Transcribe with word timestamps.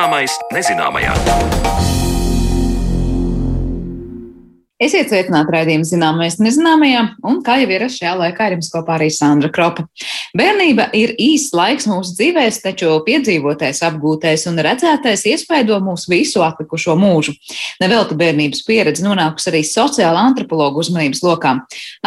Zināmais 0.00 0.32
nezināmajā. 0.48 1.10
Esiet 4.80 5.10
sveicināti 5.10 5.52
raidījuma 5.52 5.84
zināmais 5.84 6.38
nezināmajā, 6.40 7.02
un 7.28 7.42
kā 7.44 7.58
jau 7.60 7.66
ir 7.68 7.82
šajā 7.84 8.14
laikā, 8.16 8.46
ir 8.48 8.54
jums 8.56 8.70
kopā 8.72 8.94
arī 8.94 9.10
Sandra 9.12 9.50
Kropa. 9.52 9.84
Bērnība 10.32 10.86
ir 10.96 11.12
īsts 11.20 11.52
laiks 11.52 11.84
mūsu 11.90 12.14
dzīvēs, 12.16 12.62
taču 12.64 12.94
piedzīvotais, 13.04 13.82
apgūtais 13.90 14.46
un 14.48 14.56
redzētais 14.64 15.26
iespaido 15.34 15.76
mūsu 15.84 16.14
visu 16.14 16.40
atlikušo 16.46 16.96
mūžu. 16.96 17.36
Nevelti 17.84 18.16
bērnības 18.24 18.64
pieredze 18.64 19.04
nonākusi 19.04 19.52
arī 19.52 19.60
sociāla 19.68 20.24
antropologa 20.30 20.80
uzmanības 20.80 21.20
lokā. 21.28 21.58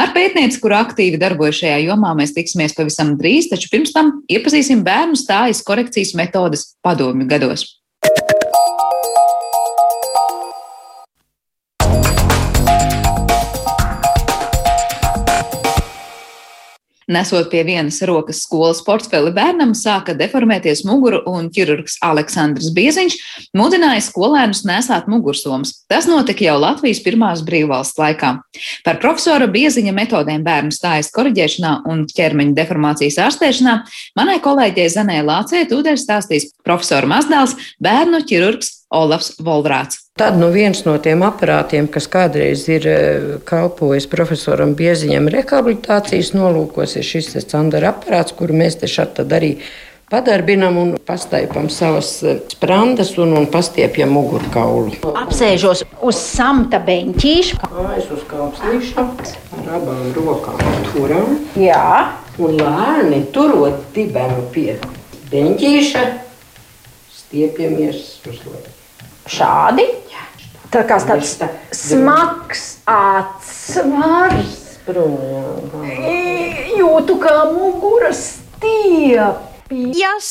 Ar 0.02 0.16
pētnieci, 0.18 0.58
kur 0.66 0.74
aktīvi 0.80 1.22
darbojas 1.22 1.62
šajā 1.62 1.78
jomā, 1.92 2.18
mēs 2.18 2.34
tiksimies 2.34 2.74
pavisam 2.74 3.14
drīz, 3.22 3.54
taču 3.54 3.70
pirms 3.70 3.94
tam 3.94 4.16
iepazīsim 4.34 4.82
bērnu 4.82 5.22
stājas 5.22 5.62
korekcijas 5.70 6.18
metodas 6.18 6.72
padomju 6.82 7.30
gados. 7.30 7.70
Nesot 17.14 17.50
pie 17.52 17.62
vienas 17.68 18.00
rokas 18.08 18.40
skolas 18.46 18.80
portfeli 18.86 19.34
bērnam, 19.36 19.74
sāka 19.78 20.16
deformēties 20.18 20.86
muguru, 20.88 21.20
un 21.30 21.50
ķirurgs 21.54 21.98
Aleksandrs 22.06 22.72
Bieziņš 22.74 23.18
mudināja 23.60 24.02
skolēnus 24.06 24.64
nesāt 24.66 25.10
mugursomas. 25.12 25.76
Tas 25.92 26.08
notika 26.10 26.48
jau 26.48 26.56
Latvijas 26.62 27.04
pirmās 27.06 27.44
brīvvalsts 27.46 28.00
laikā. 28.00 28.32
Par 28.88 29.02
profesora 29.04 29.50
Bieziņa 29.52 29.94
metodēm 29.96 30.46
bērnu 30.48 30.74
stājas 30.74 31.12
koriģēšanā 31.14 31.74
un 31.92 32.06
ķermeņa 32.10 32.58
deformācijas 32.58 33.20
ārstēšanā 33.28 33.76
manai 34.18 34.40
kolēģei 34.44 34.90
Zanē 34.96 35.20
Lācē 35.28 35.66
tūdaļ 35.70 36.00
stāstīs 36.00 36.50
profesora 36.64 37.10
mazdēls, 37.10 37.56
bērnu 37.84 38.24
ķirurgs 38.30 38.72
Olafs 38.94 39.34
Volrāts. 39.44 40.04
Tad 40.20 40.38
nu, 40.38 40.52
viens 40.54 40.84
no 40.86 40.94
tiem 41.02 41.24
aparātiem, 41.26 41.88
kas 41.90 42.06
kādreiz 42.12 42.68
ir 42.70 42.84
eh, 42.86 43.24
kalpojis 43.50 44.06
profesoram 44.12 44.76
Bieziņam 44.78 45.32
rehabilitācijas 45.34 46.36
nolūkos, 46.38 47.00
ir 47.00 47.08
šis 47.08 47.34
Sandra 47.48 47.90
aparāts, 47.94 48.36
kuru 48.38 48.54
mēs 48.60 48.78
te 48.82 48.90
šeit 48.92 49.18
arī 49.24 49.56
padarbinam 50.14 50.78
un 50.78 50.92
pastaipam 51.08 51.72
savas 51.74 52.12
eh, 52.22 52.38
sprandas 52.54 53.16
un, 53.18 53.34
un 53.40 53.48
pastiepjam 53.50 54.14
mugurkaulu. 54.14 55.00
Apsēžos 55.24 55.82
uz 56.06 56.20
samta 56.22 56.78
beņķīša. 56.86 57.64
Kājas 57.64 58.12
uz 58.14 58.28
kāpslīša, 58.30 59.08
ar 59.58 59.72
abām 59.80 60.12
rokām 60.20 60.62
turam. 60.94 61.40
Jā. 61.58 62.20
Un 62.42 62.56
lēni 62.58 63.20
turot 63.34 63.92
dibenu 63.94 64.48
pie 64.54 64.78
beņķīša, 65.30 66.06
stiepjamies 67.34 68.22
uz 68.30 68.38
leju. 68.46 68.72
Šādi? 69.26 69.88
Tā 70.74 70.84
kā 70.86 71.00
tāds 71.02 71.34
smags 71.74 72.62
atsvars. 72.90 74.60
Jūtu 76.78 77.18
kā 77.24 77.36
muguras 77.50 78.22
stiepjas. 78.38 80.30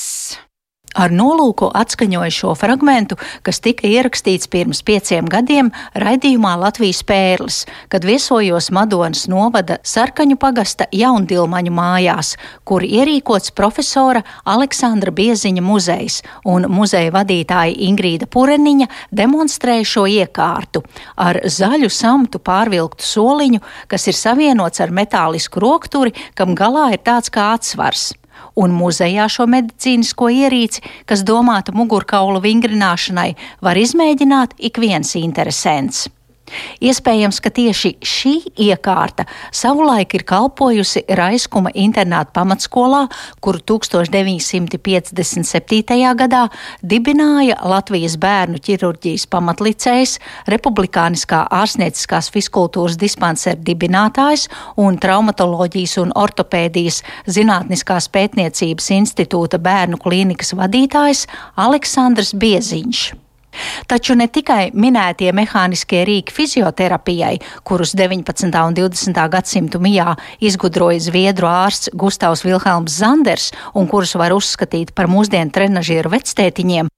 Ar 0.92 1.12
nolūku 1.12 1.70
atskaņoju 1.72 2.34
šo 2.36 2.52
fragment, 2.58 3.14
kas 3.46 3.62
tika 3.64 3.88
ierakstīts 3.88 4.50
pirms 4.52 4.82
pieciem 4.84 5.28
gadiem 5.30 5.70
raidījumā 5.96 6.52
Latvijas 6.60 7.00
pērlis, 7.08 7.62
kad 7.88 8.04
viesojos 8.04 8.68
Madonas 8.74 9.24
novada 9.32 9.78
Sarkaņu 9.88 10.36
pagasta 10.40 10.86
jaundilmaņu 10.92 11.72
mājās, 11.72 12.34
kur 12.68 12.84
ierīkots 12.84 13.54
profesora 13.56 14.22
Aleksandra 14.44 15.14
Bieziņa 15.16 15.64
muzejs, 15.64 16.20
un 16.44 16.68
muzeja 16.68 17.14
vadītāja 17.14 17.76
Ingrīda 17.88 18.28
Pureniņa 18.28 18.90
demonstrēja 19.10 19.88
šo 19.94 20.06
iekārtu 20.10 20.84
ar 21.16 21.40
zaļu 21.48 21.88
samtu 21.92 22.42
pārvilktu 22.44 23.06
soliņu, 23.06 23.62
kas 23.88 24.10
ir 24.12 24.18
savienots 24.18 24.84
ar 24.84 24.92
metālisku 24.92 25.62
rokturi, 25.62 26.12
kam 26.36 26.56
galā 26.58 26.90
ir 26.92 27.00
tāds 27.06 27.32
kā 27.32 27.54
atsvars 27.56 28.12
un 28.54 28.74
muzejā 28.76 29.28
šo 29.32 29.46
medicīnisko 29.50 30.30
ierīci, 30.32 30.82
kas 31.06 31.24
domāta 31.28 31.74
mugurkaula 31.76 32.42
vingrināšanai, 32.44 33.30
var 33.60 33.78
izmēģināt 33.78 34.58
ik 34.58 34.82
viens 34.82 35.14
interesants. 35.18 36.08
Iespējams, 36.82 37.40
ka 37.42 37.50
tieši 37.54 37.96
šī 38.02 38.34
iekārta 38.68 39.24
savulaik 39.54 40.14
ir 40.16 40.24
kalpojusi 40.28 41.04
Raiskuma 41.08 41.70
internāta 41.74 42.32
pamatskolā, 42.36 43.08
kuru 43.44 43.58
1957. 43.72 46.14
gadā 46.18 46.48
dibināja 46.82 47.56
Latvijas 47.68 48.16
bērnu 48.20 48.58
ķirurģijas 48.62 49.26
pamatlicējs, 49.32 50.18
Republikāniskā 50.52 51.46
ārstnieciskās 51.62 52.30
fiskultūras 52.34 52.96
dispansera 53.00 53.58
dibinātājs 53.58 54.42
un 54.80 54.98
traumatoloģijas 55.02 55.94
un 56.02 56.08
ortopēdijas 56.18 57.02
zinātniskās 57.26 58.08
pētniecības 58.12 58.86
institūta 58.98 59.56
bērnu 59.62 59.96
klīnikas 60.02 60.50
vadītājs 60.58 61.20
Aleksandrs 61.60 62.34
Bieziņš. 62.34 63.21
Taču 63.90 64.16
ne 64.18 64.28
tikai 64.28 64.70
minētie 64.74 65.32
mehāniskie 65.36 66.04
rīki 66.08 66.34
fizioterapijai, 66.34 67.36
kurus 67.66 67.94
19. 67.98 68.48
un 68.62 68.78
20. 68.78 69.20
gadsimtu 69.32 69.82
mijā 69.82 70.16
izgudroja 70.40 71.02
zviedru 71.08 71.50
ārsts 71.50 71.92
Gustavs 71.92 72.46
Vilhelms 72.46 72.96
Zanders 73.02 73.50
un 73.74 73.90
kurus 73.90 74.16
var 74.16 74.34
uzskatīt 74.36 74.94
par 74.96 75.10
mūsdienu 75.12 75.52
trenažieru 75.52 76.12
vectētiņiem, 76.16 76.88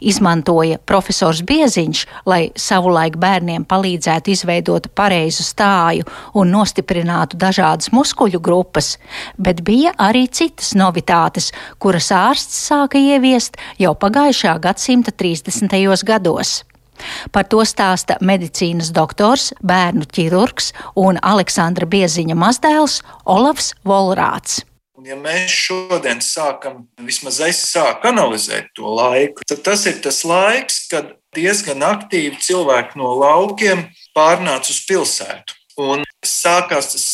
Izmantoja 0.00 0.78
profesors 0.86 1.42
Bieziņš, 1.46 2.04
lai 2.28 2.40
savulaik 2.58 3.18
bērniem 3.20 3.66
palīdzētu 3.68 4.34
izveidot 4.34 4.90
pareizu 4.98 5.46
stāju 5.46 6.06
un 6.38 6.52
nostiprinātu 6.54 7.38
dažādas 7.40 7.92
muskuļu 7.94 8.40
grupas, 8.40 8.96
bet 9.36 9.62
bija 9.66 9.94
arī 9.98 10.26
citas 10.28 10.74
novitātes, 10.78 11.52
kuras 11.78 12.12
ārsts 12.14 12.64
sāka 12.68 13.00
ieviest 13.00 13.58
jau 13.78 13.94
pagājušā 13.98 14.58
gadsimta 14.62 15.14
30. 15.14 16.04
gados. 16.04 16.62
Par 17.32 17.46
to 17.46 17.62
stāsta 17.68 18.18
medicīnas 18.24 18.90
doktors, 18.94 19.52
bērnu 19.62 20.08
ķirurgs 20.14 20.72
un 20.98 21.20
Aleksandra 21.22 21.86
Bieziņa 21.86 22.38
mazdēls 22.38 23.00
Olavs 23.24 23.74
Volrāts. 23.86 24.64
Ja 25.08 25.16
mēs 25.16 25.54
šodien 25.54 26.18
sākam, 26.20 26.82
vismaz 27.00 27.38
es 27.46 27.62
sāku 27.70 28.10
analizēt 28.10 28.66
to 28.76 28.90
laiku, 28.92 29.46
tad 29.48 29.62
tas 29.64 29.86
ir 29.88 30.02
tas 30.04 30.18
laiks, 30.28 30.82
kad 30.90 31.14
diezgan 31.36 31.80
aktīvi 31.86 32.36
cilvēki 32.44 33.00
no 33.00 33.14
laukiem 33.16 33.86
pārnāca 34.16 34.68
uz 34.74 34.82
pilsētu. 34.84 35.56
Un 35.80 36.04
sākās 36.26 36.90
tas, 36.92 37.06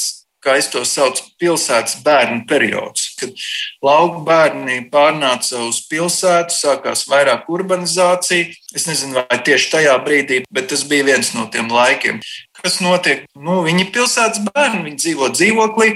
kā 0.43 0.56
es 0.59 0.66
to 0.72 0.82
saucu, 0.88 1.22
pilsētas 1.38 2.00
bērnu 2.03 2.43
periods, 2.50 3.12
kad 3.21 3.47
lauku 3.84 4.25
bērni 4.26 4.81
pārnāca 4.91 5.62
uz 5.69 5.84
pilsētu, 5.87 6.56
sākās 6.56 7.06
vairāk 7.12 7.47
urbanizācija. 7.47 8.50
Es 8.75 8.88
nezinu, 8.91 9.21
vai 9.21 9.38
tieši 9.47 9.71
tajā 9.76 9.94
brīdī, 10.03 10.43
bet 10.50 10.72
tas 10.75 10.82
bija 10.91 11.12
viens 11.12 11.31
no 11.38 11.47
tiem 11.53 11.71
laikiem 11.71 12.19
kas 12.65 12.79
notiek. 12.81 13.27
Nu, 13.37 13.59
viņi 13.67 13.85
ir 13.85 13.91
pilsētas 13.93 14.41
bērni, 14.47 14.81
viņi 14.87 15.01
dzīvo 15.03 15.29
dzīvoklī, 15.35 15.89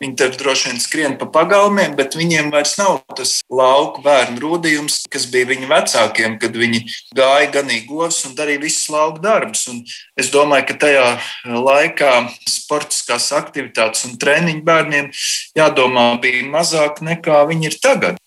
viņi 0.00 0.14
tur 0.20 0.32
droši 0.40 0.70
vien 0.70 0.80
skrien 0.80 1.16
pa 1.20 1.28
pagalmiem, 1.34 1.92
bet 1.98 2.16
viņiem 2.16 2.48
vairs 2.54 2.78
nav 2.80 3.02
tas 3.18 3.36
lauku 3.52 4.00
bērnu 4.04 4.40
rūdījums, 4.40 5.02
kas 5.12 5.28
bija 5.32 5.50
viņu 5.52 5.68
vecākiem, 5.68 6.38
kad 6.40 6.56
viņi 6.56 6.80
gāja 7.16 7.50
ganīgi 7.58 7.84
govs 7.90 8.22
un 8.28 8.36
darīja 8.38 8.62
visus 8.64 8.88
lauku 8.94 9.20
darbus. 9.24 9.66
Un 9.68 9.82
es 10.20 10.32
domāju, 10.32 10.70
ka 10.70 10.78
tajā 10.86 11.06
laikā 11.44 12.14
sportiskās 12.48 13.28
aktivitātes 13.36 14.06
un 14.08 14.16
treniņu 14.20 14.64
bērniem 14.64 15.12
jādomā 15.58 16.08
bija 16.24 16.46
mazāk 16.48 17.04
nekā 17.04 17.44
viņi 17.52 17.70
ir 17.72 17.78
tagad. 17.84 18.20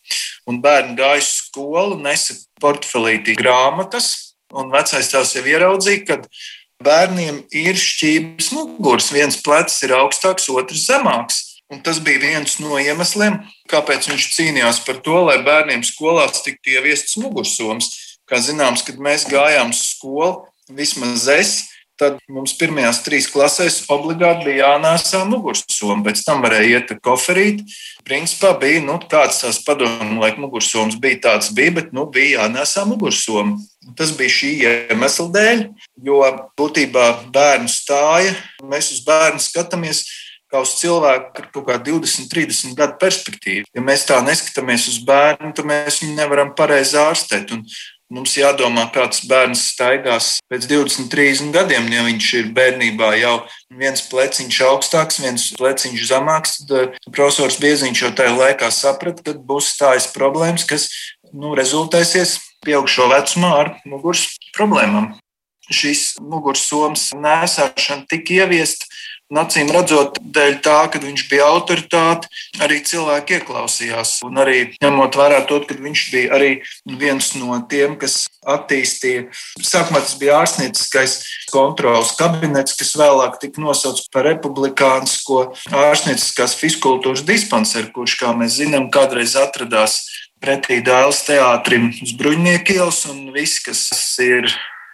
Un 0.47 0.61
bērni 0.63 0.95
gāja 0.99 1.19
uz 1.25 1.33
skolu, 1.41 1.97
nesa 1.99 2.37
portfelītī 2.61 3.35
grāmatas, 3.35 4.27
un 4.55 4.71
vecais 4.71 5.09
tēvs 5.11 5.33
jau 5.35 5.43
ieraudzīja, 5.43 6.03
ka 6.07 6.21
bērniem 6.83 7.41
ir 7.55 7.77
šķības 7.79 8.51
muguras. 8.55 9.11
Viens 9.13 9.39
plecs 9.43 9.79
ir 9.85 9.95
augstāks, 9.97 10.49
otrs 10.53 10.87
zemāks. 10.89 11.43
Un 11.67 11.81
tas 11.83 11.99
bija 11.99 12.21
viens 12.23 12.59
no 12.63 12.77
iemesliem, 12.79 13.41
kāpēc 13.67 14.07
viņš 14.07 14.27
cīnījās 14.37 14.79
par 14.87 15.01
to, 15.03 15.17
lai 15.27 15.41
bērniem 15.43 15.83
skolās 15.83 16.39
tiktu 16.45 16.77
ieviests 16.77 17.17
mugursoms. 17.19 17.89
Kā 18.27 18.39
zināms, 18.43 18.85
kad 18.87 18.99
mēs 19.03 19.25
gājām 19.27 19.73
uz 19.75 19.81
skolu, 19.89 20.45
vismaz 20.71 21.27
es, 21.31 21.51
tad 21.99 22.19
mums 22.31 22.53
pirmajās 22.57 23.01
trīs 23.05 23.27
klasēs 23.31 23.79
obligāti 23.93 24.51
bija 24.51 24.73
jānēsā 24.73 25.23
mugursoma. 25.29 26.03
Pēc 26.05 26.21
tam 26.25 26.43
varēja 26.45 26.81
iet 26.81 26.93
ar 26.93 27.01
koferīti. 27.03 27.65
Principā 28.07 28.53
bija 28.59 28.83
nu, 28.85 28.99
tāds 29.11 29.41
tās 29.43 29.59
padomu 29.65 30.21
laika 30.21 30.39
mugursoms, 30.41 30.99
bija 31.01 31.19
tāds, 31.25 31.49
bija, 31.57 31.73
bet 31.79 31.89
nu, 31.95 32.05
bija 32.13 32.43
jānēsā 32.43 32.85
mugursoma. 32.87 33.57
Tas 33.97 34.13
bija 34.15 34.35
šī 34.37 34.53
iemesla 34.61 35.27
dēļ, 35.33 35.65
jo 36.05 36.21
būtībā 36.59 37.09
bērnu 37.33 37.71
stāja, 37.71 38.35
mēs 38.63 38.93
uz 38.95 39.03
bērnu 39.07 39.43
skatāmies 39.43 40.05
kā 40.51 40.61
uz 40.63 40.77
cilvēku 40.79 41.41
ar 41.41 41.49
kaut 41.51 41.67
kādu 41.67 41.97
20, 41.99 42.29
30 42.31 42.75
gadu 42.77 42.95
perspektīvu. 43.01 43.67
Ja 43.75 43.83
mēs 43.83 44.05
tā 44.07 44.19
neskatāmies 44.23 44.87
uz 44.91 45.01
bērnu, 45.07 45.51
tad 45.55 45.67
mēs 45.67 46.01
viņu 46.03 46.15
nevaram 46.15 46.53
pareizi 46.55 46.99
ārstēt. 47.01 47.51
Un 47.55 47.65
Mums 48.07 48.37
jādomā, 48.39 48.85
kāds 48.95 49.25
bērns 49.27 49.65
staigās 49.73 50.37
pēc 50.47 50.63
20, 50.69 51.09
30 51.11 51.51
gadiem, 51.51 51.89
ja 51.91 52.05
viņš 52.05 52.27
ir 52.39 52.45
bērnībā 52.55 53.09
jau 53.19 53.33
viens 53.81 54.05
pleciņš 54.07 54.59
augstāks, 54.69 55.19
viens 55.19 55.49
pleciņš 55.59 56.05
zemāks. 56.07 56.55
Tad 56.69 56.95
eh, 56.95 57.09
profesors 57.11 57.59
Bieziņš 57.59 58.03
jau 58.05 58.13
tajā 58.15 58.31
laikā 58.37 58.71
saprata, 58.71 59.25
ka 59.25 59.35
būs 59.49 59.73
stājas 59.75 60.07
problēmas, 60.15 60.63
kas 60.69 60.87
nu, 61.35 61.51
rezultēsies 61.59 62.37
pieaugšo 62.63 63.09
vecumā 63.11 63.51
ar 63.65 63.73
muguras 63.83 64.23
problēmām. 64.55 65.11
Šis 65.67 66.13
mugursomas 66.23 67.09
nēsāšana 67.11 68.07
tika 68.07 68.39
ieviesta 68.39 68.87
Nacīm 69.27 69.67
redzot, 69.75 70.21
dēļ 70.23 70.53
tā, 70.63 70.77
ka 70.87 71.01
viņš 71.03 71.25
bija 71.27 71.49
autoritāte, 71.51 72.29
arī 72.63 72.77
cilvēki 72.87 73.41
ieklausījās. 73.41 74.13
Un 74.23 74.39
arī 74.39 74.61
ņemot 74.79 75.17
vērā 75.19 75.41
to, 75.49 75.57
ka 75.67 75.75
viņš 75.75 76.03
bija 76.13 76.37
arī 76.37 76.51
viens 77.01 77.33
no 77.35 77.57
tiem, 77.67 77.97
kas 77.99 78.21
attīstīja. 78.47 79.25
Sākumā 79.59 79.99
tas 80.05 80.15
bija 80.21 80.37
ārstnieciskais 80.39 81.17
kontrols 81.51 82.13
kabinets, 82.15 82.77
kas 82.79 82.93
vēlāk 82.95 83.35
tika 83.41 83.59
nosaukts 83.65 84.07
par 84.15 84.29
republikānisko 84.29 85.41
ārstnieciskās 85.75 86.55
fiskultūras 86.61 87.25
dispanseru, 87.27 87.91
kurš, 87.99 88.15
kā 88.23 88.31
mēs 88.31 88.61
zinām, 88.61 88.87
kādreiz 88.95 89.35
atradās 89.35 90.05
pretī 90.39 90.79
Dāles 90.85 91.19
teātrim 91.27 91.91
uz 91.91 92.15
Bruņnieku 92.15 92.79
ielas 92.79 93.03
un 93.11 93.27
viss, 93.35 93.59
kas 93.65 93.89
ir 94.23 94.47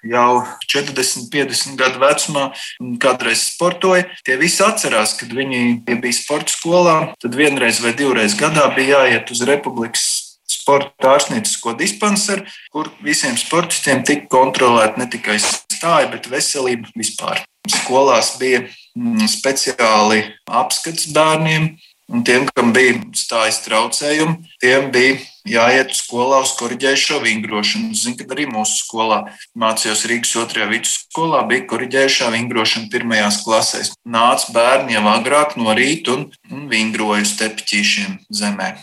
jau 0.03 0.43
40, 0.67 1.29
50 1.31 1.77
gadu 1.79 2.01
vecumā 2.03 2.49
un 2.83 2.97
kādreiz 3.01 3.47
sportoja. 3.53 4.07
Tie 4.27 4.37
visi 4.41 4.63
atcerās, 4.65 5.15
kad 5.19 5.33
viņi 5.33 5.61
ja 5.87 5.97
bija 5.97 6.17
sporta 6.17 6.53
skolā, 6.53 6.97
tad 7.23 7.37
vienreiz 7.39 7.81
vai 7.83 7.95
divreiz 7.97 8.37
gadā 8.39 8.67
bija 8.75 9.03
jāiet 9.03 9.31
uz 9.33 9.43
Republikas 9.47 10.05
sporta 10.53 11.15
ārstniecisko 11.15 11.73
dispanseru, 11.79 12.45
kur 12.71 12.91
visiem 13.03 13.35
sportistiem 13.39 14.03
tika 14.07 14.29
kontrolēta 14.31 15.01
ne 15.01 15.09
tikai 15.11 15.39
stāja, 15.41 16.09
bet 16.11 16.29
veselība 16.31 16.91
vispār. 16.99 17.43
Skolās 17.71 18.35
bija 18.39 18.63
mm, 18.63 19.27
speciāli 19.31 20.23
apskats 20.51 21.09
bērniem, 21.15 21.73
un 22.11 22.23
tiem, 22.27 22.47
kam 22.51 22.73
bija 22.75 22.99
stājas 23.17 23.61
traucējumi, 23.65 24.51
tiem 24.63 24.91
bija 24.93 25.19
jāiet 25.47 25.93
skolā 25.97 26.41
uz 26.43 26.53
korģējušo 26.59 27.19
vingrošanu. 27.23 27.91
Zinu, 27.97 28.17
ka 28.19 28.29
arī 28.35 28.47
mūsu 28.51 28.79
skolā 28.83 29.19
mācījos 29.59 30.05
Rīgas 30.09 30.35
otrajā 30.43 30.69
vidusskolā, 30.71 31.43
bija 31.49 31.67
korģējušā 31.71 32.31
vingrošana 32.37 32.89
pirmajās 32.93 33.41
klasēs. 33.45 33.93
Nāca 34.05 34.55
bērni 34.55 34.97
jau 34.97 35.05
agrāk 35.11 35.57
no 35.59 35.75
rīta 35.77 36.17
un, 36.17 36.25
un 36.51 36.65
vingroja 36.71 37.25
uz 37.27 37.35
tepiķīšiem 37.41 38.23
zemē. 38.33 38.73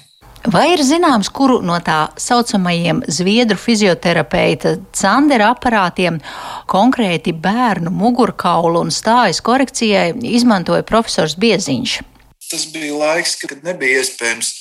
Vai 0.48 0.70
ir 0.72 0.80
zināms, 0.80 1.28
kuru 1.28 1.58
no 1.60 1.74
tā 1.84 2.14
saucamajiem 2.16 3.02
zviedru 3.12 3.58
fizioterapeita 3.60 4.78
Candera 4.96 5.50
aparātiem 5.52 6.16
konkrēti 6.70 7.34
bērnu 7.36 7.92
mugurkaulu 7.92 8.80
un 8.86 8.94
stājas 8.94 9.42
korekcijai 9.44 10.14
izmantoja 10.32 10.86
profesors 10.88 11.36
Bieziņš? 11.36 11.98
Tas 12.50 12.64
bija 12.72 12.96
laiks, 12.96 13.36
kad 13.44 13.60
nebija 13.68 14.00
iespējams 14.00 14.54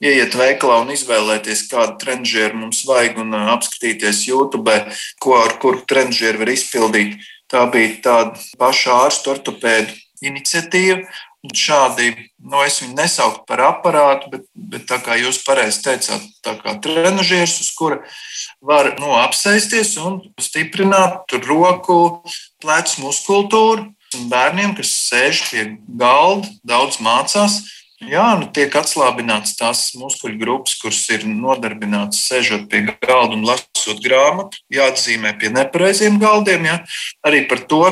ieiet 0.00 0.36
veikalā 0.36 0.80
un 0.84 0.92
izvēlēties, 0.94 1.66
kādu 1.70 1.98
trendžieru 2.00 2.62
mums 2.62 2.84
vajag, 2.88 3.20
un 3.22 3.36
apskatīties 3.56 4.26
YouTube, 4.28 4.76
ko 5.20 5.36
ar 5.40 5.56
kuru 5.62 5.84
trendžieru 5.88 6.42
var 6.42 6.52
izpildīt. 6.54 7.18
Tā 7.50 7.66
bija 7.72 7.96
tāda 8.04 8.46
paša 8.60 9.02
ārstu 9.06 9.34
ortopēdu 9.34 9.96
iniciatīva. 10.24 11.02
Un 11.40 11.54
šādi, 11.56 12.10
nu, 12.44 12.58
es 12.66 12.82
viņu 12.82 12.98
nesauktu 12.98 13.46
par 13.48 13.62
aparātu, 13.64 14.28
bet, 14.28 14.42
bet 14.52 14.82
tā 14.90 14.98
kā 15.00 15.14
jūs 15.16 15.38
pareizi 15.46 15.80
teicāt, 15.86 16.26
tā 16.44 16.52
kā 16.60 16.74
trenižieris, 16.84 17.54
uz 17.62 17.70
kura 17.78 18.02
var 18.60 18.90
nu, 19.00 19.14
apsēsties 19.16 19.94
un 20.04 20.18
stiprināt 20.36 21.32
roku, 21.46 22.20
plecu 22.60 23.06
muskultūru. 23.06 23.88
Un 24.18 24.26
bērniem, 24.28 24.74
kas 24.76 24.90
sēž 25.06 25.40
pie 25.48 25.64
galda, 25.96 26.50
daudz 26.66 26.98
mācās, 27.00 27.60
Jā, 28.00 28.30
nu 28.40 28.46
tiek 28.48 28.72
atslābināts 28.80 29.58
tās 29.58 29.90
muskuļu 30.00 30.38
grupas, 30.40 30.78
kuras 30.80 31.02
ir 31.12 31.26
nodarbinātas 31.28 32.22
sēžot 32.30 32.64
pie 32.72 32.86
galda 32.88 33.36
un 33.36 33.44
lasot 33.44 34.00
grāmatu, 34.00 34.56
jāatzīmē 34.72 35.34
pie 35.36 35.50
nepareiziem 35.52 36.16
galdiem. 36.22 36.64
Jā. 36.64 36.78
Arī 37.28 37.42
par 37.50 37.60
to 37.68 37.82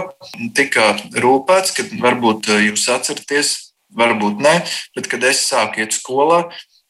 tika 0.56 0.94
rūpēts, 1.12 1.74
ka 1.76 1.84
varbūt 2.00 2.48
eh, 2.54 2.64
jūs 2.70 2.88
atceraties, 2.94 3.52
varbūt 3.92 4.40
ne, 4.40 4.56
bet 4.96 5.12
kad 5.12 5.28
es 5.28 5.44
sāku 5.44 5.84
iet 5.84 5.92
skolā, 5.92 6.46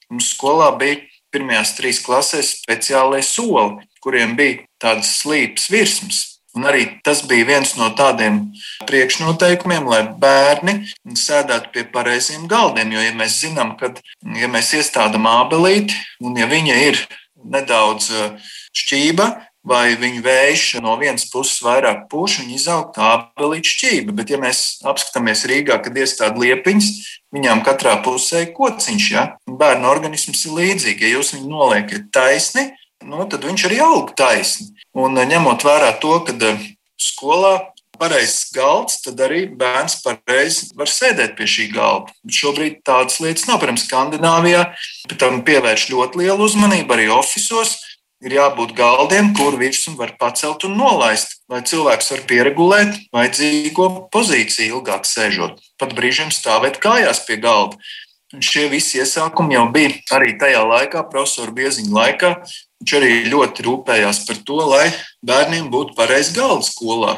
mums 0.06 0.30
skolā 0.36 0.70
bija 0.78 1.02
pirmajās 1.34 1.74
trīs 1.74 1.98
klasēs 2.06 2.54
speciālai 2.62 3.24
soli, 3.26 3.82
kuriem 3.98 4.38
bija 4.38 4.62
tādas 4.78 5.10
slīpas 5.18 5.66
virsmas. 5.74 6.37
Un 6.58 6.66
arī 6.66 6.84
tas 7.06 7.20
bija 7.30 7.46
viens 7.46 7.76
no 7.78 7.92
tādiem 7.94 8.40
priekšnoteikumiem, 8.88 9.86
lai 9.86 10.00
bērni 10.18 10.88
sēdētu 11.14 11.70
pie 11.74 11.84
pareiziem 11.92 12.48
galdiem. 12.50 12.96
Jo, 12.96 13.04
ja 13.04 13.14
mēs 13.14 13.38
zinām, 13.44 13.76
ka, 13.78 13.92
ja 14.34 14.50
mēs 14.50 14.72
iestādām 14.74 15.28
ābelīti, 15.30 15.94
un 16.18 16.34
ja 16.40 16.48
viņa 16.50 16.80
ir 16.88 17.04
nedaudz 17.38 18.10
uh, 18.10 18.48
šķība, 18.74 19.28
vai 19.68 19.92
viņa 20.00 20.24
vējš 20.24 20.64
no 20.82 20.96
vienas 20.98 21.28
puses 21.30 21.60
vairāk 21.62 22.08
puš, 22.10 22.40
viņa 22.42 22.56
izaug 22.56 22.90
tā 22.96 23.06
ābelīte 23.14 23.70
šķība. 23.76 24.16
Bet, 24.18 24.34
ja 24.34 24.42
mēs 24.42 24.64
apskatāmies 24.82 25.46
Rīgā, 25.46 25.78
kad 25.84 25.94
iestāda 25.94 26.42
liepiņas, 26.42 26.90
viņām 27.38 27.62
katrā 27.66 27.98
pusē 28.02 28.48
ir 28.48 28.52
kociņš. 28.56 29.08
Ja? 29.14 29.28
Bērnu 29.46 29.90
organisms 29.90 30.42
ir 30.48 30.58
līdzīgs. 30.58 31.06
Ja 31.06 31.14
jūs 31.14 31.34
viņu 31.36 31.52
noliekat 31.52 32.10
taisni, 32.14 32.70
nu, 33.04 33.24
tad 33.30 33.46
viņš 33.46 33.66
arī 33.68 33.80
aug 33.84 34.12
taisni. 34.18 34.72
Un 34.98 35.18
eh, 35.18 35.28
ņemot 35.28 35.66
vērā 35.66 35.94
to, 36.02 36.14
ka 36.26 36.34
eh, 36.50 36.64
skolā 36.98 37.58
pareizs 37.98 38.52
galds, 38.54 39.00
tad 39.02 39.20
arī 39.26 39.44
bērns 39.58 39.98
pareizi 40.04 40.70
var 40.78 40.90
sēdēt 40.90 41.34
pie 41.38 41.48
šī 41.50 41.68
galda. 41.74 42.14
Šobrīd 42.30 42.80
tādas 42.86 43.18
lietas 43.22 43.48
nav. 43.48 43.60
Piemēram, 43.60 43.80
Skandināvijā 43.80 44.64
tam 45.18 45.42
pievērš 45.46 45.88
ļoti 45.92 46.22
lielu 46.22 46.48
uzmanību 46.48 46.96
arī 46.96 47.08
oficiālos. 47.14 47.76
Ir 48.18 48.32
jābūt 48.34 48.72
galdiem, 48.74 49.28
kur 49.38 49.54
virsmu 49.60 49.94
var 49.94 50.16
pacelt 50.18 50.64
un 50.66 50.72
nolaist, 50.74 51.36
lai 51.46 51.60
cilvēks 51.62 52.08
var 52.10 52.24
pieregulēt 52.26 52.96
vajadzīgo 53.14 53.86
pozīciju 54.10 54.80
ilgāk 54.80 55.06
sēžot, 55.06 55.60
pat 55.78 55.94
brīžiem 55.94 56.32
stāvēt 56.34 56.80
kājās 56.82 57.22
pie 57.28 57.36
galda. 57.38 57.78
Un 58.34 58.42
šie 58.42 58.66
visi 58.72 58.98
iesākumi 58.98 59.54
jau 59.54 59.68
bija 59.72 59.94
arī 60.18 60.34
tajā 60.40 60.64
laikā, 60.66 61.04
profesora 61.12 61.54
Bieziņa 61.54 61.94
laikā, 61.94 62.32
Viņš 62.78 62.94
arī 62.94 63.14
ļoti 63.32 63.64
rūpējās 63.66 64.22
par 64.28 64.38
to, 64.46 64.60
lai 64.70 64.86
bērniem 65.26 65.66
būtu 65.72 65.96
pareizs 65.98 66.30
galds 66.36 66.70
skolā. 66.74 67.16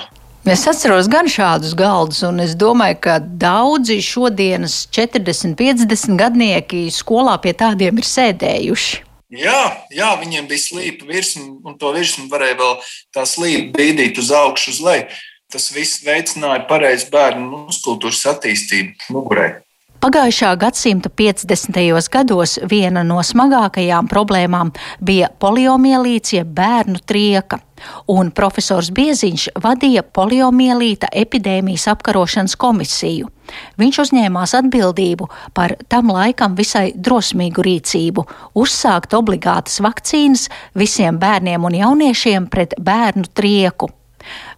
Es 0.49 0.65
atceros 0.65 1.05
gan 1.13 1.29
šādus 1.29 1.75
galdus, 1.77 2.23
un 2.25 2.41
es 2.41 2.55
domāju, 2.57 2.97
ka 3.05 3.19
daudzi 3.21 3.99
šodienas 4.01 4.87
40, 4.89 5.53
50 5.59 6.17
gadnieki 6.17 6.87
skolā 6.89 7.37
pie 7.45 7.53
tādiem 7.53 8.01
ir 8.01 8.09
sēdējuši. 8.09 9.03
Jā, 9.31 9.61
jā, 9.95 10.09
viņiem 10.19 10.49
bija 10.51 10.65
slīpa 10.65 11.07
virsma, 11.07 11.45
un 11.69 11.77
to 11.79 11.93
virsmu 11.95 12.27
varēja 12.33 12.57
vēl 12.59 12.73
tā 13.15 13.27
slīpa 13.29 13.77
bīdīt 13.77 14.19
uz 14.19 14.33
augšu, 14.35 14.73
uz 14.73 14.81
leju. 14.83 15.21
Tas 15.53 15.69
viss 15.75 16.01
veicināja 16.07 16.65
pareizu 16.71 17.11
bērnu 17.13 17.67
muskultūras 17.69 18.25
attīstību 18.33 19.13
mugurē. 19.13 19.61
Pagājušā 20.01 20.55
gadsimta 20.57 21.11
50. 21.13 21.77
gados 22.09 22.55
viena 22.65 23.03
no 23.05 23.19
smagākajām 23.21 24.07
problēmām 24.09 24.71
bija 25.05 25.29
poliomielīts, 25.29 26.33
jeb 26.39 26.55
bērnu 26.57 27.03
trieka, 27.05 27.59
un 28.09 28.31
profesors 28.33 28.89
Bieziņš 28.97 29.51
vadīja 29.61 30.01
poliomielīta 30.17 31.13
epidēmijas 31.13 31.85
apkarošanas 31.93 32.57
komisiju. 32.57 33.29
Viņš 33.77 34.01
uzņēmās 34.07 34.57
atbildību 34.63 35.29
par 35.53 35.77
tam 35.93 36.15
laikam 36.17 36.57
visai 36.57 36.95
drosmīgu 36.97 37.61
rīcību- 37.69 38.25
uzsākt 38.65 39.13
obligātas 39.13 39.83
vakcīnas 39.85 40.49
visiem 40.73 41.21
bērniem 41.21 41.61
un 41.61 41.77
jauniešiem 41.77 42.49
pret 42.49 42.73
bērnu 42.81 43.29
trieku 43.35 43.93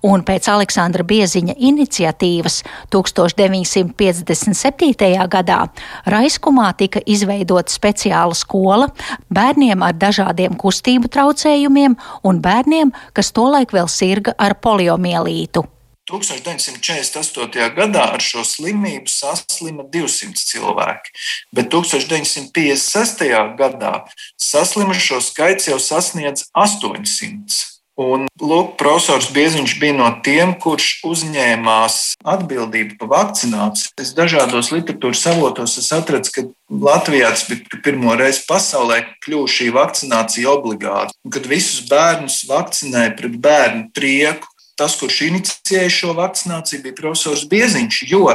un 0.07 0.23
pēc 0.27 0.49
Aleksandra 0.53 1.05
Bieziņa 1.07 1.55
iniciatīvas 1.59 2.63
1957. 2.95 5.29
gadā 5.33 5.61
Raiskumā 6.07 6.73
tika 6.79 7.01
izveidota 7.07 7.73
speciāla 7.73 8.35
skola 8.39 8.89
bērniem 9.33 9.83
ar 9.83 9.95
dažādiem 9.95 10.57
kustību 10.59 11.09
traucējumiem 11.13 11.97
un 12.23 12.41
bērniem, 12.43 12.93
kas 13.13 13.33
tolaik 13.37 13.73
vēl 13.77 13.89
sirga 13.89 14.35
ar 14.39 14.55
poliomielītu. 14.61 15.67
1948. 16.11 17.75
gadā 17.77 18.07
ar 18.17 18.23
šo 18.23 18.43
slimību 18.47 19.11
saslima 19.11 19.87
200 19.93 20.47
cilvēki, 20.51 21.15
bet 21.55 21.71
1956. 21.73 23.29
gadā 23.59 23.95
saslimušo 24.37 25.23
skaits 25.23 25.71
jau 25.71 25.79
sasniedz 25.81 26.49
800. 26.53 27.72
Un, 28.01 28.25
lūk, 28.41 28.77
profesors 28.81 29.29
Bieziņš 29.35 29.75
bija 29.81 29.95
no 29.99 30.09
tiem, 30.25 30.55
kurš 30.57 31.03
uzņēmās 31.05 31.97
atbildību 32.25 32.97
par 33.03 33.11
vakcināciju. 33.11 33.93
Es 34.01 34.15
dažādos 34.17 34.71
literatūras 34.73 35.27
avotos 35.29 35.77
atradu, 35.93 36.33
ka 36.33 36.47
Latvijā 36.73 37.29
tas 37.35 37.45
bija 37.51 37.83
pirmo 37.85 38.15
reizi 38.17 38.47
pasaulē 38.49 39.03
kļuva 39.27 39.51
šī 39.53 39.69
vakcinācija 39.77 40.55
obligāta. 40.55 41.13
Kad 41.35 41.51
visus 41.51 41.85
bērnus 41.91 42.41
vakcinēja 42.49 43.13
pret 43.19 43.37
bērnu 43.45 43.85
prieku, 43.93 44.49
tas, 44.79 44.97
kurš 45.01 45.21
inicijēja 45.29 45.91
šo 45.93 46.13
vakcināciju, 46.19 46.83
bija 46.85 46.97
profesors 46.99 47.45
Bieziņš, 47.51 47.99
jo 48.11 48.27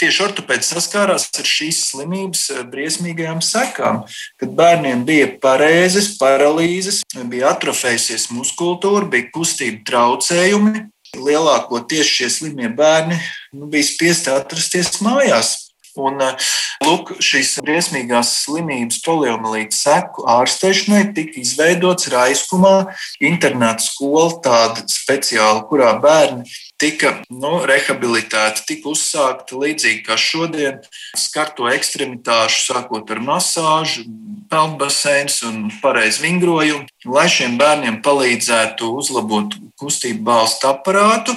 tieši 0.00 0.24
ortopēds 0.26 0.72
saskārās 0.74 1.28
ar 1.38 1.48
šīs 1.48 1.82
slimības 1.90 2.46
eh, 2.52 2.62
briesmīgajām 2.70 3.42
sekām, 3.44 4.02
kad 4.40 4.56
bērniem 4.58 5.04
bija 5.08 5.30
parēzes, 5.42 6.14
paralīzes, 6.20 7.02
bija 7.30 7.52
atrofējusies 7.54 8.30
muskultūra, 8.34 9.08
bija 9.10 9.30
kustība 9.34 9.84
traucējumi. 9.90 10.88
Lielākoties 11.14 12.08
šie 12.10 12.26
slimie 12.32 12.66
bērni 12.74 13.20
nu, 13.54 13.68
bija 13.70 13.86
spiesti 13.86 14.32
atrasties 14.34 14.98
mājās. 15.04 15.63
Un, 15.94 16.18
eh, 16.18 16.34
lūk, 16.82 17.12
šīs 17.22 17.52
briesmīgās 17.62 18.32
slimības 18.42 18.98
poliomielītas 19.04 19.84
seku 19.86 20.24
ārstēšanai 20.26 21.04
tika 21.14 21.38
izveidots 21.38 22.10
Raiskumā 22.10 22.74
internāta 23.22 23.86
skola, 23.86 24.40
tāda 24.42 24.82
speciāla, 24.90 25.62
kurā 25.68 25.92
bērni 26.02 26.50
tika 26.80 27.14
nu, 27.30 27.60
rehabilitēti, 27.68 28.66
tika 28.66 28.90
uzsākta 28.90 29.56
līdzīgi 29.60 30.02
kā 30.08 30.18
šodien, 30.18 30.82
skarto 31.16 31.70
ekstremitāšu, 31.70 32.64
sākot 32.72 33.14
ar 33.14 33.22
masāžu, 33.24 34.04
peldbaseins 34.50 35.40
un 35.46 35.68
pareizu 35.82 36.24
vingrojumu, 36.26 36.88
lai 37.06 37.28
šiem 37.30 37.56
bērniem 37.60 38.02
palīdzētu 38.04 38.90
uzlabot 38.98 39.54
kustību 39.80 40.26
balstu 40.26 40.72
aparātu 40.74 41.36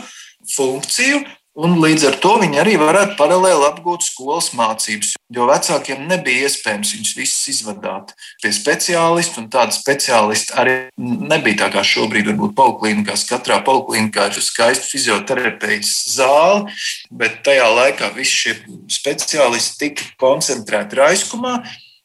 funkciju, 0.56 1.22
Un 1.58 1.80
līdz 1.82 2.04
ar 2.06 2.18
to 2.22 2.36
viņi 2.38 2.60
arī 2.62 2.76
varētu 2.78 3.16
paralēli 3.18 3.66
apgūt 3.66 4.04
skolas 4.06 4.52
mācības, 4.54 5.16
jo 5.34 5.48
vecākiem 5.50 6.04
nebija 6.06 6.46
iespējams 6.46 6.92
viņus 6.94 7.14
visus 7.18 7.48
izvadāt 7.50 8.12
pie 8.44 8.52
speciālista, 8.54 9.42
tāda 9.50 9.74
speciālista 9.74 10.60
arī 10.62 10.76
nebija 11.02 11.64
tā 11.64 11.72
kā 11.74 11.82
šobrīd, 11.82 12.30
varbūt 12.30 12.54
poliklinikās. 12.60 13.26
Katrā 13.26 13.58
poliklinikā 13.66 14.28
ir 14.30 14.46
skaista 14.46 14.86
fizioterapijas 14.86 15.96
zāle, 16.14 16.68
bet 17.10 17.42
tajā 17.48 17.66
laikā 17.74 18.12
visi 18.14 18.38
šie 18.44 18.56
speciālisti 19.00 19.82
tika 19.82 20.06
koncentrēti 20.22 21.02
Raiskumā, 21.02 21.56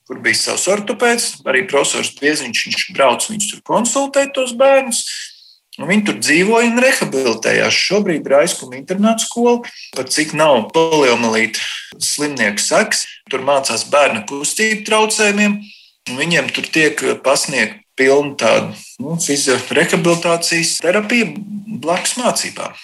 kur 0.09 0.25
bija 0.25 0.41
savs 0.47 0.65
ortopēds, 0.73 1.29
arī 1.45 1.67
profesors 1.69 2.15
Pieziņš, 2.17 2.65
viņš 2.71 2.89
brauc 2.97 3.29
viņus 3.29 3.53
tur 3.53 3.63
konsultēt 3.69 4.33
tos 4.33 4.57
bērnus. 4.57 5.05
Un 5.81 5.89
viņi 5.89 6.05
tur 6.05 6.19
dzīvoja 6.21 6.69
un 6.69 6.81
rehabilitējās. 6.85 7.77
Šobrīd 7.89 8.27
ir 8.29 8.35
aizkuma 8.43 8.77
internāta 8.77 9.25
skola, 9.25 9.63
pat 9.97 10.13
cik 10.13 10.35
nav 10.37 10.67
poliomielīta 10.75 11.63
slimnieku 11.97 12.61
seks. 12.61 13.07
Tur 13.33 13.45
mācās 13.47 13.87
bērnu 13.89 14.27
kustību 14.29 14.85
traucējumiem, 14.89 15.57
un 16.11 16.21
viņiem 16.21 16.53
tur 16.53 16.69
tiek 16.69 17.01
pasniegta 17.25 17.81
pilna 17.97 18.37
tāda 18.41 18.75
nu, 19.01 19.17
fiziorehabilitācijas 19.21 20.79
terapija 20.85 21.33
blakus 21.83 22.19
mācībām. 22.21 22.77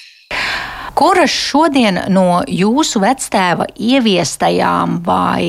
Kuras 0.98 1.30
šodien 1.30 2.00
no 2.10 2.40
jūsu 2.50 2.98
vectēva 3.04 3.68
ieviestajām 3.78 4.96
vai 5.06 5.44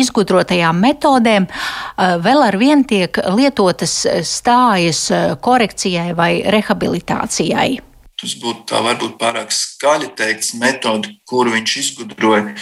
izgudrotajām 0.00 0.78
metodēm 0.80 1.48
eh, 1.50 2.14
vēl 2.24 2.46
ar 2.46 2.56
vien 2.56 2.84
tiek 2.88 3.20
lietotas 3.36 3.98
stājas 4.24 5.02
eh, 5.12 5.34
korekcijai 5.36 6.14
vai 6.16 6.30
rehabilitācijai? 6.48 7.95
Tas 8.16 8.32
būtu 8.40 8.64
tā 8.70 8.78
varbūt 8.80 9.18
pārāk 9.20 9.50
skaļi 9.52 10.06
teikts 10.16 10.54
metodi, 10.56 11.10
kuru 11.28 11.52
viņš 11.52 11.74
izgudroja. 11.82 12.54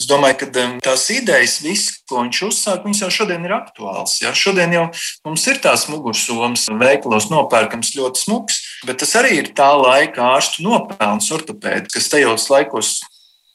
Es 0.00 0.08
domāju, 0.08 0.38
ka 0.40 0.64
tās 0.84 1.04
idejas, 1.12 1.58
viss, 1.64 1.98
ko 2.08 2.22
viņš 2.22 2.40
uzsāka, 2.48 2.84
viņas 2.86 3.02
jau 3.04 3.10
šodien 3.18 3.44
ir 3.44 3.52
aktuāls. 3.58 4.16
Ja? 4.22 4.32
Šodien 4.36 4.72
jau 4.72 4.86
mums 5.28 5.44
ir 5.52 5.60
tās 5.64 5.84
mugursomas 5.92 6.64
veikalos 6.80 7.28
nopērkams 7.32 7.92
ļoti 7.98 8.24
smuks, 8.24 8.62
bet 8.88 9.02
tas 9.04 9.12
arī 9.20 9.42
ir 9.42 9.52
tā 9.56 9.68
laika 9.76 10.32
ārstu 10.32 10.64
nopelns 10.64 11.28
ortopēdi, 11.32 11.92
kas 11.92 12.08
tajos 12.12 12.48
laikos 12.52 12.96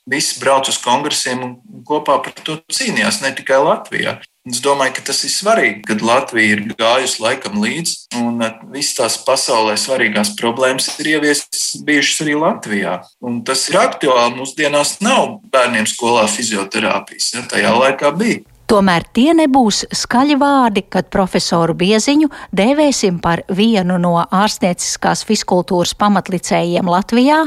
visi 0.09 0.39
brauc 0.41 0.69
uz 0.69 0.79
kongresiem 0.81 1.43
un 1.45 1.55
kopā 1.87 2.19
par 2.23 2.35
to 2.45 2.59
cīnījās, 2.73 3.21
ne 3.23 3.33
tikai 3.37 3.61
Latvijā. 3.61 4.19
Es 4.49 4.57
domāju, 4.57 4.95
ka 4.97 5.03
tas 5.11 5.19
ir 5.21 5.29
svarīgi, 5.29 5.83
kad 5.85 6.01
Latvija 6.01 6.55
ir 6.55 6.61
gājusi 6.73 7.19
laikam 7.21 7.59
līdzi, 7.61 7.93
un 8.17 8.41
eh, 8.41 8.55
visas 8.73 8.95
tās 8.97 9.17
pasaulē 9.21 9.75
svarīgās 9.77 10.33
problēmas 10.39 10.87
ir 10.97 11.11
ieviestas 11.11 11.75
bijušas 11.85 12.23
arī 12.25 12.39
Latvijā. 12.41 12.95
Un 13.21 13.43
tas 13.45 13.67
ir 13.69 13.77
aktuāli. 13.77 14.39
Mūsdienās 14.39 14.95
nav 15.05 15.37
bērniem 15.53 15.85
skolā 15.85 16.25
fizioterapijas, 16.31 17.29
ja 17.35 17.45
tajā 17.53 17.75
laikā 17.77 18.09
bija. 18.17 18.41
Tomēr 18.71 19.03
tie 19.11 19.33
nebūs 19.35 19.81
skaļi 19.99 20.37
vārdi, 20.39 20.81
kad 20.87 21.09
profesoru 21.11 21.73
Bieziņu 21.75 22.29
dēvēsim 22.55 23.17
par 23.19 23.41
vienu 23.51 23.97
no 23.99 24.13
ārstnieciskās 24.23 25.25
fiskultūras 25.27 25.91
pamatlicējiem 25.99 26.87
Latvijā, 26.87 27.41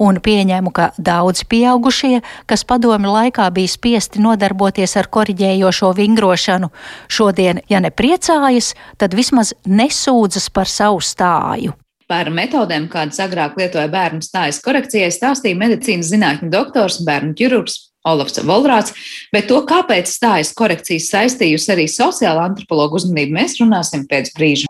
un 0.00 0.20
pieņēmu, 0.24 0.72
ka 0.72 0.86
daudzi 0.96 1.44
pieaugušie, 1.52 2.22
kas 2.48 2.64
padomi 2.64 3.12
laikā 3.12 3.50
bija 3.52 3.68
spiesti 3.68 4.24
nodarboties 4.24 4.96
ar 4.96 5.10
koriģējošo 5.12 5.92
vingrošanu, 6.00 6.72
šodien, 7.12 7.60
ja 7.68 7.82
ne 7.84 7.92
priecājas, 7.92 8.72
tad 8.96 9.18
vismaz 9.20 9.52
nesūdzas 9.68 10.48
par 10.48 10.72
savu 10.72 11.04
stāju. 11.04 11.76
Par 12.08 12.32
metodēm, 12.32 12.88
kādas 12.88 13.20
agrāk 13.20 13.60
lietoja 13.60 13.92
bērnu 13.92 14.24
stājas 14.24 14.64
korekcijai, 14.64 15.12
stāstīja 15.12 15.60
medicīnas 15.60 16.08
zinātņu 16.16 16.48
doktors, 16.56 17.02
bērnu 17.04 17.36
ķirurgs 17.36 17.89
Olofs 18.08 18.40
Voldrāts, 18.40 18.94
bet 19.32 19.48
to, 19.50 19.60
kāpēc 19.68 20.08
stājas 20.08 20.54
korekcijas 20.56 21.10
saistījusi 21.12 21.72
arī 21.74 21.86
sociāla 21.90 22.48
antropologa 22.48 22.96
uzmanību, 22.96 23.36
mēs 23.36 23.60
runāsim 23.60 24.08
pēc 24.08 24.32
brīža. 24.36 24.68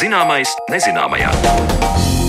Zināmais 0.00 0.52
nezināmajā. 0.72 2.19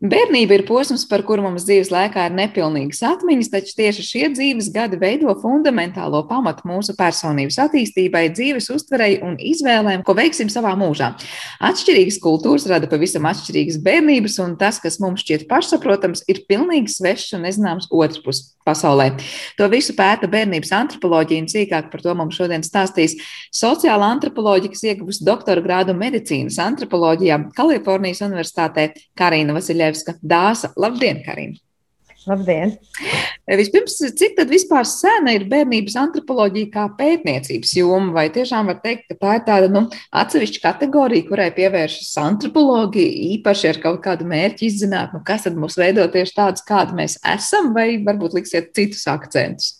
Bērnība 0.00 0.54
ir 0.56 0.62
posms, 0.64 1.02
par 1.04 1.20
kuru 1.28 1.42
mums 1.44 1.66
dzīves 1.68 1.90
laikā 1.92 2.22
ir 2.30 2.32
nepilnīgas 2.32 3.02
atmiņas, 3.04 3.50
taču 3.52 3.74
tieši 3.76 4.04
šie 4.06 4.28
dzīves 4.32 4.70
gadi 4.72 4.96
veido 4.96 5.34
fundamentālo 5.42 6.22
pamatu 6.24 6.64
mūsu 6.70 6.94
personības 6.96 7.58
attīstībai, 7.66 8.22
dzīves 8.32 8.70
uztverei 8.72 9.18
un 9.20 9.34
izvēlēm, 9.36 10.00
ko 10.06 10.14
veiksim 10.16 10.48
savā 10.48 10.72
mūžā. 10.80 11.10
Atšķirīgas 11.68 12.16
kultūras 12.24 12.64
rada 12.72 12.88
pavisam 12.88 13.28
atšķirīgas 13.28 13.76
bērnības, 13.84 14.38
un 14.40 14.54
tas, 14.62 14.78
kas 14.80 14.96
mums 15.04 15.20
šķiet 15.20 15.44
pašsaprotams, 15.52 16.24
ir 16.32 16.46
pilnīgi 16.48 16.96
svešs 16.96 17.36
un 17.36 17.44
nezināms 17.44 17.92
otrs 17.92 18.40
pasaulē. 18.64 19.10
To 19.60 19.68
visu 19.72 19.92
pēta 19.98 20.28
bērnības 20.32 20.72
antropoloģija, 20.76 21.44
un 21.44 21.52
sīkāk 21.52 21.92
par 21.92 22.04
to 22.04 22.16
mums 22.16 22.40
šodien 22.40 22.64
stāstīs 22.64 23.18
sociāla 23.52 24.08
antropoloģija, 24.14 24.72
kas 24.72 24.84
ieguvusi 24.88 25.28
doktora 25.28 25.60
grādu 25.64 25.92
medicīnas 25.96 26.56
antropoloģijā 26.64 27.40
Kalifornijas 27.56 28.24
Universitātē 28.24 28.90
Karina 29.18 29.56
Vasiļeva. 29.56 29.89
Krasnodēvska 29.90 30.20
dāsa. 30.22 30.72
Labdien, 30.76 31.22
Karina! 31.24 31.58
Labdien! 32.28 32.74
Vispirms, 33.48 33.96
cik 34.14 34.36
tad 34.36 34.50
vispār 34.52 34.84
sena 34.86 35.32
ir 35.34 35.46
bērnības 35.48 35.96
antropoloģija 35.96 36.68
kā 36.70 36.84
pētniecības 36.98 37.72
joma? 37.78 38.12
Vai 38.14 38.26
tiešām 38.30 38.68
var 38.68 38.78
teikt, 38.84 39.08
ka 39.08 39.16
tā 39.16 39.36
ir 39.38 39.44
tāda 39.46 39.70
nu, 39.72 39.86
atsevišķa 40.12 40.60
kategorija, 40.66 41.26
kurai 41.30 41.48
pievēršas 41.56 42.12
antropologi 42.20 43.06
īpaši 43.34 43.70
ar 43.72 43.80
kaut 43.82 44.02
kādu 44.04 44.28
mērķi 44.28 44.68
izzināt, 44.68 45.14
nu, 45.16 45.22
kas 45.24 45.48
tad 45.48 45.56
mūs 45.58 45.78
veido 45.80 46.04
tieši 46.12 46.36
tādus, 46.36 46.66
kādi 46.68 46.98
mēs 47.00 47.16
esam, 47.24 47.72
vai 47.74 47.94
varbūt 48.04 48.36
liksiet 48.36 48.74
citus 48.76 49.08
akcentus? 49.10 49.78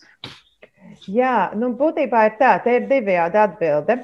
Jā, 1.07 1.51
nu, 1.57 1.71
būtībā 1.77 2.25
ir 2.27 2.35
tā, 2.41 2.55
te 2.65 2.79
ir 2.79 2.89
divējādi 2.89 3.39
atbilde. 3.45 4.01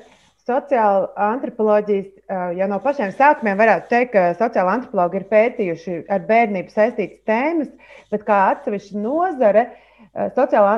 Sociāla 0.48 1.10
antropoloģijas 1.34 2.14
jau 2.28 2.68
no 2.70 2.80
pašiem 2.84 3.12
sākumiem 3.16 3.60
varētu 3.60 3.92
teikt, 3.92 4.14
ka 4.14 4.24
sociāla 4.40 4.78
antropologi 4.78 5.22
ir 5.22 5.28
pētījuši 5.32 5.98
ar 6.12 6.26
bērnību 6.28 6.74
saistītas 6.74 7.22
tēmas, 7.30 7.70
bet 8.12 8.26
kā 8.28 8.40
atsevišķa 8.54 9.04
nozare, 9.04 9.68
sociālā, 10.36 10.74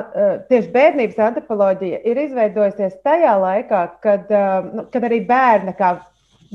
tieši 0.50 0.70
bērnības 0.74 1.18
antropoloģija 1.30 2.02
ir 2.08 2.22
izveidojusies 2.26 3.00
tajā 3.06 3.34
laikā, 3.40 3.82
kad, 4.04 4.30
nu, 4.74 4.86
kad 4.92 5.06
arī 5.08 5.22
bērna 5.26 5.74
kā 5.78 5.94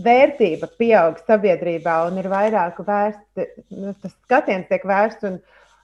vērtība 0.05 0.69
pieaug 0.79 1.19
sabiedrībā 1.23 2.01
un 2.09 2.19
ir 2.19 2.29
vairāk 2.31 2.81
vērsts, 2.85 3.45
nu, 3.71 3.93
tas 4.01 4.15
skatiens 4.25 4.67
tiek 4.69 4.83
vērsts 4.87 5.27
un, 5.29 5.39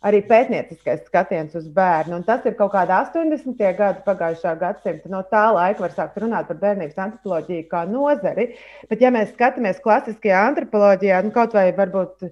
arī 0.07 0.21
pētnieciskais 0.25 1.03
skatiens 1.05 1.55
uz 1.57 1.67
bērnu. 1.75 2.17
Un 2.17 2.25
tas 2.27 2.45
ir 2.49 2.55
kaut 2.59 2.73
kāda 2.73 3.01
80. 3.05 3.57
gada 3.77 4.03
pagājušā 4.05 4.53
gadsimta. 4.61 5.11
No 5.13 5.21
tā 5.29 5.43
laika 5.53 5.85
var 5.85 5.93
sākt 5.95 6.21
runāt 6.21 6.49
par 6.49 6.61
bērnības 6.61 7.01
antropoloģiju 7.05 7.67
kā 7.71 7.83
nozari. 7.89 8.51
Bet, 8.89 9.03
ja 9.03 9.11
mēs 9.13 9.33
skatāmies 9.35 9.81
klasiskajā 9.83 10.45
antropoloģijā, 10.51 11.21
nu, 11.25 11.33
kaut 11.35 11.53
vai 11.57 11.69
varbūt. 11.77 12.31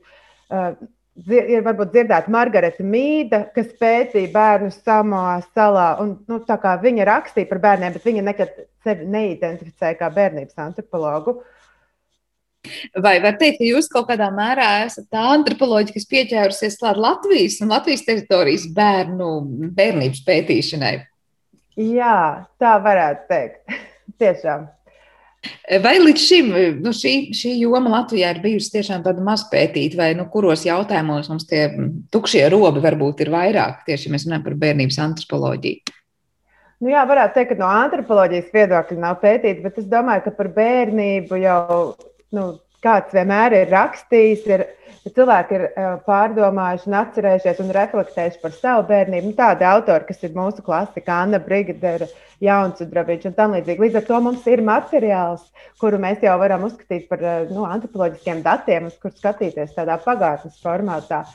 Uh, 0.50 0.72
ir 1.30 1.66
varbūt 1.66 1.90
dzirdēta 1.92 2.32
Margarita 2.32 2.84
Mīda, 2.86 3.42
kas 3.52 3.74
pētīja 3.82 4.32
bērnu 4.32 4.72
Samoā 4.72 5.38
salā. 5.52 5.90
Un, 6.00 6.16
nu, 6.32 6.40
viņa 6.86 7.08
rakstīja 7.10 7.50
par 7.50 7.60
bērniem, 7.66 7.94
bet 7.98 8.06
viņa 8.08 8.24
nekad 8.24 8.54
sevi 8.88 9.06
neidentificēja 9.14 10.00
kā 10.00 10.08
bērnības 10.16 10.62
antropologu. 10.64 11.36
Uh, 11.42 11.59
Vai 13.00 13.16
var 13.24 13.38
teikt, 13.40 13.62
ka 13.62 13.68
jūs 13.68 13.88
kaut 13.92 14.10
kādā 14.10 14.28
mērā 14.36 14.68
esat 14.86 15.08
tā 15.14 15.22
antropoloģija, 15.36 15.96
kas 15.96 16.10
pieķērusies 16.12 16.76
klāt 16.82 17.00
Latvijas 17.00 17.60
un 17.64 17.72
Latvijas 17.72 18.04
teritorijas 18.08 18.66
bērnu 18.76 19.30
bērnības 19.78 20.26
pētīšanai? 20.28 20.98
Jā, 21.80 22.18
tā 22.60 22.74
varētu 22.84 23.32
teikt. 23.32 23.80
Tiešām. 24.22 24.68
Vai 25.80 25.94
līdz 26.02 26.20
šim 26.20 26.50
nu, 26.84 26.92
šī, 26.92 27.14
šī 27.38 27.54
joma 27.62 27.94
Latvijā 27.94 28.34
ir 28.34 28.42
bijusi 28.44 28.74
tiešām 28.74 29.06
tāda 29.06 29.24
maz 29.24 29.46
pētīta, 29.48 29.96
vai 30.02 30.10
nu, 30.18 30.26
kuros 30.34 30.66
jautājumos 30.68 31.30
mums 31.32 31.48
tie 31.48 31.70
tukšie 32.12 32.44
robi 32.52 32.84
varbūt 32.84 33.24
ir 33.24 33.32
vairāk, 33.32 33.86
tieši 33.88 34.10
ja 34.10 34.16
mēs 34.16 34.28
runājam 34.28 34.44
par 34.50 34.58
bērnības 34.66 35.00
antropoloģiju? 35.06 35.96
Nu 36.84 36.92
jā, 36.92 37.06
varētu 37.08 37.36
teikt, 37.38 37.54
ka 37.54 37.60
no 37.60 37.72
antropoloģijas 37.72 38.52
viedokļa 38.56 39.00
nav 39.00 39.18
pētīta, 39.24 39.64
bet 39.64 39.80
es 39.80 39.88
domāju, 39.88 40.26
ka 40.28 40.36
par 40.36 40.52
bērnību 40.60 41.40
jau 41.40 41.80
nu, 42.36 42.46
kāds 42.84 43.14
vienmēr 43.16 43.56
ir 43.58 43.74
rakstījis, 43.74 44.46
ir, 44.54 44.64
cilvēki 45.10 45.58
ir 45.58 45.66
pārdomājuši, 46.06 46.88
un 46.90 46.98
atcerējušies 47.02 47.62
un 47.64 47.74
reflektējuši 47.76 48.42
par 48.44 48.56
savu 48.56 48.88
bērnību. 48.92 49.32
Nu, 49.32 49.38
tādi 49.38 49.68
autori, 49.68 50.08
kas 50.08 50.24
ir 50.24 50.36
mūsu 50.38 50.64
klasika, 50.66 51.22
Anna 51.26 51.42
Brigadera, 51.44 52.08
Jauns 52.44 52.80
Udrabiņš 52.86 53.28
un 53.28 53.36
tam 53.36 53.56
līdzīgi. 53.58 53.84
Līdz 53.84 54.00
ar 54.00 54.08
to 54.08 54.20
mums 54.24 54.46
ir 54.48 54.64
materiāls, 54.64 55.44
kuru 55.82 56.00
mēs 56.00 56.24
jau 56.24 56.38
varam 56.40 56.64
uzskatīt 56.70 57.10
par 57.12 57.24
nu, 57.52 57.66
antropoloģiskiem 57.68 58.44
datiem, 58.46 58.88
uz 58.88 58.96
kur 59.02 59.12
skatīties 59.16 59.76
tādā 59.76 60.00
pagātnes 60.06 60.60
formātā. 60.64 61.26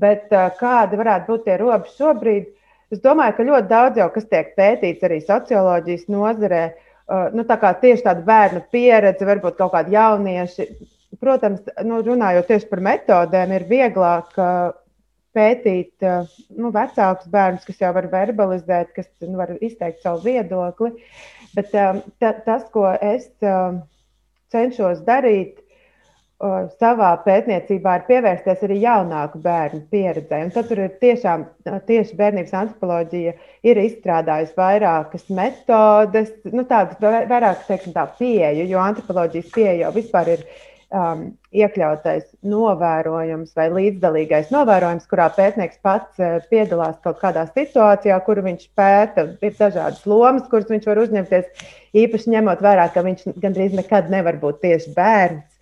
Bet 0.00 0.32
kādi 0.58 0.98
varētu 0.98 1.30
būt 1.30 1.46
tie 1.46 1.58
robeži 1.60 1.98
šobrīd? 1.98 2.50
Es 2.90 2.98
domāju, 3.02 3.36
ka 3.36 3.46
ļoti 3.46 3.70
daudz 3.70 3.98
jau 4.00 4.08
kas 4.10 4.26
tiek 4.26 4.48
pētīts 4.58 5.04
arī 5.06 5.20
socioloģijas 5.22 6.08
nozarē. 6.10 6.64
Uh, 7.10 7.26
nu, 7.34 7.42
tā 7.42 7.56
tieši 7.58 8.04
tāda 8.06 8.22
bērnu 8.22 8.60
pieredze, 8.70 9.26
varbūt 9.26 9.56
kaut 9.58 9.72
kādi 9.74 9.96
jaunieši. 9.96 10.66
Protams, 11.20 11.64
nu, 11.82 11.98
runājot 12.06 12.46
tieši 12.46 12.68
par 12.70 12.82
metodēm, 12.86 13.54
ir 13.56 13.64
vieglāk 13.66 14.36
uh, 14.38 14.70
pētīt 15.34 16.06
uh, 16.06 16.30
nu, 16.54 16.70
vecākus 16.74 17.26
bērnus, 17.32 17.66
kas 17.66 17.82
jau 17.82 17.90
var 17.96 18.06
verbalizēt, 18.12 18.92
kas 18.94 19.10
nu, 19.26 19.34
var 19.40 19.56
izteikt 19.58 20.04
savu 20.04 20.22
viedokli. 20.28 20.92
Bet 21.56 21.74
um, 21.74 21.98
tas, 22.20 22.68
ko 22.70 22.86
es 22.94 23.26
cenšos 24.54 25.02
darīt, 25.06 25.58
savā 26.80 27.10
pētniecībā 27.24 27.98
ir 27.98 28.06
pievērsties 28.06 28.62
arī 28.64 28.78
jaunāku 28.80 29.42
bērnu 29.44 29.82
pieredzē. 29.92 30.38
Un 30.46 30.52
tad 30.54 30.70
tur 30.70 30.80
ir 30.86 30.94
tiešām 31.02 31.44
tieši 31.88 32.16
bērnības 32.16 32.54
antropoloģija 32.62 33.34
ir 33.68 33.80
izstrādājusi 33.82 34.56
vairākas 34.56 35.28
metodes, 35.28 36.32
nu, 36.48 36.64
tādas 36.64 36.96
vairāk 37.02 37.66
teiksim, 37.68 37.92
tā 37.92 38.06
pieeju, 38.16 38.64
jo 38.72 38.80
antropoloģijas 38.80 39.52
pieeja 39.52 39.76
jau 39.82 39.92
vispār 39.98 40.32
ir 40.38 40.46
um, 40.88 41.26
iekļautais 41.52 42.24
novērojums 42.40 43.52
vai 43.60 43.68
līdzdalīgais 43.76 44.48
novērojums, 44.54 45.04
kurā 45.12 45.28
pētnieks 45.36 45.84
pats 45.84 46.24
piedalās 46.48 46.96
kaut 47.04 47.20
kādā 47.20 47.44
situācijā, 47.52 48.16
kuru 48.24 48.48
viņš 48.48 48.66
pēta. 48.80 49.28
Ir 49.44 49.60
dažādas 49.60 50.08
lomas, 50.08 50.48
kuras 50.48 50.72
viņš 50.72 50.88
var 50.88 51.04
uzņemties, 51.04 51.68
īpaši 52.00 52.36
ņemot 52.38 52.64
vērā, 52.64 52.88
ka 52.96 53.04
viņš 53.04 53.28
gandrīz 53.44 53.76
nekad 53.76 54.08
nevar 54.08 54.40
būt 54.40 54.64
tieši 54.64 54.96
bērns 54.96 55.59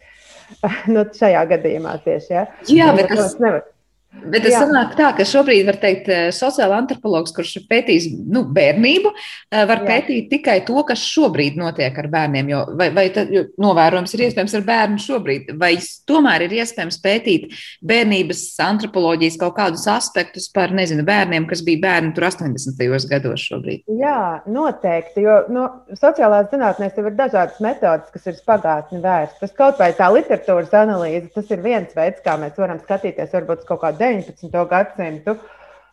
nu, 0.94 1.04
šajā 1.18 1.42
gadījumā 1.52 1.98
tieši. 2.04 2.32
Ja? 2.34 2.46
Jā, 2.70 2.92
bet 2.96 3.12
tas 3.12 3.36
nevar. 3.42 3.66
Bet 4.08 4.40
tas 4.44 4.54
sanāk 4.56 4.94
tā, 4.96 5.10
ka 5.16 5.24
šobrīd 5.28 5.66
var 5.68 5.76
teikt, 5.80 6.08
eh, 6.08 6.28
sociāla 6.34 6.78
antropologs, 6.80 7.32
kurš 7.36 7.58
pētīs 7.68 8.08
nu, 8.16 8.42
bērnību, 8.56 9.12
eh, 9.52 9.64
var 9.68 9.82
Jā. 9.82 9.86
pētīt 9.88 10.30
tikai 10.30 10.64
to, 10.66 10.80
kas 10.88 10.98
šobrīd 11.04 11.58
notiek 11.60 11.92
ar 11.98 12.08
bērniem. 12.08 12.48
Jo, 12.48 12.64
vai 12.76 12.88
vai 12.90 13.08
tad, 13.10 13.28
jo 13.30 13.44
novērojums 13.60 14.14
ir 14.14 14.24
iespējams 14.26 14.54
ar 14.56 14.64
bērnu 14.64 14.98
šobrīd, 15.04 15.58
vai 15.58 15.74
tomēr 16.08 16.46
ir 16.46 16.56
iespējams 16.56 16.98
pētīt 17.04 17.52
bērnības 17.84 18.56
antropoloģijas 18.64 19.38
kaut 19.38 19.56
kādus 19.56 19.86
aspektus 19.86 20.48
par, 20.48 20.72
nezinu, 20.72 21.04
bērniem, 21.04 21.46
kas 21.46 21.62
bija 21.62 21.84
bērni 21.84 22.14
tur 22.14 22.24
80. 22.24 23.08
gados 23.08 23.44
šobrīd? 23.44 23.84
Jā, 24.00 24.42
noteikti, 24.46 25.20
jo 25.28 25.44
no, 25.52 25.68
sociālās 25.92 26.48
zinātnēs 26.50 26.96
jau 26.96 27.06
ir 27.06 27.16
dažādas 27.18 27.60
metodas, 27.60 28.08
kas 28.10 28.26
ir 28.26 28.40
pagātni 28.46 29.02
vērstas. 29.04 29.54
Kaut 29.54 29.78
vai 29.78 29.92
tā 29.92 30.08
literatūras 30.12 30.72
analīze, 30.72 31.28
tas 31.34 31.50
ir 31.50 31.60
viens 31.60 31.92
veids, 31.94 32.24
kā 32.24 32.38
mēs 32.40 32.56
varam 32.56 32.80
skatīties 32.80 33.36
varbūt 33.36 33.68
kaut 33.68 33.84
kādu 33.84 33.98
19. 34.08 34.66
gadsimtu. 34.72 35.38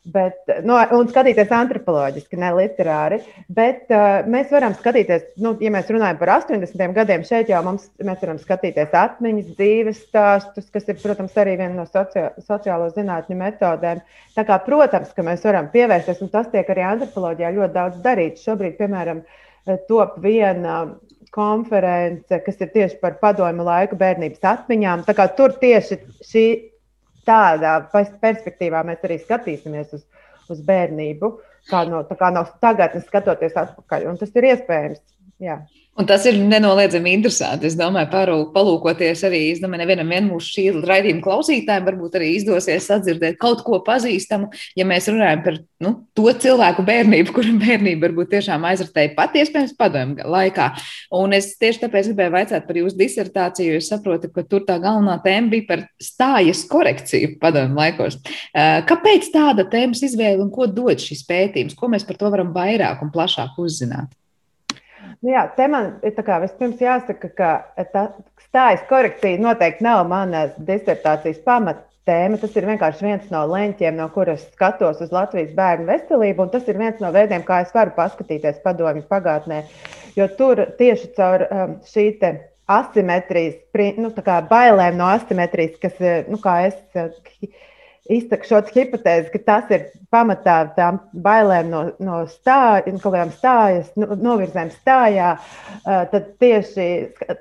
Bet, 0.06 0.44
nu, 0.62 0.76
un 0.94 1.08
skatīties 1.10 1.50
antropoloģiski, 1.56 2.38
ne 2.38 2.52
literāri. 2.54 3.18
Bet 3.58 3.90
uh, 3.90 4.20
mēs 4.30 4.52
varam 4.54 4.76
skatīties, 4.78 5.32
nu, 5.42 5.56
ja 5.58 5.72
mēs 5.74 5.90
runājam 5.90 6.20
par 6.20 6.30
80 6.36 6.94
gadiem, 6.94 7.24
šeit 7.26 7.50
jau 7.50 7.64
mums, 7.66 7.88
mēs 7.98 8.22
varam 8.22 8.38
skatīties 8.38 8.94
atmiņas, 9.02 9.56
dzīves 9.58 10.04
stāstus, 10.06 10.68
kas 10.74 10.86
ir, 10.94 11.00
protams, 11.02 11.34
arī 11.42 11.56
viena 11.58 11.74
no 11.80 11.88
socio, 11.90 12.28
sociālo 12.46 12.92
zinātņu 12.94 13.40
metodēm. 13.40 14.04
Tā 14.38 14.46
kā, 14.46 14.60
protams, 14.68 15.10
ka 15.18 15.26
mēs 15.26 15.48
varam 15.48 15.72
pievērsties, 15.74 16.22
un 16.22 16.30
tas 16.38 16.54
tiek 16.54 16.70
arī 16.70 16.86
antropoloģijā 16.92 17.52
ļoti 17.58 17.78
daudz 17.80 18.06
darīts. 18.06 18.46
Šobrīd, 18.46 18.78
piemēram, 18.78 19.26
top 19.90 20.22
viena 20.22 20.84
konference, 21.34 22.44
kas 22.46 22.62
ir 22.62 22.70
tieši 22.78 23.02
par 23.02 23.18
padomu 23.26 23.66
laiku 23.66 23.98
bērnības 23.98 24.46
atmiņām. 24.54 25.04
Tur 25.34 25.58
tieši 25.66 25.98
šī 26.22 26.48
tādā 27.28 27.74
perspektīvā 28.22 28.84
mēs 28.88 29.04
arī 29.08 29.20
skatīsimies 29.22 29.94
uz, 29.98 30.06
uz 30.52 30.62
bērnību, 30.66 31.32
kā 31.70 31.84
no, 31.90 32.04
kā 32.20 32.32
no 32.34 32.46
tagadnes 32.62 33.08
skatoties 33.10 33.58
atpakaļ. 33.62 34.08
Un 34.12 34.20
tas 34.22 34.34
ir 34.36 34.50
iespējams. 34.52 35.02
Jā. 35.36 35.58
Un 36.00 36.08
tas 36.08 36.24
ir 36.28 36.38
nenoliedzami 36.40 37.12
interesanti. 37.16 37.68
Es 37.68 37.76
domāju, 37.80 38.08
parūk, 38.12 38.50
palūkoties 38.56 39.22
arī, 39.28 39.42
es 39.52 39.60
domāju, 39.64 39.82
nevienam 39.82 40.10
vien 40.12 40.26
mūsu 40.28 40.54
šī 40.54 40.64
raidījuma 40.84 41.24
klausītājiem 41.24 41.86
varbūt 41.88 42.18
arī 42.20 42.30
izdosies 42.38 42.88
sadzirdēt 42.88 43.36
kaut 43.40 43.64
ko 43.68 43.82
pazīstamu, 43.84 44.48
ja 44.80 44.88
mēs 44.88 45.10
runājam 45.12 45.44
par 45.44 45.60
nu, 45.84 45.94
to 46.16 46.32
cilvēku 46.44 46.84
bērnību, 46.88 47.36
kura 47.36 47.52
bērnība 47.66 48.08
varbūt 48.08 48.32
tiešām 48.32 48.68
aizratēja 48.72 49.14
pat 49.18 49.36
iespējams 49.40 49.76
padomju 49.80 50.28
laikā. 50.36 50.72
Un 51.20 51.36
es 51.36 51.54
tieši 51.60 51.84
tāpēc 51.84 52.12
gribēju 52.12 52.36
vaicāt 52.38 52.68
par 52.68 52.80
jūsu 52.80 53.00
disertāciju, 53.04 53.76
jo 53.76 53.84
es 53.84 53.92
saprotu, 53.92 54.32
ka 54.36 54.48
tur 54.48 54.64
tā 54.68 54.80
galvenā 54.84 55.20
tēma 55.24 55.52
bija 55.52 55.70
par 55.74 55.88
stājas 56.00 56.64
korekciju 56.72 57.36
padomju 57.44 57.76
laikos. 57.80 58.22
Kāpēc 58.92 59.32
tāda 59.36 59.68
tēmas 59.72 60.04
izvēle 60.08 60.44
un 60.48 60.52
ko 60.56 60.68
dod 60.72 61.04
šis 61.04 61.28
pētījums? 61.28 61.76
Ko 61.80 61.92
mēs 61.92 62.08
par 62.08 62.20
to 62.20 62.32
varam 62.32 62.56
vairāk 62.56 63.04
un 63.04 63.12
plašāk 63.16 63.60
uzzināt? 63.64 64.16
Nu 65.24 65.32
jā, 65.32 65.46
te 65.56 65.68
man 65.72 65.92
ir 66.06 66.16
vispirms 66.44 66.82
jāsaka, 66.82 67.30
ka 67.38 67.50
tā 67.94 68.06
stājas 68.44 68.86
korekcija 68.90 69.42
noteikti 69.42 69.86
nav 69.86 70.06
manas 70.10 70.56
disertācijas 70.68 71.42
pamatēma. 71.46 72.40
Tas 72.42 72.56
ir 72.56 72.68
vienkārši 72.70 73.08
viens 73.08 73.30
no 73.34 73.46
leņķiem, 73.52 73.96
no 74.00 74.10
kuras 74.14 74.44
skatos 74.54 75.02
uz 75.06 75.14
Latvijas 75.16 75.54
bērnu 75.58 75.88
veselību, 75.90 76.50
tas 76.54 76.68
ir 76.72 76.80
viens 76.82 77.00
no 77.04 77.12
veidiem, 77.16 77.46
kā 77.48 77.62
es 77.66 77.74
varu 77.76 77.96
paskatīties 77.98 78.62
padomju 78.66 79.06
pagātnē. 79.12 79.64
Jo 80.16 80.30
tur 80.40 80.62
tieši 80.80 81.14
caur 81.18 81.48
um, 81.48 81.78
šī 81.90 82.10
asimetrijas, 82.72 83.60
nu, 84.02 84.10
bailēm 84.50 84.98
no 84.98 85.10
asimetrijas, 85.14 85.78
kas, 85.82 86.00
nu, 86.32 86.40
kā 86.42 86.60
es 86.70 86.78
šo 88.06 88.62
hipotēzi, 88.70 89.32
ka 89.34 89.40
tas 89.46 89.72
ir 89.74 89.88
pamatā 90.14 90.58
tām 90.76 91.00
bailēm 91.26 91.70
no, 91.72 91.82
no 92.00 92.22
stāja, 92.30 92.86
kaut 93.02 93.14
kādām 93.16 93.32
stājas, 93.34 93.90
novirzēm 93.98 94.70
stājā, 94.74 95.36
tad 95.86 96.28
tieši 96.40 96.88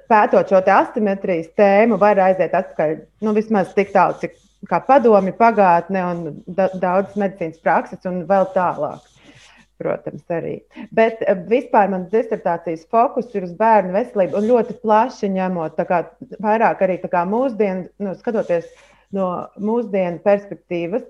pētot 0.09 0.49
šo 0.49 0.63
asimetrijas 0.65 1.51
tēmu, 1.59 1.99
var 2.01 2.19
aiziet 2.19 2.55
atpakaļ 2.57 2.97
nu, 3.25 3.35
vismaz 3.37 3.75
tik 3.77 3.93
tālu, 3.93 4.17
cik 4.23 4.39
kā 4.71 4.81
padomi 4.87 5.35
pagātne 5.37 6.05
un 6.11 6.23
da, 6.47 6.71
daudz 6.73 7.19
medicīnas 7.21 7.61
prakses 7.61 8.09
un 8.09 8.25
vēl 8.29 8.49
tālāk. 8.57 9.11
Protams, 9.75 10.23
arī. 10.31 10.61
Bet 10.95 11.19
vispār 11.51 11.89
manas 11.91 12.13
disertācijas 12.13 12.87
fokus 12.95 13.33
ir 13.35 13.45
uz 13.45 13.57
bērnu 13.59 13.91
veselību 13.97 14.39
un 14.39 14.47
ļoti 14.47 14.77
plaši 14.85 15.33
ņemot, 15.35 15.83
kā, 15.89 16.05
vairāk 16.41 16.85
arī 16.87 17.01
kā 17.03 17.25
mūsdienu, 17.27 17.89
nu, 17.99 18.13
skatoties 18.15 18.69
uh, 18.71 18.94
no 19.15 19.29
mūsdienu 19.61 20.23
perspektīvas. 20.25 21.07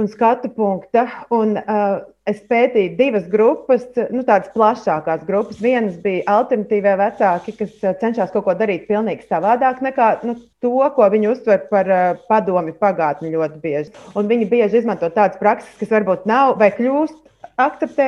un 0.00 0.08
skatu 0.08 0.48
punkta. 0.48 1.02
Un, 1.28 1.58
uh, 1.60 2.00
es 2.24 2.38
pētīju 2.48 2.94
divas 2.96 3.26
grupas, 3.28 3.82
nu, 4.14 4.22
tādas 4.24 4.48
plašākās 4.54 5.26
grupas. 5.28 5.58
Vienas 5.60 5.98
bija 6.00 6.24
alternatīvie 6.38 6.94
vecāki, 7.00 7.52
kas 7.58 7.74
cenšas 8.00 8.32
kaut 8.32 8.46
ko 8.46 8.54
darīt 8.56 8.86
pavisam 8.88 9.10
savādāk 9.28 9.82
nekā 9.84 10.08
nu, 10.24 10.38
to, 10.64 10.72
ko 10.96 11.08
viņi 11.12 11.32
uztver 11.34 11.66
par 11.68 11.90
uh, 11.90 12.22
padomi 12.30 12.72
pagātni 12.80 13.34
ļoti 13.34 13.60
bieži. 13.60 13.92
Un 14.16 14.30
viņi 14.30 14.48
bieži 14.48 14.80
izmanto 14.80 15.10
tādas 15.12 15.40
prakses, 15.42 15.76
kas 15.82 15.92
varbūt 15.92 16.24
nav 16.30 16.56
vai 16.60 16.70
kļūst 16.76 17.29
akceptē, 17.66 18.06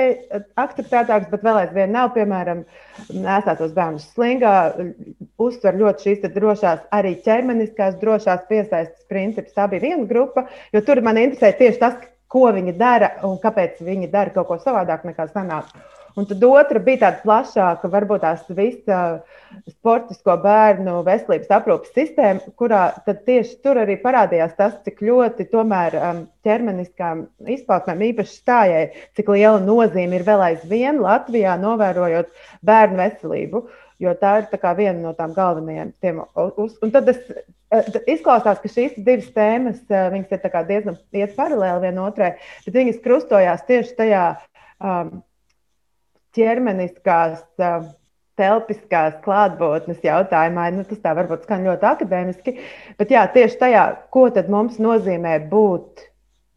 akceptētāks, 0.61 1.31
bet 1.33 1.45
vēl 1.47 1.61
aizvien 1.63 1.93
nav. 1.95 2.13
Piemēram, 2.17 2.65
nesātos 3.13 3.75
bērnus 3.77 4.09
slingā, 4.15 4.55
uztver 5.43 5.79
ļoti 5.81 6.09
šīs 6.09 6.27
drošās, 6.35 6.87
arī 6.95 7.15
ķermeniskās 7.27 7.99
drošās 8.03 8.47
piesaistes 8.51 9.09
principus. 9.13 9.55
Tā 9.57 9.69
bija 9.73 9.87
viena 9.89 10.09
grupa, 10.09 10.47
jo 10.75 10.85
tur 10.87 11.03
man 11.05 11.21
interesē 11.21 11.55
tieši 11.59 11.83
tas, 11.83 11.99
ko 12.33 12.49
viņi 12.57 12.77
dara 12.81 13.11
un 13.29 13.37
kāpēc 13.41 13.83
viņi 13.85 14.09
dara 14.13 14.33
kaut 14.35 14.49
ko 14.49 14.61
savādāk 14.63 15.05
nekā 15.09 15.29
senāk. 15.35 15.69
Un 16.17 16.27
tad 16.29 16.43
otra 16.45 16.81
bija 16.83 17.07
tāda 17.07 17.23
plašāka, 17.23 17.89
varbūt 17.93 18.21
tās 18.25 18.43
visa 18.53 18.99
sportisko 19.71 20.35
bērnu 20.43 20.99
veselības 21.07 21.53
aprūpas 21.57 21.95
sistēma, 21.97 22.53
kurā 22.61 22.83
tieši 23.07 23.57
tur 23.65 23.81
arī 23.81 23.97
parādījās 24.03 24.53
tas, 24.59 24.75
cik 24.85 25.01
ļoti 25.09 25.49
tomēr 25.53 25.97
um, 25.97 26.21
ķermeniskām 26.45 27.25
izpausmēm, 27.57 28.05
īpaši 28.11 28.37
stājai, 28.43 28.83
cik 29.17 29.33
liela 29.33 29.63
nozīme 29.65 30.21
ir 30.21 30.27
vēl 30.29 30.45
aizvien 30.51 31.01
Latvijā, 31.01 31.57
novērojot 31.63 32.29
bērnu 32.67 33.01
veselību. 33.01 33.65
Jo 34.03 34.17
tā 34.19 34.37
ir 34.43 34.49
tā 34.51 34.77
viena 34.77 34.99
no 34.99 35.13
tām 35.15 35.33
galvenajām 35.37 35.93
tēmām. 36.03 36.31
Un 36.83 36.93
tad 36.93 37.09
es 37.13 37.21
eh, 37.31 37.91
izklausās, 38.11 38.59
ka 38.59 38.69
šīs 38.69 38.97
divas 38.99 39.29
tēmas 39.33 39.79
eh, 39.89 40.17
ir 40.19 40.65
diezgan 40.69 40.97
paralēli 41.37 41.85
vienotrai, 41.87 42.33
bet 42.67 42.81
viņas 42.81 43.05
krustojās 43.05 43.63
tieši 43.69 43.95
tajā 44.01 44.25
um, 44.83 45.21
ķermeniskās, 46.37 47.43
telpiskās 48.41 49.19
klātbūtnes 49.25 50.01
jautājumā. 50.05 50.69
Nu, 50.77 50.87
tas 50.89 51.03
tā 51.05 51.13
varbūt 51.19 51.47
skan 51.47 51.67
ļoti 51.69 51.89
akadēmiski, 51.91 52.57
bet 53.01 53.13
jā, 53.13 53.27
tieši 53.35 53.61
tajā, 53.61 53.85
ko 54.15 54.29
tad 54.35 54.49
mums 54.53 54.81
nozīmē 54.83 55.37
būt 55.53 56.07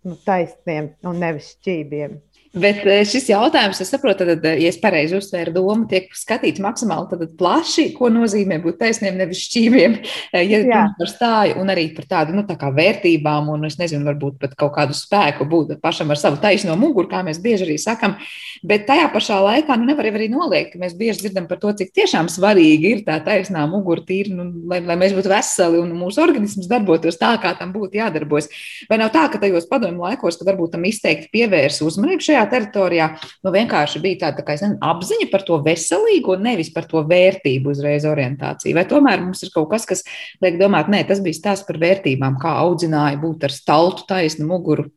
nu, 0.08 0.18
taisniem 0.28 0.94
un 1.06 1.20
nevis 1.22 1.52
šķībiem. 1.58 2.20
Bet 2.56 2.86
eh, 2.88 3.02
šis 3.04 3.26
jautājums, 3.28 3.82
es 3.84 3.90
saprotu, 3.92 4.24
tad, 4.24 4.46
eh, 4.48 4.62
ja 4.64 4.70
es 4.72 4.78
pareizi 4.80 5.18
uztvēru 5.18 5.52
domu, 5.58 5.90
tiek 5.92 6.08
skatīts 6.16 6.62
maksimāli 6.64 7.10
tad, 7.12 7.24
plaši, 7.36 7.90
ko 7.98 8.08
nozīmē 8.14 8.62
būt 8.64 8.78
taisniem, 8.80 9.18
nevis 9.20 9.42
šķīviem. 9.50 9.98
Eh, 10.32 10.46
ja 10.48 10.62
runa 10.64 10.84
par 10.96 11.12
stāju 11.12 11.58
un 11.60 11.74
arī 11.74 11.90
par 11.98 12.08
tādu 12.14 12.36
nu, 12.38 12.46
tā 12.48 12.56
vērtībām, 12.56 13.50
un 13.52 13.68
es 13.68 13.76
nezinu, 13.76 14.08
varbūt 14.08 14.38
pat 14.40 14.56
kaut 14.56 14.72
kādu 14.78 14.96
spēku 14.96 15.48
būt 15.52 15.74
pašam 15.84 16.14
ar 16.16 16.22
savu 16.22 16.40
taisno 16.40 16.78
muguru, 16.80 17.10
kā 17.12 17.26
mēs 17.28 17.42
bieži 17.44 17.68
arī 17.68 17.76
sakam. 17.82 18.16
Bet 18.64 18.88
tajā 18.88 19.10
pašā 19.12 19.42
laikā 19.44 19.76
nu, 19.76 19.90
nevar 19.90 20.08
arī 20.14 20.30
noliegt, 20.32 20.72
ka 20.74 20.82
mēs 20.82 20.96
bieži 20.96 21.26
dzirdam 21.26 21.50
par 21.52 21.60
to, 21.60 21.74
cik 21.76 21.92
tiešām 21.92 22.32
svarīgi 22.32 22.94
ir 22.96 23.04
tā 23.08 23.20
taisnā 23.26 23.66
mugura 23.68 24.06
tīra, 24.08 24.32
nu, 24.32 24.48
lai, 24.72 24.80
lai 24.80 24.96
mēs 25.02 25.18
būtu 25.18 25.34
veseli 25.34 25.84
un 25.84 25.92
mūsu 26.00 26.24
organisms 26.24 26.72
darbotos 26.72 27.20
tā, 27.20 27.36
kā 27.44 27.52
tam 27.60 27.76
būtu 27.76 28.00
jādarbojas. 28.00 28.48
Vai 28.88 29.02
nav 29.04 29.12
tā, 29.12 29.28
ka 29.34 29.44
tajos 29.44 29.68
padomju 29.68 30.08
laikos, 30.08 30.40
kad 30.40 30.54
varbūt 30.54 30.78
tam 30.78 30.88
izteikti 30.88 31.30
pievērsa 31.36 31.84
uzmanību 31.86 32.24
šajā 32.26 32.45
teritorijā, 32.52 33.10
nu 33.46 33.54
vienkārši 33.56 34.02
bija 34.04 34.22
tāda 34.26 34.40
tā 34.40 34.46
kā, 34.48 34.56
nezinu, 34.58 34.78
apziņa 34.84 35.30
par 35.32 35.46
to 35.48 35.60
veselīgo, 35.66 36.38
nevis 36.42 36.72
par 36.76 36.88
to 36.90 37.02
vērtību 37.10 37.74
uzreiz 37.74 38.08
orientāciju. 38.10 38.76
Vai 38.78 38.86
tomēr 38.90 39.24
mums 39.24 39.44
ir 39.46 39.52
kaut 39.56 39.70
kas, 39.74 39.88
kas 39.90 40.06
liek 40.44 40.60
domāt, 40.62 40.92
nē, 40.92 41.04
tas 41.10 41.24
bija 41.26 41.40
stāsts 41.40 41.68
par 41.68 41.82
vērtībām, 41.82 42.40
kā 42.42 42.56
audzināja 42.64 43.20
būt 43.22 43.48
ar 43.48 43.56
staltu 43.56 44.08
taisnu 44.10 44.48
muguru, 44.50 44.90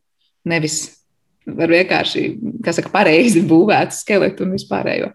nevis 0.47 0.81
ar 1.49 1.71
vienkārši, 1.71 2.25
kā 2.65 2.73
saka, 2.75 2.91
pareizi 2.93 3.43
būvētu 3.47 3.95
skeletu 3.95 4.45
un 4.45 4.57
vispārējo. 4.57 5.13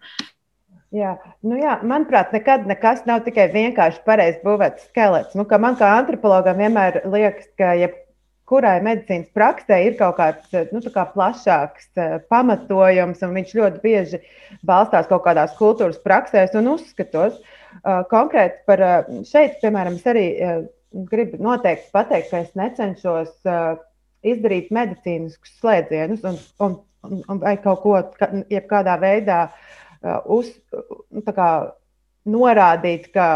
Jā, 0.95 1.17
nu 1.43 1.57
jā, 1.59 1.75
manuprāt, 1.83 2.31
nekad 2.31 2.69
nekas 2.71 3.01
nav 3.09 3.25
tikai 3.27 3.49
vienkārši 3.51 4.05
pareizi 4.07 4.39
būvēts 4.45 4.87
skelets. 4.93 5.35
Nu, 5.35 5.43
man 5.59 5.75
kā 5.81 5.89
antropologam 5.97 6.61
vienmēr 6.63 7.01
liekas, 7.11 7.49
ka 7.59 7.73
jeb 7.75 7.97
kurai 8.49 8.77
medicīnas 8.85 9.31
praksē 9.37 9.81
ir 9.87 9.97
kaut 9.99 10.19
kāds 10.19 10.55
nu, 10.73 10.83
kā 10.95 11.07
plašāks 11.15 11.91
uh, 11.97 12.17
pamatojums, 12.33 13.23
un 13.25 13.35
viņš 13.39 13.57
ļoti 13.59 13.83
bieži 13.85 14.23
balstās 14.67 15.09
kaut 15.11 15.25
kādās 15.27 15.57
kultūras 15.59 16.01
praksēs 16.05 16.57
un 16.61 16.75
uzskatos. 16.77 17.41
Uh, 17.41 18.05
konkrēti 18.11 18.63
par 18.69 18.85
šeit, 19.29 19.61
piemēram, 19.63 19.99
es 19.99 20.09
arī 20.11 20.27
gribu 21.11 21.41
noteikti 21.43 21.91
pateikt, 21.93 22.31
ka 22.31 22.43
es 22.45 22.53
necenšos 22.59 23.33
izdarīt 24.25 24.71
medicīniskus 24.75 25.57
slēdzienus 25.61 26.23
un, 26.29 26.39
un, 26.65 26.77
un 27.29 27.41
vai 27.43 27.57
kaut 27.63 27.83
ko, 27.83 27.97
jebkādā 28.53 28.95
veidā 29.03 29.41
uz, 30.31 30.53
kā, 31.35 31.49
norādīt, 32.31 33.11
ka 33.15 33.29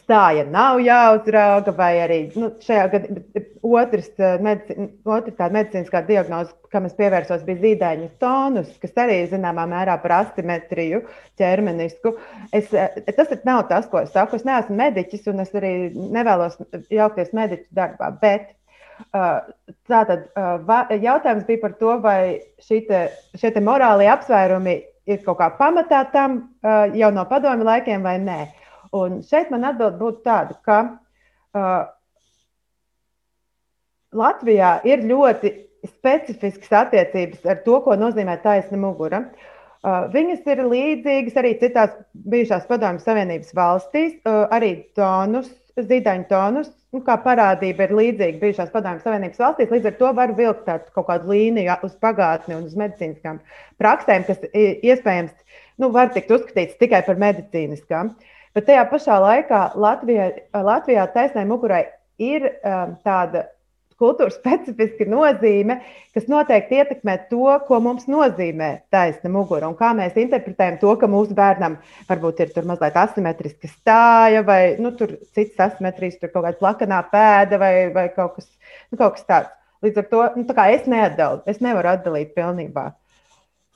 stāja 0.00 0.44
nav 0.48 0.80
jāuzrauga, 0.84 1.72
vai 1.76 1.92
arī 2.04 2.18
nu, 2.36 2.50
šajā 2.62 2.86
gadījumā 2.92 3.44
otrs, 3.66 4.08
eh, 4.18 4.38
medicīn, 4.42 4.90
otra 5.04 5.32
tāda 5.32 5.54
medicīniskā 5.56 6.02
diagnoze, 6.06 6.54
kam 6.72 6.86
es 6.88 6.96
pievērsos, 6.98 7.44
bija 7.46 7.62
zīdaiņu 7.62 8.08
tonus, 8.22 8.72
kas 8.82 8.96
arī 9.06 9.18
zināmā 9.30 9.66
mērā 9.70 9.96
par 10.02 10.18
asimetriju 10.20 11.02
ķermenisku. 11.40 12.16
Es, 12.52 12.72
eh, 12.74 13.00
tas 13.16 13.32
nav 13.44 13.68
tas, 13.68 13.86
ko 13.86 14.02
es 14.02 14.12
saku. 14.12 14.36
Es 14.36 14.44
neesmu 14.44 14.76
mediķis, 14.76 15.26
un 15.32 15.40
es 15.40 15.50
arī 15.52 15.92
nevēlos 15.94 16.58
jaukties 16.90 17.32
mediķu 17.32 17.68
darbā. 17.74 18.12
Bet 18.20 18.52
eh, 19.14 19.40
Tātad 19.86 20.30
jautājums 21.02 21.44
bija 21.44 21.60
par 21.60 21.72
to, 21.76 21.98
vai 22.00 22.40
te, 22.64 23.00
šie 23.36 23.50
morālie 23.60 24.08
apsvērumi 24.08 24.76
ir 25.06 25.18
kaut 25.22 25.36
kā 25.38 25.50
pamatā 25.58 26.00
tam 26.10 26.38
jau 26.96 27.10
no 27.12 27.24
padomju 27.28 27.66
laikiem 27.68 28.02
vai 28.02 28.16
nē. 28.18 28.38
Un 28.94 29.20
šeit 29.26 29.50
man 29.50 29.66
atbild 29.66 29.98
būtu 30.00 30.22
tāda, 30.26 30.56
ka 30.66 30.78
uh, 31.56 31.86
Latvijā 34.16 34.78
ir 34.86 35.04
ļoti 35.06 35.52
specifiskas 35.86 36.72
attiecības 36.84 37.44
ar 37.46 37.60
to, 37.66 37.80
ko 37.84 37.96
nozīmē 37.98 38.38
taisna 38.42 38.78
mugura. 38.80 39.26
Uh, 39.86 40.06
viņas 40.10 40.46
ir 40.50 40.64
līdzīgas 40.66 41.36
arī 41.38 41.52
citās 41.60 41.94
bijušās 42.32 42.66
padomju 42.70 43.04
savienības 43.04 43.54
valstīs. 43.54 44.16
Uh, 44.26 44.46
arī 44.54 44.72
tonus, 44.98 45.50
zīdaiņu 45.76 46.26
tonus, 46.30 46.70
nu, 46.94 47.02
kā 47.06 47.18
parādība 47.22 47.86
ir 47.86 47.94
līdzīga 47.94 48.40
bijušās 48.42 48.72
padomju 48.74 49.04
savienības 49.04 49.42
valstīs. 49.42 49.74
Līdz 49.74 49.90
ar 49.90 49.98
to 50.00 50.12
var 50.16 50.32
vilkt 50.38 50.64
tādu 50.66 50.94
kaut 50.96 51.10
kādu 51.10 51.34
līniju 51.34 51.76
uz 51.86 51.98
pagātni 52.02 52.56
un 52.56 52.64
uz 52.70 52.78
medicīniskām 52.78 53.42
praksēm, 53.82 54.24
kas 54.26 54.40
iespējams 54.56 55.34
nu, 55.82 55.92
var 55.92 56.10
tikt 56.14 56.32
uzskatīts 56.34 56.80
tikai 56.80 57.04
par 57.06 57.20
medicīniskām. 57.20 58.14
Uh, 58.16 58.32
Bet 58.56 58.70
tajā 58.70 58.86
pašā 58.88 59.18
laikā 59.20 59.60
Latvijā, 59.76 60.30
Latvijā 60.64 61.04
taisnai 61.12 61.44
mugurai 61.48 61.82
ir 62.16 62.46
um, 62.48 62.94
tāda 63.04 63.44
kultūras 64.00 64.36
specifiska 64.36 65.06
nozīme, 65.08 65.78
kas 66.16 66.26
noteikti 66.28 66.78
ietekmē 66.80 67.16
to, 67.30 67.44
ko 67.68 67.80
mums 67.84 68.06
nozīmē 68.08 68.70
taisna 68.92 69.32
mugura 69.32 69.68
un 69.70 69.76
kā 69.78 69.92
mēs 69.96 70.16
interpretējam 70.20 70.78
to, 70.82 70.92
ka 71.00 71.08
mūsu 71.10 71.36
bērnam 71.36 71.78
varbūt 72.08 72.42
ir 72.44 72.56
mazliet 72.68 72.96
asimetriska 73.00 73.70
stāja 73.72 74.44
vai 74.46 74.60
nu, 74.80 74.92
citas 74.96 75.70
asimetrijas, 75.70 76.18
tur 76.20 76.32
kaut 76.32 76.48
kāda 76.48 76.60
plakanā 76.60 77.00
pēda 77.12 77.60
vai, 77.60 77.72
vai 77.92 78.08
kaut, 78.16 78.36
kas, 78.36 78.50
nu, 78.90 79.00
kaut 79.00 79.16
kas 79.16 79.28
tāds. 79.28 79.54
Līdz 79.84 80.00
ar 80.00 80.06
to 80.12 80.26
nu, 80.40 80.44
es 80.72 80.86
neatdalu, 80.88 81.42
es 81.48 81.60
nevaru 81.64 81.92
atdalīt 81.92 82.32
pilnībā. 82.36 82.90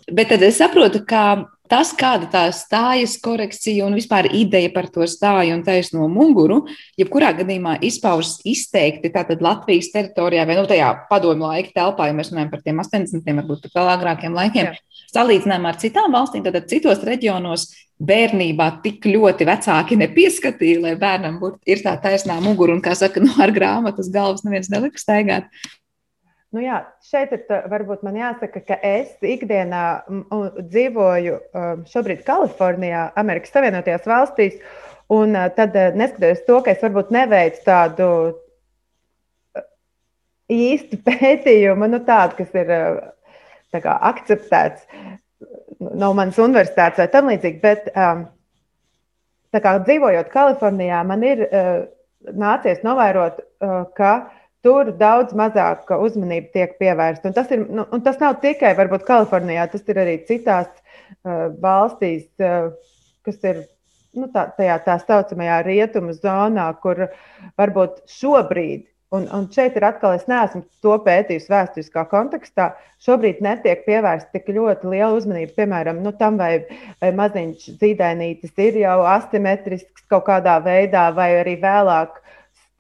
Bet 0.09 0.31
tad 0.33 0.45
es 0.45 0.57
saprotu, 0.57 1.03
ka 1.05 1.25
tas, 1.71 1.93
kāda 1.97 2.29
tā 2.31 2.43
stājas 2.55 3.17
korekcija 3.23 3.87
un 3.87 3.97
vispār 3.99 4.29
ideja 4.37 4.73
par 4.75 4.89
to 4.93 5.07
stāju 5.09 5.55
un 5.57 5.65
taisno 5.67 6.09
muguru, 6.11 6.65
jebkurā 7.01 7.33
gadījumā 7.39 7.77
izpaužas 7.87 8.41
izteikti 8.49 9.13
tātad 9.15 9.43
Latvijas 9.45 9.93
teritorijā 9.95 10.47
vai 10.49 10.59
nu, 10.59 10.67
tajā 10.71 10.91
padomju 11.11 11.47
laika 11.47 11.75
telpā, 11.77 12.11
ja 12.11 12.17
mēs 12.17 12.33
runājam 12.35 12.51
par 12.53 12.65
tiem 12.65 12.83
80, 12.83 13.37
varbūt 13.41 13.69
pat 13.69 13.79
vēl 13.79 13.93
agrākiem 13.95 14.37
laikiem, 14.37 14.73
Jā. 14.73 15.07
salīdzinājumā 15.15 15.73
ar 15.73 15.81
citām 15.81 16.19
valstīm, 16.19 16.45
tad 16.47 16.67
citos 16.71 17.07
reģionos 17.07 17.71
bērnībā 18.01 18.69
tik 18.85 19.05
ļoti 19.09 19.47
vecāki 19.49 19.99
nepieskatīja, 20.01 20.81
lai 20.85 20.95
bērnam 21.01 21.37
būtu 21.43 21.77
tā 21.85 21.97
taisnā 22.01 22.39
mugura 22.43 22.73
un, 22.77 22.81
kā 22.85 22.95
saka, 22.97 23.21
no 23.21 23.35
ar 23.43 23.53
grāmatas 23.53 24.09
galvas 24.13 24.45
neviens 24.47 24.73
nelika 24.73 25.01
staigāt. 25.01 25.51
Nu 26.51 26.63
jā, 26.65 26.81
šeit 27.07 27.31
ir 27.37 27.45
varbūt 27.71 28.01
man 28.03 28.17
jāsaka, 28.19 28.61
ka 28.67 28.77
es 28.83 29.13
ikdienā 29.23 29.83
dzīvoju 30.59 31.37
um, 31.39 31.85
šobrīd 31.87 32.25
Kalifornijā, 32.27 33.05
Amerikas 33.21 33.55
Savienotajās 33.55 34.09
valstīs. 34.11 34.57
Un 35.15 35.37
uh, 35.39 35.47
tad, 35.55 35.79
neskatoties 35.95 36.43
to, 36.49 36.59
ka 36.67 36.75
es 36.75 36.83
varbūt 36.83 37.13
neveicu 37.15 37.63
tādu 37.69 38.09
īstu 40.51 40.99
pētījumu, 41.07 41.87
nu, 41.93 42.03
tādu, 42.09 42.41
kas 42.41 42.59
ir 42.59 42.75
tā 43.71 43.83
kā, 43.85 43.95
akceptēts 44.11 44.89
no 45.81 46.11
manas 46.19 46.39
universitātes 46.43 46.99
vai 47.01 47.09
tam 47.15 47.31
līdzīgi, 47.31 47.63
bet 47.63 47.87
kā, 47.95 49.73
dzīvojot 49.87 50.35
Kalifornijā, 50.35 51.01
man 51.07 51.23
ir 51.27 51.47
nācies 52.21 52.83
novērot, 52.85 53.39
ka 53.97 54.13
tur 54.67 54.93
daudz 55.01 55.35
mazāk 55.37 55.91
uzmanība 55.97 56.53
tiek 56.55 56.77
pievērsta. 56.81 57.31
Un 57.31 57.37
tas, 57.37 57.51
ir, 57.55 57.65
nu, 57.69 57.87
un 57.91 58.05
tas 58.05 58.21
nav 58.23 58.39
tikai 58.45 58.75
varbūt 58.79 59.07
Kalifornijā, 59.09 59.67
tas 59.73 59.87
ir 59.89 60.01
arī 60.03 60.19
citās 60.29 60.69
uh, 60.71 61.49
valstīs, 61.63 62.29
uh, 62.43 62.71
kas 63.27 63.41
ir 63.47 63.65
nu, 64.17 64.29
tā, 64.35 64.49
tajā 64.57 64.79
tā 64.87 64.99
saucamajā 65.03 65.61
rietumu 65.67 66.17
zonā, 66.19 66.71
kur 66.83 67.07
varbūt 67.61 68.03
šobrīd 68.11 68.91
Un, 69.11 69.25
un 69.35 69.49
šeit 69.51 69.75
ir 69.75 69.83
atkal, 69.83 70.13
es 70.15 70.29
neesmu 70.31 70.61
to 70.85 70.93
pētījis 71.03 71.49
vēsturiskā 71.51 72.05
kontekstā. 72.13 72.69
Šobrīd 73.03 73.41
netiek 73.43 73.81
pievērsta 73.83 74.31
tik 74.37 74.53
ļoti 74.55 74.87
liela 74.93 75.17
uzmanība, 75.17 75.57
piemēram, 75.57 75.99
nu, 76.05 76.13
tam, 76.21 76.37
vai, 76.39 76.61
vai 77.03 77.11
maziņš 77.19 77.65
zīdainītis 77.81 78.55
ir 78.63 78.79
jau 78.85 79.01
asimetrisks 79.11 80.07
kaut 80.13 80.29
kādā 80.29 80.61
veidā, 80.63 81.09
vai 81.17 81.27
arī 81.41 81.57
vēlāk 81.59 82.21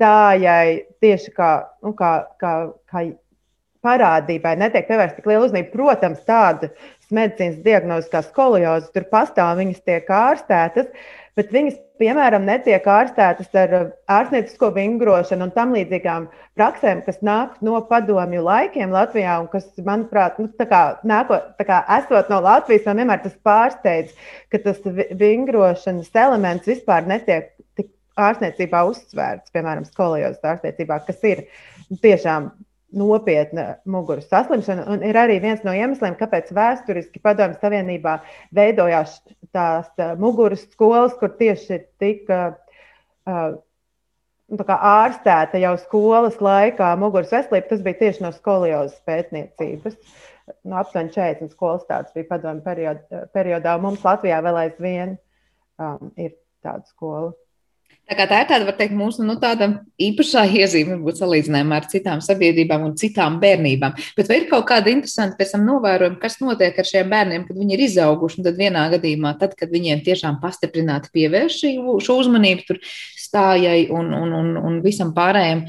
stājai 0.00 0.86
tieši 1.04 1.34
kā, 1.36 1.50
nu, 1.84 1.92
kā, 1.96 2.12
kā, 2.40 2.54
kā 2.88 3.04
parādībai 3.84 4.56
netiek 4.60 4.88
pievērsta 4.88 5.20
tik 5.20 5.28
liela 5.28 5.46
uzmanība. 5.46 5.72
Protams, 5.76 6.24
tādas 6.28 6.72
medicīnas 7.12 7.60
diagnozes 7.64 8.10
kā 8.12 8.24
skolioze 8.24 8.90
tur 8.94 9.06
pastāv, 9.12 9.58
viņas 9.60 9.84
tiek 9.84 10.08
ārstētas 10.08 10.88
bet 11.40 11.52
viņas, 11.54 11.76
piemēram, 12.00 12.44
netiek 12.48 12.86
ārstētas 12.90 13.54
ar 13.56 13.74
uh, 13.76 13.86
ārstniecisko 14.12 14.70
vingrošanu 14.76 15.46
un 15.46 15.52
tam 15.54 15.74
līdzīgām 15.76 16.26
praksēm, 16.58 17.02
kas 17.06 17.20
nāk 17.24 17.58
no 17.64 17.78
padomju 17.88 18.42
laikiem 18.44 18.92
Latvijā 18.94 19.38
un 19.42 19.48
kas, 19.52 19.68
manuprāt, 19.86 20.40
nu, 20.42 20.50
tā 20.60 20.66
kā, 20.70 20.82
nāko, 21.06 21.38
tā 21.60 21.66
kā 21.68 21.80
esot 21.98 22.32
no 22.32 22.42
Latvijas, 22.44 22.84
man 22.88 23.02
vienmēr 23.02 23.22
tas 23.24 23.38
pārsteidz, 23.46 24.12
ka 24.52 24.62
tas 24.66 24.82
vingrošanas 25.22 26.12
elements 26.26 26.68
vispār 26.68 27.08
netiek 27.08 27.52
ārstniecībā 28.18 28.82
uzsvērts, 28.88 29.52
piemēram, 29.54 29.86
skolajos 29.88 30.40
ārstniecībā, 30.42 31.00
kas 31.06 31.22
ir 31.28 31.44
tiešām 32.02 32.50
nopietna 32.92 33.76
muguras 33.86 34.28
saslimšana. 34.30 34.84
Un 34.90 35.04
ir 35.06 35.18
arī 35.18 35.38
viens 35.42 35.62
no 35.66 35.74
iemesliem, 35.76 36.16
kāpēc 36.18 36.50
vēsturiski 36.54 37.22
Padomju 37.22 37.60
Savienībā 37.60 38.18
veidojās 38.56 39.20
tās 39.54 39.90
muguras 40.18 40.64
skolas, 40.72 41.14
kur 41.20 41.32
tieši 41.38 41.80
tika 42.02 42.40
uh, 42.50 43.58
ārstēta 44.50 45.60
jau 45.62 45.76
skolas 45.78 46.40
laikā 46.42 46.96
muguras 46.98 47.30
veselība. 47.30 47.68
Tas 47.68 47.84
bija 47.86 48.00
tieši 48.02 48.24
no 48.26 48.32
skoliozes 48.34 48.98
pētniecības. 49.06 49.96
No 50.66 50.80
aptuveni 50.80 51.12
40 51.14 51.54
skolas 51.54 51.86
tāds 51.86 52.10
bija 52.14 52.26
padomju 52.32 52.64
periodā, 52.64 53.26
periodā. 53.34 53.76
Mums 53.78 54.02
Latvijā 54.02 54.40
vēl 54.42 54.64
aizvien 54.64 55.14
um, 55.78 56.10
ir 56.18 56.34
tāda 56.64 56.82
skola. 56.90 57.30
Tā, 58.10 58.24
tā 58.26 58.40
ir 58.42 58.48
tāda, 58.50 58.66
var 58.66 58.74
teikt, 58.74 58.94
mūsu 58.98 59.22
nu, 59.22 59.36
īpašā 59.38 60.42
iezīme, 60.50 60.96
varbūt 60.96 61.20
salīdzinājumā 61.20 61.76
ar 61.78 61.84
citām 61.92 62.22
sabiedrībām 62.24 62.88
un 62.88 62.96
citām 62.98 63.36
bērnībām. 63.42 63.94
Bet 64.16 64.30
vai 64.30 64.40
ir 64.40 64.48
kaut 64.50 64.66
kāda 64.66 64.90
interesanta 64.90 65.38
pēc 65.38 65.54
tam 65.54 65.62
novērojuma, 65.68 66.18
kas 66.18 66.40
notiek 66.42 66.74
ar 66.74 66.88
šiem 66.88 67.12
bērniem, 67.12 67.44
kad 67.46 67.60
viņi 67.60 67.76
ir 67.76 67.84
izauguši? 67.86 68.40
Un 68.40 68.48
tad 68.48 68.58
vienā 68.58 68.88
gadījumā, 68.96 69.36
tad, 69.38 69.54
kad 69.58 69.70
viņiem 69.70 70.02
tiešām 70.08 70.40
pastiprināti 70.42 71.14
pievērš 71.14 71.60
šo 72.02 72.18
uzmanību 72.24 72.66
tur 72.66 72.82
stājai 72.82 73.86
un, 73.94 74.10
un, 74.16 74.34
un, 74.42 74.52
un 74.58 74.82
visam 74.82 75.14
pārējiem. 75.14 75.68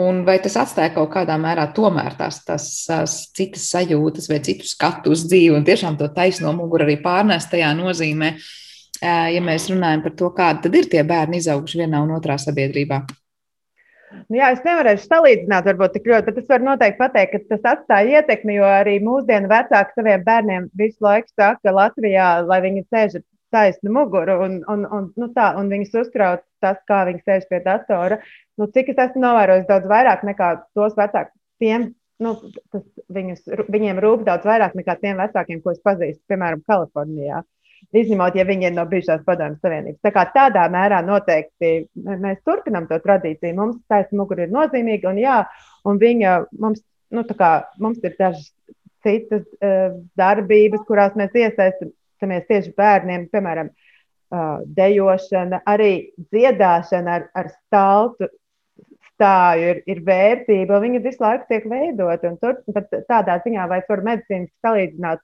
Un 0.00 0.24
vai 0.24 0.40
tas 0.44 0.56
atstāja 0.60 0.94
kaut 0.96 1.12
kādā 1.12 1.36
mērā 1.40 1.70
tomēr 1.76 2.16
tās, 2.16 2.40
tās, 2.44 2.72
tās 2.88 3.22
citas 3.36 3.68
sajūtas 3.72 4.28
vai 4.32 4.40
citu 4.44 4.68
skatu 4.68 5.12
uz 5.12 5.28
dzīvi 5.28 5.56
un 5.56 5.64
tiešām 5.64 5.96
to 6.00 6.08
taisno 6.12 6.52
muguru 6.56 6.84
arī 6.84 6.98
pārnest 7.04 7.52
tajā 7.52 7.72
nozīmē, 7.76 8.34
uh, 8.36 8.54
ja 9.02 9.44
mēs 9.44 9.68
runājam 9.72 10.02
par 10.06 10.16
to, 10.18 10.32
kādi 10.36 10.72
ir 10.80 10.90
tie 10.92 11.04
bērni 11.06 11.42
izauguši 11.42 11.84
vienā 11.84 12.02
un 12.04 12.14
otrā 12.16 12.38
sabiedrībā? 12.40 13.04
Nu 14.30 14.38
jā, 14.38 14.50
es 14.54 14.62
nevarēšu 14.64 15.08
salīdzināt, 15.10 15.66
varbūt 15.68 15.96
tik 15.96 16.06
ļoti, 16.08 16.26
bet 16.28 16.38
es 16.40 16.50
varu 16.50 16.66
noteikti 16.68 16.98
pateikt, 17.00 17.34
ka 17.34 17.56
tas 17.56 17.66
atstāja 17.74 18.20
ietekmi, 18.20 18.56
jo 18.58 18.66
arī 18.68 18.96
mūsdienu 19.04 19.50
vecāki 19.50 19.98
saviem 19.98 20.22
bērniem 20.26 20.68
visu 20.78 21.04
laiku 21.04 21.28
saka, 21.34 21.58
ka 21.62 21.74
Latvijā, 21.74 22.28
lai 22.46 22.60
viņi 22.64 22.84
sēž 22.86 23.18
ar 23.18 23.24
taisnu 23.54 23.92
muguru 23.94 24.38
un, 24.46 24.56
un, 24.72 24.86
un, 24.98 25.10
nu 25.20 25.28
tā, 25.36 25.50
un 25.58 25.70
viņus 25.72 25.94
uzkraut 26.02 26.44
tas, 26.64 26.78
kā 26.88 27.04
viņi 27.08 27.22
sēž 27.26 27.46
pie 27.50 27.60
datora. 27.64 28.20
Nu, 28.58 28.70
cik 28.72 28.94
es 28.94 29.02
esmu 29.08 29.22
novērojis 29.26 29.68
daudz 29.68 29.90
vairāk 29.90 30.24
nekā 30.26 30.52
tos 30.76 30.96
vecākus, 30.98 31.34
tiem, 31.62 31.90
nu, 32.22 32.34
tas 32.72 32.86
viņus, 33.12 33.44
viņiem 33.72 34.00
rūp 34.02 34.24
daudz 34.28 34.48
vairāk 34.48 34.78
nekā 34.78 34.96
tiem 35.02 35.20
vecākiem, 35.22 35.62
ko 35.62 35.74
es 35.74 35.82
pazīstu, 35.84 36.22
piemēram, 36.30 36.64
Kalifornijā. 36.66 37.42
Izņemot, 37.94 38.34
ja 38.34 38.44
viņi 38.48 38.66
ir 38.68 38.74
no 38.74 38.84
bijušās 38.90 39.22
padomjas 39.26 39.60
Savienības. 39.62 40.00
Tā 40.02 40.10
kā 40.14 40.24
tādā 40.34 40.64
mērā 40.72 40.98
noteikti 41.06 41.70
mēs 41.94 42.40
turpinām 42.46 42.88
to 42.90 42.98
tradīciju. 43.04 43.54
Mums 43.56 43.78
taisa 43.90 44.18
mugura 44.18 44.46
ir 44.46 44.54
nozīmīga, 44.54 45.12
un, 45.12 45.20
jā, 45.22 45.36
un 45.86 46.00
viņa 46.02 46.32
mums, 46.62 46.82
nu, 47.14 47.22
kā, 47.38 47.52
mums 47.82 48.02
ir 48.04 48.16
dažas 48.18 48.48
citas 49.06 49.44
uh, 49.60 49.94
darbības, 50.18 50.82
kurās 50.88 51.14
mēs 51.18 51.36
iesaistamies 51.38 52.48
tieši 52.50 52.74
bērniem, 52.76 53.28
piemēram, 53.30 53.70
uh, 53.70 54.64
dejošana, 54.78 55.62
arī 55.70 55.92
dziedāšana 56.32 57.20
ar, 57.20 57.30
ar 57.38 57.52
staltu 57.54 58.30
stāju 59.16 59.70
ir, 59.70 59.78
ir 59.88 60.02
vērtība, 60.04 60.82
viņa 60.82 61.00
visu 61.04 61.22
laiku 61.24 61.46
tiek 61.48 61.64
veidota. 61.70 62.34
Tur 62.42 62.60
tādā 63.08 63.38
ziņā, 63.44 63.64
vai 63.70 63.80
var 63.88 64.04
medicīniski 64.10 64.66
salīdzināt 64.66 65.22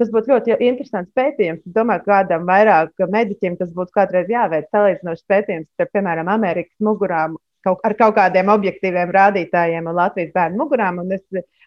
Tas 0.00 0.10
būtu 0.12 0.32
ļoti 0.32 0.56
interesants 0.64 1.12
pētījums. 1.16 1.64
Domāju, 1.76 2.04
kādam 2.06 2.46
vairāk 2.48 3.04
mediķim 3.12 3.58
tas 3.60 3.72
būtu 3.76 3.92
kādreiz 3.96 4.30
jāveic 4.32 4.70
salīdzinošs 4.72 5.26
pētījums 5.28 5.68
ar, 5.82 5.90
piemēram, 5.92 6.30
Amerikas 6.32 6.76
mugurām 6.80 7.36
kaut, 7.66 7.82
ar 7.84 7.96
kaut 7.98 8.16
kādiem 8.16 8.52
objektīviem 8.52 9.12
rādītājiem 9.16 9.90
un 9.90 9.98
Latvijas 9.98 10.32
bērnu 10.36 10.62
mugurām. 10.62 11.02
Es 11.12 11.24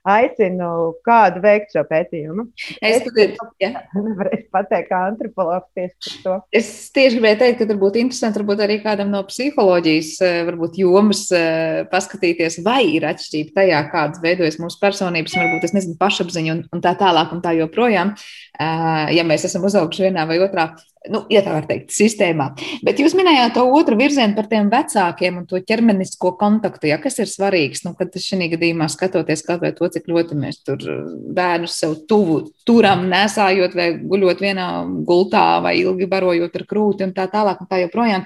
aicinu 0.07 0.69
kādu 1.05 1.41
veikt 1.43 1.73
šo 1.75 1.83
pētījumu. 1.89 2.45
Es, 2.81 3.03
es 3.03 3.37
ja. 3.61 3.71
nevarēšu 4.05 4.47
pateikt, 4.53 4.89
kā 4.91 5.01
antropologs 5.09 5.69
tieši 5.77 5.95
par 5.99 6.19
to. 6.23 6.35
Es 6.55 6.71
tieši 6.95 7.19
gribēju 7.19 7.39
teikt, 7.43 7.59
ka 7.61 7.69
tur 7.69 7.81
būtu 7.81 8.01
interesanti 8.03 8.41
varbūt 8.41 8.63
arī 8.65 8.79
kādam 8.83 9.11
no 9.13 9.23
psiholoģijas 9.27 10.11
eh, 10.25 10.41
varbūt 10.49 10.79
jomas 10.83 11.25
eh, 11.35 11.81
paskatīties, 11.91 12.61
vai 12.65 12.81
ir 12.95 13.07
atšķirība 13.09 13.55
tajā, 13.61 13.81
kādas 13.93 14.23
veidojas 14.23 14.59
mūsu 14.61 14.79
personības, 14.81 15.35
un 15.35 15.45
varbūt 15.45 15.69
es 15.69 15.75
nezinu, 15.77 15.97
pašapziņa 15.99 16.55
un, 16.55 16.63
un 16.75 16.85
tā 16.85 16.95
tālāk 16.99 17.35
un 17.35 17.43
tā 17.45 17.55
joprojām. 17.59 18.15
Eh, 18.59 19.03
ja 19.17 19.27
mēs 19.27 19.47
esam 19.49 19.67
uzauguši 19.69 20.09
vienā 20.09 20.27
vai 20.29 20.39
otrā 20.43 20.71
nu, 21.07 21.21
ja 21.31 21.41
tā 21.45 21.53
var 21.55 21.67
teikt, 21.69 21.93
sistēmā. 21.95 22.49
Bet 22.85 22.99
jūs 22.99 23.15
minējāt 23.17 23.55
to 23.55 23.63
otru 23.75 23.95
virzienu 23.99 24.35
par 24.35 24.49
tiem 24.51 24.67
vecākiem 24.71 25.39
un 25.41 25.45
to 25.47 25.61
ķermenisko 25.63 26.33
kontaktu, 26.39 26.89
ja, 26.91 26.99
kas 27.01 27.21
ir 27.23 27.31
svarīgs. 27.31 27.85
Nu, 27.87 27.95
kad 27.97 28.15
šī 28.19 28.49
gadījumā 28.55 28.89
skatoties 28.91 29.45
kaut 29.47 29.63
vai 29.63 29.71
to, 29.77 29.87
cik 29.93 30.09
ļoti 30.11 30.39
mēs 30.39 30.61
tur 30.67 30.83
uh, 30.83 31.05
bērnus 31.35 31.77
sev 31.79 31.95
tuvu 32.09 32.41
turam, 32.69 33.07
nesājot 33.09 33.75
vai 33.77 33.89
guļot 33.97 34.41
vienā 34.43 34.69
gultā 35.07 35.59
vai 35.65 35.79
ilgi 35.81 36.07
barojot 36.09 36.55
ar 36.59 36.65
krūti 36.69 37.07
un 37.07 37.13
tā 37.15 37.25
tālāk 37.31 37.63
un 37.63 37.69
tā 37.69 37.81
joprojām. 37.83 38.25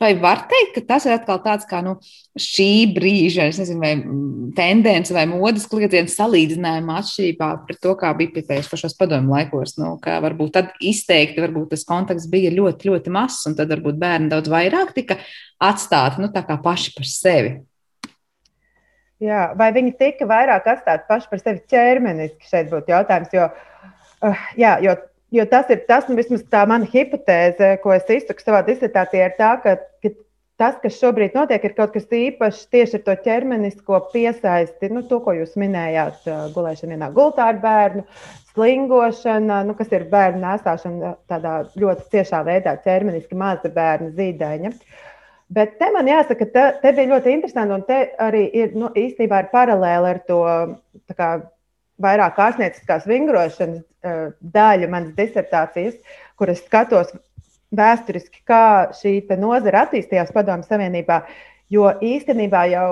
Vai 0.00 0.14
var 0.16 0.46
teikt, 0.48 0.76
ka 0.76 0.82
tas 0.94 1.04
ir 1.04 1.12
atkal 1.16 1.42
tāds 1.44 1.66
kā 1.68 1.82
nu, 1.84 1.96
šī 2.40 2.94
brīža, 2.94 3.50
nezinu, 3.50 3.82
vai 3.82 3.92
mm, 3.98 4.52
tendence 4.56 5.12
vai 5.12 5.26
modes 5.28 5.66
kliedziens 5.68 6.14
salīdzinājumā 6.16 7.00
atšķirībā 7.02 7.50
pret 7.66 7.80
to, 7.84 7.92
kā 8.00 8.12
bija 8.16 8.44
pēc 8.48 8.70
pašos 8.70 8.96
padomu 8.96 9.34
laikos, 9.34 9.76
nu, 9.80 9.96
ka 10.00 10.20
varbūt 10.24 10.54
tad 10.56 10.72
izteikti, 10.80 11.42
varbūt 11.44 11.74
tas 11.74 11.84
kontakts 11.88 12.30
bija 12.32 12.54
ļoti, 12.54 12.88
ļoti 12.88 13.12
mazs, 13.12 13.42
un 13.50 13.58
tad 13.58 13.74
varbūt 13.74 14.00
bērni 14.00 14.32
daudz 14.32 14.52
vairāk 14.52 14.94
tika 14.96 15.18
atstāti, 15.60 16.22
nu, 16.24 16.32
tā 16.32 16.46
kā 16.48 16.56
paši 16.64 16.96
par 16.96 17.10
sevi. 17.10 17.58
Jā, 19.20 19.50
vai 19.58 19.68
viņi 19.76 19.92
tika 20.00 20.24
vairāk 20.28 20.68
atstāti 20.72 21.04
paši 21.08 21.28
par 21.28 21.42
sevi 21.42 21.60
ķermeniski, 21.68 22.48
šeit 22.48 22.70
būtu 22.72 22.94
jautājums, 22.94 23.34
jo, 23.36 23.50
uh, 24.24 24.44
jā, 24.56 24.78
jo 24.84 24.96
Jo 25.30 25.44
tas 25.46 25.68
ir 25.70 25.84
tas, 25.86 26.08
nu, 26.10 26.16
vismaz 26.18 26.42
tā 26.50 26.64
mana 26.66 26.88
hipotēze, 26.90 27.76
ko 27.84 27.92
es 27.94 28.08
izsaku 28.10 28.42
savā 28.42 28.64
disertācijā, 28.66 29.28
ir 29.28 29.36
tā, 29.38 29.50
ka, 29.62 29.76
ka 30.02 30.10
tas, 30.58 30.80
kas 30.82 30.96
šobrīd 30.98 31.36
notiek, 31.38 31.62
ir 31.64 31.76
kaut 31.76 31.92
kas 31.94 32.08
īpašs 32.10 32.64
tieši 32.74 32.98
ar 32.98 33.04
to 33.06 33.14
ķermenisko 33.28 34.00
piesaisti, 34.10 34.90
nu, 34.90 35.04
to, 35.06 35.20
ko 35.22 35.36
jūs 35.38 35.54
minējāt, 35.60 36.26
gulēšana 36.56 36.96
vienā 36.96 37.10
gultā 37.14 37.46
ar 37.52 37.60
bērnu, 37.62 38.02
slingošana, 38.50 39.60
nu, 39.68 39.78
kas 39.78 39.94
ir 39.94 40.08
bērnu 40.10 40.42
nēsāšana 40.42 41.14
tādā 41.30 41.54
ļoti 41.78 42.10
ciešā 42.16 42.42
veidā, 42.50 42.74
ķermeniski 42.82 43.38
maza 43.38 43.70
bērna 43.76 44.10
zīdaiņa. 44.18 44.74
Bet 45.50 45.78
te 45.80 45.88
man 45.90 46.06
jāsaka, 46.06 46.46
te, 46.54 46.64
te 46.78 46.92
bija 46.94 47.10
ļoti 47.10 47.32
interesanti, 47.34 47.74
un 47.74 47.82
te 47.88 47.96
arī 48.22 48.44
ir 48.54 48.76
nu, 48.78 48.92
īstenībā 48.94 49.40
ir 49.42 49.48
paralēli 49.50 50.12
ar 50.12 50.20
to 50.28 50.42
kā, 51.18 51.30
vairāk 52.00 52.38
ārstnieciskās 52.38 53.08
vingrošanas 53.10 53.80
uh, 53.82 54.28
daļa 54.40 54.88
manas 54.92 55.16
disertācijas, 55.16 55.96
kuras 56.38 56.62
skatos 56.62 57.10
vēsturiski, 57.74 58.44
kā 58.46 58.90
šī 58.94 59.16
nozara 59.38 59.86
attīstījās 59.86 60.30
Padomju 60.34 60.68
Savienībā. 60.68 61.22
Jo 61.70 61.90
īstenībā 61.98 62.64
jau 62.70 62.88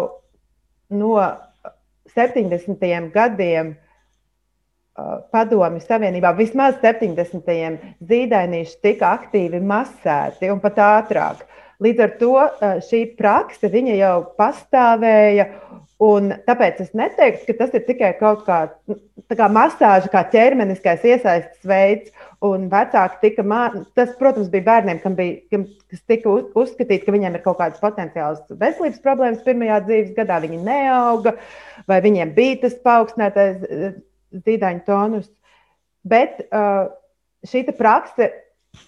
no 0.99 1.15
70. 2.15 2.83
gadiem 3.15 3.73
uh, 3.75 5.23
Padomju 5.31 5.83
Savienībā 5.87 6.35
vismaz 6.39 6.79
70. 6.83 7.95
zīdainīši 8.03 8.83
tika 8.83 9.15
aktīvi 9.19 9.63
masēti 9.63 10.51
un 10.51 10.59
pat 10.63 10.83
ātrāk. 10.91 11.47
Līdz 11.79 12.03
ar 12.03 12.15
to 12.19 12.35
šī 12.89 13.05
prakse 13.19 13.71
jau 13.71 14.15
pastāvēja. 14.39 15.51
Un 15.99 16.29
tāpēc 16.47 16.79
es 16.85 16.93
neteiktu, 16.95 17.43
ka 17.49 17.55
tas 17.59 17.73
ir 17.75 17.83
tikai 17.83 18.13
kaut 18.21 18.45
kā, 18.47 18.59
kā 19.35 19.47
masāža, 19.51 20.07
kā 20.13 20.21
ķermeniskais 20.31 21.03
iesaistes 21.03 21.67
veids. 21.67 22.13
Un 22.47 22.69
vecāki 22.71 23.19
tika, 23.25 23.43
tas, 23.99 24.13
protams, 24.21 24.47
bija 24.53 24.67
bērniem, 24.69 25.01
kam 25.03 25.17
bija, 25.19 25.41
kam, 25.51 25.65
kas 25.91 26.05
tika 26.07 26.31
uzskatīts, 26.31 27.03
ka 27.03 27.15
viņiem 27.17 27.35
ir 27.35 27.43
kaut 27.43 27.59
kādas 27.59 27.83
potenciālas 27.83 28.45
veselības 28.61 29.03
problēmas 29.03 29.43
pirmajā 29.43 29.81
dzīves 29.89 30.15
gadā. 30.21 30.39
Viņi 30.47 30.63
neauga, 30.63 31.35
vai 31.91 31.99
viņiem 32.07 32.31
bija 32.39 32.63
tas 32.69 32.79
paaugstinātais 32.87 33.59
zīdaiņu 34.39 34.87
tonus. 34.87 35.27
Bet 36.07 36.45
šī 37.43 37.67
prakse 37.75 38.31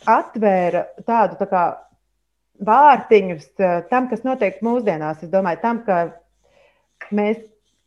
atvēra 0.06 0.86
tādu 1.02 1.42
tā 1.42 1.50
kā, 1.50 1.64
vārtiņus 2.66 3.46
tam, 3.90 4.08
kas 4.10 4.24
notiek 4.26 4.60
mūsdienās. 4.64 5.22
Es 5.24 5.32
domāju, 5.32 5.60
tam, 5.62 5.82
ka 5.86 6.00
mēs 7.14 7.40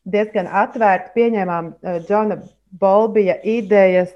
diezgan 0.09 0.49
atvērti 0.49 1.13
pieņēmām 1.15 1.73
Džona 2.07 2.41
Bolbija 2.79 3.37
idejas 3.45 4.11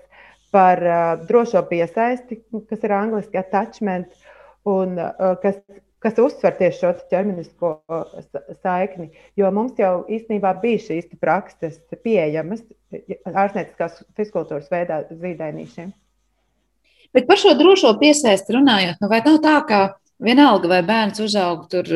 par 0.51 0.81
drošo 1.27 1.61
piesaisti, 1.69 2.39
kas 2.69 2.85
ir 2.85 2.95
angļuiski 2.95 3.39
attachment, 3.39 4.07
un 4.67 4.97
kas, 5.43 5.59
kas 6.03 6.17
uzsver 6.23 6.55
tieši 6.57 6.81
šo 6.81 6.93
ķermenisko 7.11 7.71
saikni. 8.63 9.11
Jo 9.39 9.51
mums 9.53 9.77
jau 9.79 10.01
īstenībā 10.09 10.55
bija 10.63 10.81
šīs 10.87 11.11
prakses 11.21 11.77
pieejamas 12.03 12.65
ārstnieciskās 13.27 14.01
fiskultūras 14.17 14.71
veidā 14.73 15.03
zīdainīšiem. 15.11 15.93
Bet 17.15 17.27
par 17.29 17.39
šo 17.39 17.53
drošo 17.59 17.93
piesaisti 18.01 18.55
runājot, 18.55 18.99
nu 19.01 19.09
vai 19.11 19.21
nav 19.25 19.39
tā, 19.43 19.55
ka 19.67 19.79
vienalga 20.23 20.69
vai 20.71 20.83
bērns 20.85 21.21
uzaug 21.23 21.67
tur 21.71 21.91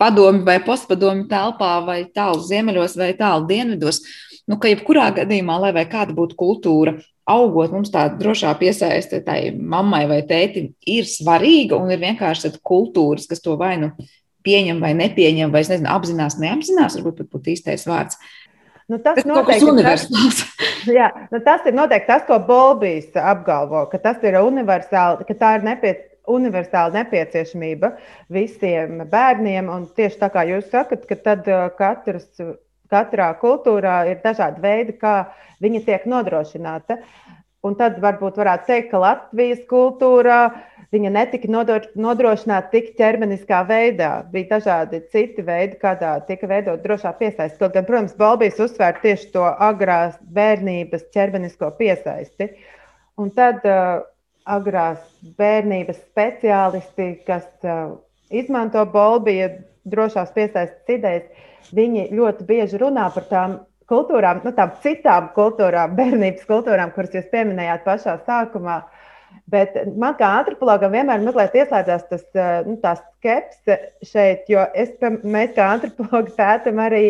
padomi 0.00 0.44
vai 0.44 0.58
postpadomi 0.64 1.26
telpā, 1.30 1.78
vai 1.86 2.00
tālu 2.14 2.42
ziemeļos, 2.44 2.96
vai 3.00 3.12
tālu 3.16 3.46
dienvidos. 3.48 4.02
Nu, 4.46 4.60
ka 4.62 4.70
jebkurā 4.70 5.08
gadījumā, 5.16 5.58
lai 5.64 5.86
kāda 5.90 6.14
būtu 6.14 6.36
kultūra, 6.38 6.96
augot, 7.26 7.72
mums 7.74 7.90
tā 7.90 8.06
drošā 8.14 8.52
piesaiste 8.60 9.20
tai 9.26 9.50
mammai 9.56 10.04
vai 10.06 10.20
tētim 10.26 10.70
ir 10.86 11.08
svarīga 11.10 11.78
un 11.80 11.90
ir 11.90 12.02
vienkārši 12.02 12.54
kultūras, 12.62 13.26
kas 13.26 13.42
to 13.42 13.56
vai 13.58 13.74
nu 13.82 13.90
pieņem 14.46 14.78
vai 14.78 14.92
nepieņem, 14.94 15.50
vai 15.50 15.64
nezinu, 15.66 15.90
apzinās, 15.90 16.38
neapzinās, 16.38 16.98
varbūt 17.00 17.24
pat 17.24 17.32
būtu 17.34 17.56
īstais 17.56 17.86
vārds. 17.88 18.20
Nu, 18.86 19.00
tas, 19.02 19.18
noteikti, 19.26 19.82
tas, 19.82 20.04
jā, 20.98 21.08
nu, 21.32 21.40
tas 21.42 21.64
ir 21.66 21.74
noteikti 21.74 22.06
tas, 22.06 22.22
ko 22.28 22.38
Bolbijs 22.46 23.16
apgalvo, 23.18 23.88
ka 23.90 23.98
tas 23.98 24.22
ir 24.22 24.38
universāli, 24.38 25.26
ka 25.26 25.34
tā 25.34 25.56
ir 25.58 25.66
nepieciešama 25.66 26.15
universāla 26.30 26.94
nepieciešamība 27.00 27.92
visiem 28.32 29.02
bērniem. 29.10 29.70
Un 29.72 29.88
tieši 29.96 30.20
tā 30.22 30.30
kā 30.34 30.46
jūs 30.48 30.70
sakat, 30.72 31.06
ka 31.08 31.18
tad 31.28 31.50
uh, 31.50 31.66
katrs, 31.78 32.28
katrā 32.92 33.32
kultūrā 33.40 34.02
ir 34.10 34.22
dažādi 34.24 34.62
veidi, 34.62 34.96
kā 35.00 35.16
viņa 35.64 35.82
tiek 35.88 36.06
nodrošināta. 36.10 37.00
Un 37.66 37.74
tad 37.74 37.98
varbūt 38.02 38.38
varētu 38.38 38.68
teikt, 38.68 38.90
ka 38.92 39.02
Latvijas 39.02 39.62
kultūrā 39.70 40.40
viņa 40.94 41.10
netika 41.16 41.50
nodrošināta 41.50 42.70
tik 42.70 42.92
ķermeniskā 42.98 43.62
veidā. 43.66 44.10
Bija 44.30 44.56
dažādi 44.56 45.00
citi 45.12 45.42
veidi, 45.46 45.78
kādā 45.82 46.14
tika 46.28 46.46
veidot 46.50 46.84
drošā 46.84 47.16
piesaiste. 47.18 47.58
Kaut 47.58 47.74
gan, 47.74 47.86
protams, 47.88 48.14
Balbijas 48.18 48.60
uzsvēra 48.62 49.02
tieši 49.02 49.32
to 49.34 49.46
agrās 49.70 50.14
bērnības 50.36 51.08
ķermenisko 51.16 51.72
piesaisti. 51.80 52.52
Un 53.18 53.32
tad 53.34 53.66
uh, 53.66 54.04
agrās 54.46 55.02
bērnības 55.38 55.98
speciālisti, 56.00 57.08
kas 57.26 57.46
uh, 57.66 57.96
izmanto 58.30 58.84
Bolbija 58.90 59.50
drošās 59.86 60.32
piesaistes 60.34 60.96
idejas, 60.96 61.48
viņi 61.74 62.08
ļoti 62.14 62.46
bieži 62.46 62.80
runā 62.82 63.08
par 63.14 63.26
tām 63.30 63.56
kultūrām, 63.90 64.42
nu, 64.46 64.52
tām 64.54 64.74
citām 64.82 65.30
kultūrām, 65.36 65.96
bērnības 66.00 66.46
kultūrām, 66.48 66.94
kuras 66.94 67.16
jūs 67.16 67.30
pieminējāt 67.32 67.86
pašā 67.86 68.20
sākumā. 68.26 68.82
Bet 69.50 69.74
man 69.98 70.14
kā 70.18 70.28
antropologam 70.40 70.94
vienmēr 70.94 71.20
mazliet 71.22 71.54
ieslēdzās 71.60 72.06
tas 72.10 72.22
uh, 72.38 72.62
nu, 72.66 72.78
skepse 72.80 73.80
šeit, 74.06 74.46
jo 74.50 74.62
es, 74.74 74.94
mēs 75.22 75.52
kā 75.58 75.68
antropologi 75.74 76.32
pētām 76.38 76.80
arī 76.82 77.04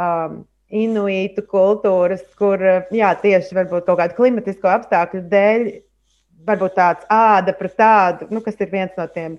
um, 0.00 0.44
inuītu 0.72 1.44
kultūras, 1.50 2.22
kur 2.38 2.62
jā, 2.94 3.10
tieši 3.22 3.58
varbūt 3.58 3.86
kaut 3.88 4.00
kādu 4.00 4.16
klimatisko 4.18 4.70
apstākļu 4.72 5.22
dēļ 5.30 5.68
varbūt 6.46 6.76
tāds 6.78 7.06
āda 7.12 7.54
pret 7.56 7.76
tādu, 7.78 8.28
nu, 8.30 8.42
kas 8.44 8.58
ir 8.60 8.70
viens 8.72 8.92
no 8.98 9.06
tiem. 9.12 9.38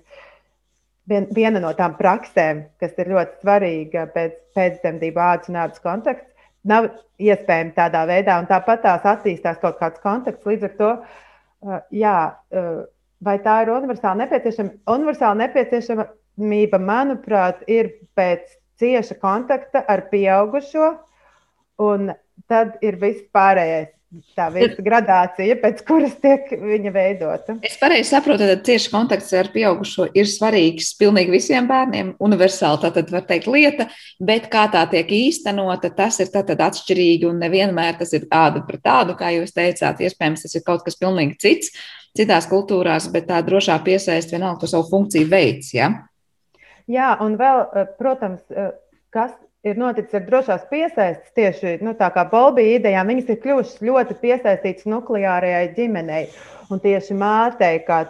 Vien, 1.08 1.24
viena 1.32 1.60
no 1.62 1.70
tām 1.72 1.94
praksēm, 1.96 2.66
kas 2.82 2.92
ir 3.00 3.08
ļoti 3.14 3.40
svarīga 3.40 4.04
pēc 4.12 4.34
pēcdzemdību 4.58 5.22
ādas 5.24 5.48
un 5.48 5.56
ādas 5.62 5.80
konteksts, 5.80 6.28
nav 6.68 6.90
iespējams 7.16 7.76
tādā 7.78 8.02
veidā, 8.10 8.36
un 8.36 8.48
tāpat 8.50 8.82
tās 8.84 9.06
attīstās 9.08 9.56
kaut 9.62 9.78
kāds 9.80 10.02
konteksts. 10.04 10.44
Līdz 10.44 10.68
ar 10.68 10.74
to, 10.76 10.90
uh, 10.98 11.80
jā, 11.96 12.16
uh, 12.52 12.82
vai 13.24 13.38
tā 13.44 13.62
ir 13.64 13.72
universāli 13.72 14.26
nepieciešama? 14.26 14.74
Universāli 14.98 15.42
nepieciešamība, 15.46 16.82
manuprāt, 16.92 17.64
ir 17.72 17.94
pēc 18.18 18.52
cieša 18.78 19.16
kontakta 19.22 19.86
ar 19.88 20.04
pieaugušo, 20.12 20.92
un 21.88 22.12
tad 22.50 22.76
ir 22.84 23.00
viss 23.00 23.24
pārējais 23.34 23.94
tā 24.36 24.46
visa 24.54 24.82
gradācija, 24.84 25.56
pēc 25.60 25.82
kuras 25.86 26.14
tiek 26.22 26.48
viņa 26.56 26.92
veidota. 26.94 27.56
Es 27.66 27.76
pareizi 27.80 28.10
saprotu, 28.12 28.46
ka 28.48 28.56
tieši 28.68 28.92
kontakts 28.92 29.34
ar 29.36 29.50
pieaugušo 29.52 30.08
ir 30.16 30.30
svarīgs 30.30 30.94
pilnīgi 31.00 31.34
visiem 31.34 31.68
bērniem. 31.68 32.14
Universāli 32.24 32.82
tā 32.84 32.92
tad 32.96 33.12
var 33.12 33.26
teikt 33.28 33.50
lieta, 33.52 33.88
bet 34.20 34.48
kā 34.52 34.64
tā 34.72 34.86
tiek 34.90 35.12
īstenota, 35.12 35.92
tas 35.94 36.20
ir 36.24 36.32
atšķirīgi 36.32 37.28
un 37.28 37.40
nevienmēr 37.42 38.00
tas 38.00 38.14
ir 38.16 38.26
tāda 38.30 38.64
pret 38.66 38.84
tādu, 38.84 39.16
kā 39.18 39.34
jūs 39.36 39.52
teicāt. 39.56 40.00
Iespējams, 40.00 40.46
tas 40.46 40.56
ir 40.56 40.64
kaut 40.66 40.86
kas 40.86 40.96
pilnīgi 41.00 41.38
cits 41.42 41.74
citās 42.18 42.48
kultūrās, 42.50 43.08
bet 43.12 43.28
tā 43.28 43.40
drošā 43.46 43.76
piesaist 43.84 44.32
vienalga 44.34 44.62
to 44.62 44.70
savu 44.70 44.88
funkciju 44.90 45.28
veids. 45.30 45.72
Ja? 45.76 45.92
Jā, 46.88 47.12
un 47.24 47.36
vēl, 47.38 47.66
eh, 47.76 47.86
protams, 47.98 48.42
eh, 48.50 48.72
kas 49.12 49.32
ir 49.70 49.80
noticis 49.80 50.16
ar 50.18 50.24
drošās 50.26 50.64
piesaistes, 50.70 51.32
tieši 51.36 51.78
nu, 51.84 51.94
tā 51.98 52.10
kā 52.14 52.24
Bolbija 52.30 52.78
idejām, 52.78 53.10
viņas 53.12 53.32
ir 53.32 53.40
kļuvušas 53.42 53.82
ļoti 53.88 54.16
piesaistītas 54.22 54.88
nukleārajai 54.90 55.66
ģimenei. 55.76 56.24
Un 56.68 56.82
tieši 56.84 57.14
mātei, 57.16 57.78
kā 57.86 58.02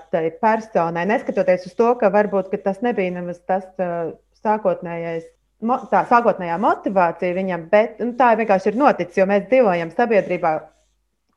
personai, 0.43 1.05
neskatoties 1.07 1.69
uz 1.69 1.77
to, 1.79 1.93
ka 2.01 2.11
varbūt 2.15 2.49
ka 2.51 2.59
tas 2.65 2.81
nebija 2.83 3.15
nemaz 3.15 3.39
tas 3.47 3.69
uh, 3.79 4.15
sākotnējais. 4.43 5.29
Tā 5.91 6.03
sākotnējā 6.07 6.57
motivācija 6.63 7.35
viņam, 7.35 7.69
bet 7.71 8.03
nu, 8.03 8.13
tā 8.19 8.33
vienkārši 8.39 8.73
ir 8.73 8.79
noticis, 8.79 9.19
jo 9.19 9.27
mēs 9.31 9.47
dzīvojam 9.51 9.91
sabiedrībā, 9.95 10.53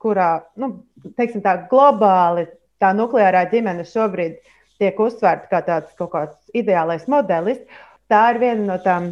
kurā, 0.01 0.31
nu, 0.61 0.75
teiksim, 1.17 1.41
tā 1.45 1.55
globāli 1.69 2.47
tā 2.81 2.91
nukleārā 2.97 3.45
ģimene 3.49 3.85
šobrīd 3.85 4.39
tiek 4.81 4.99
uzsvērta 4.99 5.49
kā 5.51 5.61
tāds 5.65 5.93
kaut 5.97 6.13
kāds 6.15 6.57
ideālais 6.57 7.05
modelis. 7.11 7.61
Tā 8.09 8.23
ir 8.33 8.41
viena 8.41 8.65
no 8.73 8.77
tām 8.83 9.11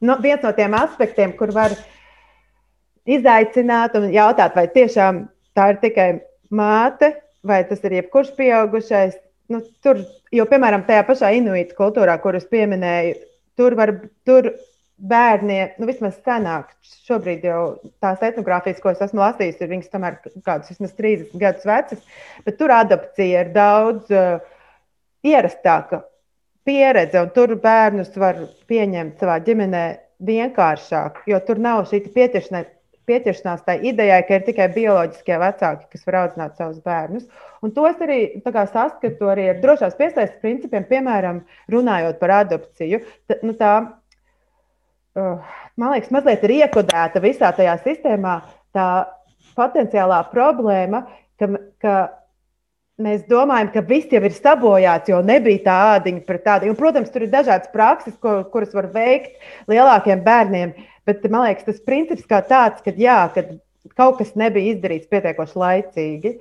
no, 0.00 0.18
viens 0.22 0.42
no 0.44 0.52
tiem 0.56 0.74
aspektiem, 0.76 1.34
kur 1.38 1.52
var 1.54 1.74
izaicināt 3.06 3.96
un 3.98 4.10
jautāt, 4.14 4.56
vai 4.58 4.66
tiešām 4.72 5.26
tā 5.56 5.70
ir 5.72 5.80
tikai 5.82 6.08
māte, 6.50 7.12
vai 7.46 7.62
tas 7.68 7.82
ir 7.86 8.00
jebkurš 8.00 8.34
pieaugušais. 8.38 9.18
Nu, 9.52 9.60
tur, 9.84 10.00
jo, 10.34 10.46
piemēram, 10.50 10.82
tajā 10.88 11.04
pašā 11.06 11.30
inuītu 11.38 11.76
kultūrā, 11.78 12.16
kuras 12.22 12.48
pieminēju, 12.50 13.14
tur 13.58 13.76
var 13.78 13.92
tur 14.26 14.50
bērniem, 14.96 15.76
nu, 15.78 15.86
vismaz 15.86 16.16
senāk, 16.24 16.72
šobrīd 17.06 17.44
jau 17.46 17.60
tās 18.02 18.22
etnogrāfijas, 18.24 18.80
ko 18.82 18.90
es 18.90 19.02
esmu 19.04 19.20
lasījis, 19.22 19.60
ir 19.60 19.70
viņas 19.70 19.92
tomēr 19.92 20.18
kādas 20.40 20.72
vismaz 20.72 20.96
30 20.98 21.36
gadus 21.38 21.68
vecas, 21.68 22.02
bet 22.46 22.58
tur 22.58 22.72
adopcija 22.74 23.44
ir 23.44 23.52
daudz 23.54 24.10
uh, 24.10 24.40
ierastāka 25.26 26.00
pieredze, 26.66 27.20
un 27.22 27.30
tur 27.34 27.54
bērnus 27.62 28.10
var 28.18 28.42
pieņemt 28.70 29.22
savā 29.22 29.38
ģimenē 29.46 29.84
vienkāršāk, 30.26 31.22
jo 31.30 31.38
tur 31.46 31.60
nav 31.62 31.84
šī 31.90 32.02
pieķeršanās 33.06 33.64
tai 33.66 33.76
idejai, 33.86 34.22
ka 34.26 34.38
ir 34.38 34.46
tikai 34.48 34.66
bioloģiskie 34.74 35.36
vecāki, 35.42 35.86
kas 35.92 36.06
var 36.08 36.18
audzināt 36.22 36.56
savus 36.58 36.80
bērnus. 36.84 37.28
Un 37.62 37.74
to 37.76 37.86
es 37.88 38.00
arī 38.02 38.20
saskatu 38.72 39.30
arī 39.30 39.50
ar 39.52 39.60
drošās 39.62 39.94
piesaistes 39.98 40.40
principiem, 40.42 40.86
piemēram, 40.88 41.44
runājot 41.72 42.18
par 42.22 42.34
adopciju. 42.40 43.02
Tā, 43.28 43.38
nu, 43.46 43.54
tā, 43.58 43.72
uh, 45.20 45.56
man 45.76 45.94
liekas, 45.94 46.12
mazliet 46.14 46.44
ir 46.44 46.56
iekodēta 46.62 47.22
visā 47.22 47.52
tajā 47.56 47.78
sistēmā 47.84 48.40
tā 48.76 48.88
potenciālā 49.56 50.24
problēma, 50.32 51.06
ka, 51.40 51.48
ka 51.80 51.96
mēs 53.02 53.26
domājam, 53.28 53.70
ka 53.74 53.82
viss 53.84 54.12
jau 54.12 54.22
ir 54.24 54.34
sabojāts, 54.34 55.10
jo 55.12 55.20
nebija 55.24 55.62
tā 55.66 55.76
ādiņa 55.96 56.24
pret 56.28 56.44
tādu. 56.46 56.70
Un, 56.70 56.78
protams, 56.78 57.12
tur 57.12 57.26
ir 57.26 57.32
dažādas 57.32 57.70
prakses, 57.72 58.16
ko, 58.22 58.38
kuras 58.52 58.72
var 58.76 58.88
veikt 58.94 59.36
lielākiem 59.70 60.24
bērniem. 60.26 60.74
Bet 61.06 61.24
man 61.30 61.46
liekas, 61.46 61.66
tas 61.68 61.84
princips 61.86 62.26
kā 62.28 62.40
tāds, 62.46 62.82
ka, 62.84 62.94
jā, 62.96 63.18
ka 63.34 63.44
kaut 63.98 64.18
kas 64.20 64.34
nebija 64.38 64.74
izdarīts 64.74 65.10
pietiekoši 65.12 65.60
laicīgi. 65.62 66.36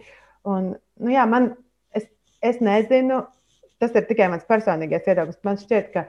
Un, 0.48 0.74
nu, 1.02 1.12
jā, 1.14 1.26
man, 1.30 1.52
es, 1.96 2.08
es 2.46 2.62
nezinu, 2.64 3.24
tas 3.82 3.96
ir 3.98 4.08
tikai 4.08 4.32
mans 4.32 4.48
personīgais 4.48 5.06
viedoklis. 5.06 5.42
Man 5.46 5.60
šķiet, 5.62 5.92
ka 5.94 6.08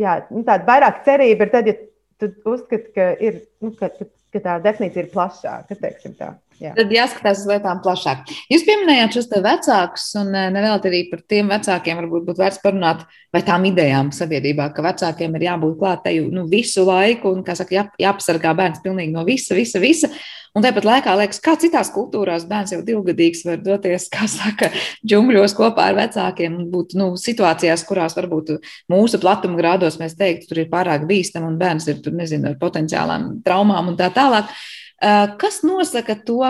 jā, 0.00 0.20
nu, 0.30 0.44
tāda 0.46 0.68
vairāk 0.68 1.02
cerība 1.08 1.48
ir 1.48 1.54
tad, 1.54 1.72
ja 1.72 1.78
tu 2.20 2.30
uzskati, 2.52 2.92
ka, 2.94 3.10
ir, 3.24 3.42
nu, 3.64 3.72
ka, 3.78 3.90
ka 3.94 4.06
tā 4.34 4.58
definīcija 4.64 5.06
ir 5.06 5.10
plašāka. 5.14 6.36
Jā. 6.58 6.72
Tad 6.74 6.90
jāskatās 6.90 7.44
uz 7.44 7.46
lietām 7.46 7.78
plašāk. 7.84 8.32
Jūs 8.50 8.64
pieminējāt 8.66 9.14
šos 9.14 9.28
vecākus, 9.30 10.06
un 10.18 10.32
eh, 10.34 10.48
nevēl 10.50 10.80
arī 10.90 11.04
par 11.06 11.20
tiem 11.30 11.52
vecākiem 11.52 12.00
varbūt 12.00 12.24
būtu 12.26 12.42
vērts 12.42 12.58
parunāt, 12.64 13.04
vai 13.34 13.44
tām 13.46 13.68
idejām 13.68 14.10
sabiedrībā, 14.14 14.66
ka 14.74 14.82
vecākiem 14.82 15.36
ir 15.38 15.46
jābūt 15.46 15.76
klātēju 15.78 16.32
nu, 16.34 16.48
visu 16.50 16.82
laiku, 16.88 17.30
un, 17.36 17.44
kā 17.46 17.54
saka, 17.58 17.76
jā, 17.76 17.84
jāpasargā 18.02 18.56
bērns 18.58 18.82
pilnīgi 18.82 19.14
no 19.14 19.22
visa, 19.28 19.54
visa, 19.54 19.78
visa. 19.82 20.10
Un 20.58 20.64
tāpat 20.64 20.86
laikā, 20.88 21.12
liekas, 21.20 21.38
kā 21.38 21.52
citās 21.60 21.92
kultūrās 21.94 22.42
bērns 22.50 22.72
jau 22.74 22.80
divgadīgs 22.82 23.44
var 23.46 23.60
doties, 23.62 24.08
kā 24.10 24.26
saka, 24.26 24.72
džungļos 25.06 25.52
kopā 25.54 25.84
ar 25.92 25.98
vecākiem 26.00 26.56
un 26.58 26.64
būt 26.72 26.96
nu, 26.98 27.12
situācijās, 27.20 27.84
kurās 27.86 28.16
varbūt 28.18 28.56
mūsu 28.90 29.20
platuma 29.22 29.60
grādos 29.60 30.00
mēs 30.00 30.16
teiktu, 30.18 30.48
tur 30.50 30.64
ir 30.64 30.72
pārāk 30.72 31.04
bīstami 31.06 31.46
un 31.46 31.60
bērns 31.60 31.86
ir 31.92 32.00
tur, 32.02 32.16
nezinu, 32.18 32.50
ar 32.50 32.56
potenciālām 32.58 33.36
traumām 33.46 33.92
un 33.92 34.00
tā 34.00 34.08
tālāk. 34.16 34.50
Eh, 34.98 35.36
kas 35.38 35.60
nosaka 35.62 36.18
to, 36.26 36.42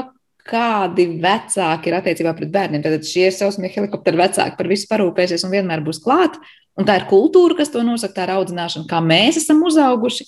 kādi 0.48 1.04
vecāki 1.20 1.92
ir 1.92 1.98
attiecībā 1.98 2.32
pret 2.38 2.48
bērniem? 2.54 2.80
Tad 2.80 3.04
šie 3.04 3.26
ir 3.28 3.36
sausmie 3.36 3.68
helikopteri 3.74 4.22
vecāki 4.22 4.56
par 4.56 4.72
visu 4.72 4.88
parūpēsies 4.88 5.44
un 5.44 5.52
vienmēr 5.52 5.84
būs 5.84 6.00
klāt. 6.00 6.40
Un 6.80 6.88
tā 6.88 6.96
ir 6.96 7.08
kultūra, 7.10 7.58
kas 7.58 7.74
to 7.74 7.84
nosaka, 7.84 8.16
tā 8.16 8.24
ir 8.24 8.34
audzināšana, 8.38 8.88
kā 8.88 9.04
mēs 9.04 9.42
esam 9.42 9.60
uzauguši, 9.68 10.24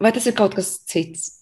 vai 0.00 0.16
tas 0.16 0.30
ir 0.30 0.38
kaut 0.38 0.56
kas 0.56 0.78
cits? 0.88 1.41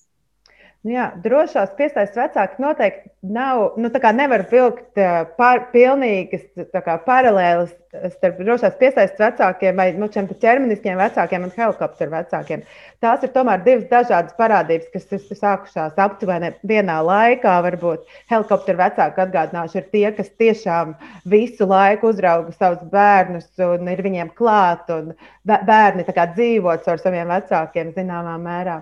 Nu 0.81 0.95
jā, 0.95 1.11
drošās 1.21 1.75
piesaistes 1.77 2.17
vecāki 2.17 2.63
noteikti 2.65 3.11
nav, 3.35 3.75
nu, 3.77 3.91
nevar 4.17 4.47
vilkt 4.49 5.01
par, 5.37 5.67
pilnīgas 5.75 6.47
kā, 6.73 6.95
paralēlas 7.05 7.75
starp 8.15 8.39
drošās 8.41 8.79
piesaistes 8.81 9.21
vecākiem 9.21 9.77
vai 9.77 9.91
nu, 9.99 10.09
ķermeniskiem 10.09 10.97
vecākiem 10.97 11.45
un 11.45 11.53
helikopteru 11.53 12.15
vecākiem. 12.15 12.63
Tās 13.05 13.27
ir 13.27 13.33
tomēr 13.35 13.61
divas 13.67 13.91
dažādas 13.91 14.39
parādības, 14.39 14.89
kas 14.95 15.13
ir 15.19 15.37
sākušās 15.43 16.01
aptuveni 16.01 16.55
vienā 16.73 16.97
laikā. 17.05 17.59
Varbūt 17.67 18.07
helikopteru 18.33 18.81
vecāki 18.81 19.25
atgādināšu, 19.27 19.83
ir 19.83 19.91
tie, 19.93 20.07
kas 20.17 20.33
tiešām 20.41 20.95
visu 21.29 21.69
laiku 21.69 22.15
uzrauga 22.15 22.57
savus 22.57 22.89
bērnus 22.95 23.51
un 23.67 23.93
ir 23.93 24.01
viņiem 24.07 24.33
klāt, 24.39 24.89
un 24.97 25.13
bērni 25.45 26.09
dzīvo 26.09 26.73
ar 26.73 27.05
saviem 27.05 27.29
vecākiem 27.37 27.93
zināmā 27.99 28.39
mērā. 28.41 28.81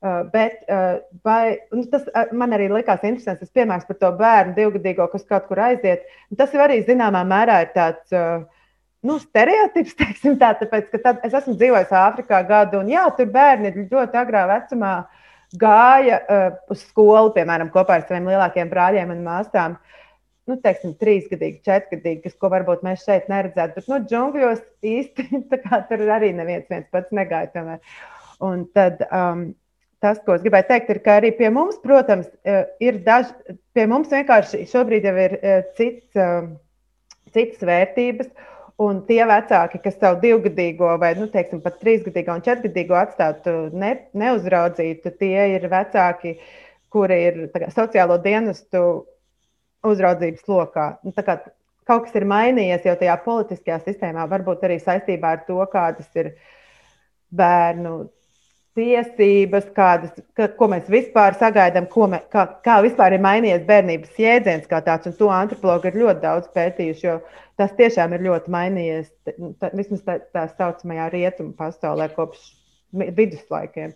Uh, 0.00 0.22
bet 0.32 0.62
uh, 0.72 1.02
vai, 1.20 1.58
tas 1.92 2.06
uh, 2.08 2.30
man 2.32 2.54
arī 2.56 2.70
likās 2.72 3.02
interesants, 3.04 3.42
tas 3.42 3.52
piemērs 3.52 3.84
par 3.84 3.98
to 4.00 4.08
bērnu 4.16 4.54
divgadīgo, 4.56 5.04
kas 5.12 5.26
kaut 5.28 5.44
kur 5.50 5.60
aiziet. 5.60 6.06
Tas 6.40 6.54
arī 6.56 6.78
zināmā 6.86 7.20
mērā 7.28 7.58
ir 7.66 7.74
tāds 7.74 8.14
nu, 9.04 9.18
stereotips, 9.20 9.92
teiksim, 10.00 10.38
tā, 10.40 10.54
tāpēc, 10.60 10.88
ka 10.94 11.02
tad, 11.04 11.20
es 11.28 11.36
esmu 11.36 11.56
dzīvojis 11.60 11.92
Āfrikā 12.00 12.40
gadu, 12.48 12.80
un 12.80 12.88
jā, 12.92 13.04
tur 13.18 13.28
bērni 13.34 13.74
ļoti 13.82 14.20
agrā 14.22 14.46
vecumā 14.54 14.94
gāja 15.60 16.20
uh, 16.22 16.58
uz 16.72 16.88
skolu, 16.88 17.34
piemēram, 17.36 17.72
kopā 17.74 17.98
ar 17.98 18.08
saviem 18.08 18.32
lielākiem 18.32 18.72
brāļiem 18.72 19.12
un 19.12 19.24
māsām. 19.26 19.78
Nu, 20.48 20.56
teiksim, 20.64 20.96
trīsgadīgi, 20.98 21.60
četrgadīgi, 21.66 22.24
kas, 22.24 22.40
ko 22.40 22.48
varbūt 22.50 22.80
mēs 22.86 23.04
šeit 23.04 23.28
neredzētu. 23.30 23.76
Bet, 23.76 23.92
nu, 23.92 24.00
džungļos 24.08 24.64
īsti 24.96 25.44
tur 25.92 26.08
arī 26.10 26.32
neviens 26.34 26.88
pats 26.88 27.12
negāja. 27.14 27.52
Tomēr. 27.52 27.98
Un 28.48 28.64
tad 28.74 29.04
um, 29.12 29.50
tas, 30.00 30.20
ko 30.24 30.36
es 30.36 30.44
gribēju 30.44 30.68
teikt, 30.70 30.92
ir, 30.94 31.00
ka 31.04 31.18
arī 31.20 31.30
pie 31.36 31.50
mums, 31.52 31.78
protams, 31.84 32.28
e, 32.44 32.62
ir 32.82 33.00
daži, 33.06 33.56
pie 33.76 33.86
mums 33.90 34.12
vienkārši 34.12 34.64
šobrīd 34.70 35.06
jau 35.08 35.16
ir 35.26 35.36
e, 35.38 35.56
cits, 35.76 36.16
e, 36.16 36.30
citas 37.34 37.66
vērtības. 37.68 38.32
Un 38.80 39.02
tie 39.04 39.20
vecāki, 39.28 39.76
kas 39.84 39.98
savu 40.00 40.22
divgadīgo 40.22 40.94
vai 41.02 41.10
nu, 41.18 41.26
teiksim, 41.28 41.60
pat 41.60 41.76
trīsgadīgo 41.82 42.32
un 42.32 42.44
četrgadīgo 42.46 42.96
atstātu 42.96 43.52
ne, 43.76 43.90
neuzraudzītu, 44.16 45.12
tie 45.20 45.50
ir 45.58 45.66
vecāki, 45.68 46.38
kuri 46.88 47.18
ir 47.26 47.36
kā, 47.52 47.68
sociālo 47.74 48.16
dienestu 48.24 48.80
uzraudzības 49.84 50.48
lokā. 50.48 50.86
Nu, 51.04 51.12
kā, 51.12 51.36
kaut 51.84 52.06
kas 52.06 52.16
ir 52.16 52.24
mainījies 52.30 52.88
jau 52.88 52.96
tajā 53.02 53.18
politiskajā 53.26 53.82
sistēmā, 53.84 54.24
varbūt 54.32 54.64
arī 54.64 54.80
saistībā 54.80 55.34
ar 55.36 55.44
to, 55.44 55.60
kādas 55.76 56.08
ir 56.16 56.32
bērnu 57.36 57.98
tiesības, 58.78 59.68
kādas, 59.76 60.12
ka, 60.38 60.48
ko 60.58 60.68
mēs 60.70 60.88
vispār 60.92 61.36
sagaidām, 61.38 61.88
mē, 62.12 62.20
kā, 62.32 62.46
kā 62.64 62.78
vispār 62.84 63.16
ir 63.16 63.24
mainījies 63.24 63.66
bērnības 63.68 64.20
jēdziens 64.20 64.68
kā 64.70 64.80
tāds. 64.86 65.10
Un 65.10 65.16
to 65.18 65.30
antropologi 65.34 65.90
ir 65.90 65.98
ļoti 66.04 66.22
daudz 66.22 66.50
pētījuši, 66.54 67.06
jo 67.06 67.16
tas 67.60 67.74
tiešām 67.78 68.14
ir 68.16 68.26
ļoti 68.28 68.54
mainījies 68.54 69.10
tā, 69.26 69.72
vismaz 69.74 70.04
tā, 70.06 70.20
tā 70.34 70.46
saucamajā 70.54 71.10
rietumu 71.14 71.56
pasaulē 71.58 72.10
kopš 72.14 72.46
viduslaikiem. 73.18 73.94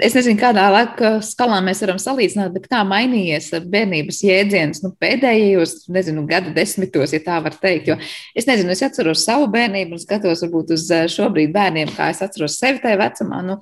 Es 0.00 0.14
nezinu, 0.16 0.38
kādā 0.40 0.62
laika 0.72 1.08
skalā 1.24 1.58
mēs 1.64 1.82
varam 1.84 1.98
salīdzināt, 2.00 2.54
bet 2.54 2.68
kā 2.72 2.78
mainījies 2.88 3.50
bērnības 3.68 4.20
jēdziens 4.24 4.80
nu, 4.80 4.92
pēdējos, 5.02 5.74
nezinu, 5.92 6.22
gada 6.28 6.54
desmitos, 6.56 7.12
ja 7.12 7.20
tā 7.20 7.36
var 7.44 7.58
teikt. 7.60 7.90
Jo 7.90 7.98
es 8.38 8.48
nezinu, 8.48 8.72
es 8.72 8.80
atceros 8.86 9.26
savu 9.26 9.50
bērnību 9.52 9.98
un 9.98 10.00
skatos 10.00 10.40
varbūt 10.46 10.72
uz 10.72 10.86
eh, 10.94 11.04
šobrīd 11.12 11.52
bērniem, 11.52 11.92
kā 11.92 12.08
es 12.14 12.22
atceros 12.24 12.56
sevi 12.62 12.80
tajā 12.80 12.96
vecumā. 13.02 13.42
Nu, 13.44 13.58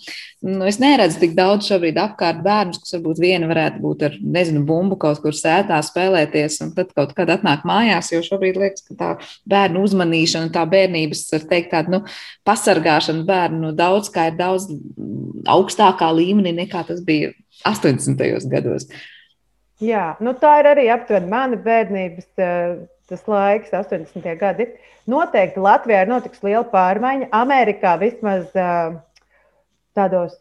nu, 0.47 0.61
es 0.71 0.79
neredzu 0.83 1.19
tik 1.25 1.35
daudz 1.39 1.67
šobrīd 1.73 1.99
apkārt 1.99 2.39
bērnus, 2.45 2.79
kas 2.85 2.95
varbūt 2.95 3.25
viena 3.25 3.51
varētu 3.51 3.83
būt 3.83 4.07
ar, 4.07 4.17
nezinu, 4.39 4.63
bumbu 4.69 5.01
kaut 5.01 5.19
kur 5.25 5.35
sētā 5.35 5.81
spēlēties, 5.91 6.61
un 6.69 6.73
tad 6.79 6.95
kaut 6.95 7.17
kad 7.19 7.35
atnāk 7.35 7.67
mājās, 7.67 8.13
jo 8.15 8.23
šobrīd 8.29 8.63
liekas, 8.63 8.87
ka 8.87 8.99
tā 9.01 9.11
bērnu 9.51 9.83
uzmanīšana, 9.89 10.55
tā 10.55 10.63
bērnības, 10.71 11.27
var 11.35 11.51
teikt, 11.51 11.75
tāda, 11.75 11.97
nu, 11.97 12.03
pasargāšana 12.47 13.27
bērnu 13.27 13.65
nu, 13.67 13.75
daudz, 13.75 14.15
kā 14.15 14.31
ir 14.31 14.39
daudz 14.39 14.71
augstāk 15.51 15.80
augstākā 15.81 16.11
līmenī 16.15 16.53
nekā 16.65 16.85
tas 16.87 17.01
bija 17.05 17.33
80. 17.67 18.49
gados. 18.51 18.87
Jā, 19.81 20.17
nu 20.21 20.35
tā 20.37 20.61
ir 20.61 20.69
arī 20.75 20.89
aptuveni 20.93 21.31
mana 21.31 21.57
bērnības 21.57 22.29
tas 23.11 23.23
laiks, 23.27 23.73
80. 23.73 24.37
gadi. 24.39 24.69
Noteikti 25.09 25.61
Latvijā 25.61 26.05
ir 26.05 26.11
notikusi 26.11 26.47
liela 26.51 26.67
pārmaiņa. 26.71 27.31
Amerikā 27.33 27.97
vismaz 27.99 28.51
tādos 29.97 30.37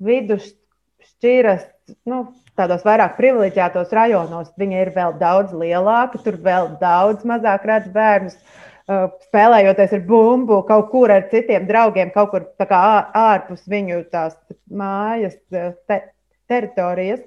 vidusšķiras, 0.00 1.66
nu, 2.08 2.24
tādos 2.56 2.86
vairāk 2.86 3.18
privileģētos 3.18 3.92
rajonos, 3.92 4.54
viņa 4.56 4.80
ir 4.86 4.92
vēl 4.94 5.18
daudz 5.18 5.52
lielāka, 5.52 6.22
tur 6.22 6.38
vēl 6.40 6.76
daudz 6.80 7.26
mazāk 7.28 7.66
redz 7.68 7.90
bērnus. 7.92 8.38
Uh, 8.38 8.71
spēlējoties 8.88 9.94
ar 9.96 10.04
bumbu 10.06 10.62
kaut 10.68 10.90
kur 10.90 11.12
ar 11.14 11.28
citiem 11.30 11.66
draugiem, 11.68 12.10
kaut 12.14 12.32
kur 12.32 12.46
kā, 12.58 12.82
ārpus 13.14 13.62
viņu 13.70 14.02
tās 14.10 14.36
mājas 14.68 15.36
uh, 15.54 15.72
te, 15.86 16.02
teritorijas. 16.50 17.22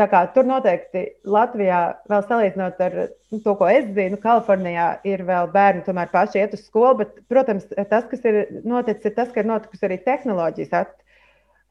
Tā 0.00 0.06
kā, 0.08 0.22
tur 0.34 0.46
noteikti 0.48 1.02
Latvijā, 1.28 1.80
vēl 2.10 2.22
salīdzinot 2.26 2.80
ar 2.82 2.94
nu, 3.04 3.38
to, 3.44 3.52
ko 3.58 3.68
es 3.68 3.84
zinu, 3.94 4.16
Kalifornijā 4.22 4.86
ir 5.06 5.22
vēl 5.28 5.50
bērni, 5.52 5.84
tomēr 5.86 6.08
paši 6.10 6.40
iet 6.40 6.56
uz 6.56 6.64
skolu. 6.64 7.02
Bet, 7.02 7.12
protams, 7.30 7.68
tas, 7.90 8.08
kas 8.10 8.24
ir 8.26 8.40
noticis, 8.64 9.10
ir 9.10 9.14
tas, 9.18 9.28
ka 9.34 9.44
ir 9.44 9.50
notikusi 9.50 9.86
arī 9.86 10.00
tehnoloģijas 10.02 10.72
at, 10.80 10.96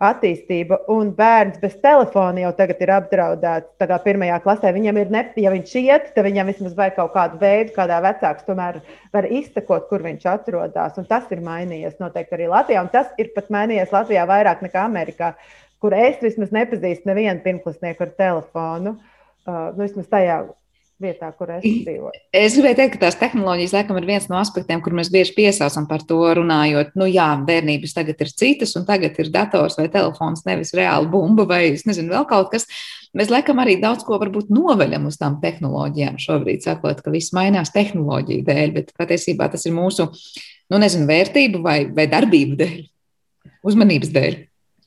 attīstība, 0.01 0.79
un 0.89 1.11
bērns 1.17 1.59
bez 1.61 1.75
telefona 1.83 2.41
jau 2.45 2.51
tagad 2.57 2.81
ir 2.81 2.91
apdraudēts. 2.95 3.75
Tā 3.81 3.87
kā 3.91 3.99
pirmajā 4.01 4.39
klasē 4.43 4.71
viņam 4.73 4.99
ir, 5.01 5.11
ne, 5.13 5.23
ja 5.37 5.53
viņš 5.53 5.73
iet, 5.81 6.07
tad 6.15 6.25
viņam 6.25 6.49
vismaz 6.49 6.75
vajag 6.77 6.97
kaut 6.97 7.13
kādu 7.15 7.41
veidu, 7.41 7.75
kādā 7.75 7.99
vecāks 8.03 8.47
tomēr 8.47 8.81
var 9.13 9.27
izsekot, 9.29 9.85
kur 9.91 10.05
viņš 10.05 10.25
atrodas. 10.33 10.97
Un 10.97 11.09
tas 11.09 11.29
ir 11.33 11.43
mainījies 11.45 11.99
noteikti 12.01 12.37
arī 12.37 12.49
Latvijā, 12.51 12.81
un 12.81 12.89
tas 12.93 13.13
ir 13.21 13.29
pat 13.35 13.51
mainījies 13.53 13.93
Latvijā 13.93 14.25
vairāk 14.29 14.65
nekā 14.65 14.87
Amerikā, 14.87 15.35
kur 15.81 15.93
es 15.97 16.17
vismaz 16.23 16.53
nepazīstu 16.55 17.09
nevienu 17.09 17.45
pirmklasnieku 17.45 18.07
ar 18.07 18.15
telefonu. 18.17 18.97
Uh, 19.41 19.69
nu, 19.73 19.85
vismaz 19.85 20.09
tajā 20.09 20.43
vietā, 21.01 21.31
kur 21.37 21.49
es 21.57 21.63
dzīvoju. 21.65 22.21
Es 22.35 22.55
gribēju 22.55 22.77
teikt, 22.77 22.95
ka 22.95 23.01
tās 23.05 23.17
tehnoloģijas 23.19 23.73
laikam 23.75 23.97
ir 23.99 24.07
viens 24.09 24.27
no 24.31 24.37
aspektiem, 24.39 24.81
kur 24.83 24.95
mēs 24.97 25.09
bieži 25.13 25.33
piesaucam 25.37 25.87
par 25.89 26.05
to 26.07 26.19
runājot. 26.37 26.93
Nu, 26.99 27.07
jā, 27.09 27.27
bērnības 27.47 27.95
tagad 27.97 28.21
ir 28.23 28.31
citas, 28.31 28.75
un 28.79 28.85
tagad 28.87 29.17
ir 29.21 29.31
dators 29.33 29.77
vai 29.79 29.87
telefons, 29.93 30.45
nevis 30.47 30.75
reāli 30.77 31.09
bumba 31.11 31.47
vai 31.49 31.63
es 31.71 31.87
nezinu, 31.89 32.13
vēl 32.13 32.27
kaut 32.29 32.51
kas. 32.53 32.67
Mēs 33.17 33.31
laikam 33.33 33.59
arī 33.59 33.75
daudz 33.81 34.05
ko 34.07 34.19
varbūt 34.21 34.53
noveļam 34.53 35.09
uz 35.09 35.17
tām 35.19 35.39
tehnoloģijām 35.41 36.21
šobrīd, 36.21 36.63
sakot, 36.63 37.01
ka 37.03 37.11
viss 37.11 37.33
mainās 37.35 37.73
tehnoloģiju 37.75 38.45
dēļ, 38.47 38.77
bet 38.77 38.93
patiesībā 38.99 39.49
tas 39.51 39.67
ir 39.67 39.75
mūsu, 39.75 40.07
nu, 40.71 40.79
nezinu, 40.79 41.09
vērtību 41.09 41.65
vai, 41.65 41.81
vai 41.91 42.07
darbību 42.11 42.61
dēļ, 42.61 42.79
uzmanības 43.67 44.15
dēļ. 44.15 44.39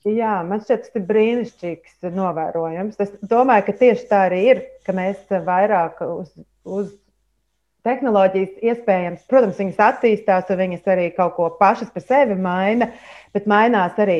Jā, 0.04 0.34
man 0.44 0.60
šķiet, 0.60 0.82
tas 0.84 0.98
ir 0.98 1.04
brīnišķīgs 1.08 2.10
novērojums. 2.12 2.98
Es 3.00 3.14
domāju, 3.24 3.64
ka 3.70 3.74
tieši 3.80 4.04
tā 4.10 4.26
arī 4.26 4.40
ir, 4.50 4.60
ka 4.84 4.92
mēs 4.96 5.22
vairāk 5.46 6.02
uz, 6.04 6.28
uz 6.68 6.90
tehnoloģijas 7.88 8.58
iespējams, 8.68 9.24
protams, 9.30 9.60
viņas 9.60 9.80
attīstās, 9.86 10.50
un 10.52 10.60
viņas 10.60 10.90
arī 10.92 11.06
kaut 11.16 11.36
ko 11.38 11.48
pašas 11.56 11.92
par 11.94 12.04
sevi 12.04 12.36
maina, 12.36 12.90
bet 13.32 13.48
mainās 13.48 13.96
arī 14.04 14.18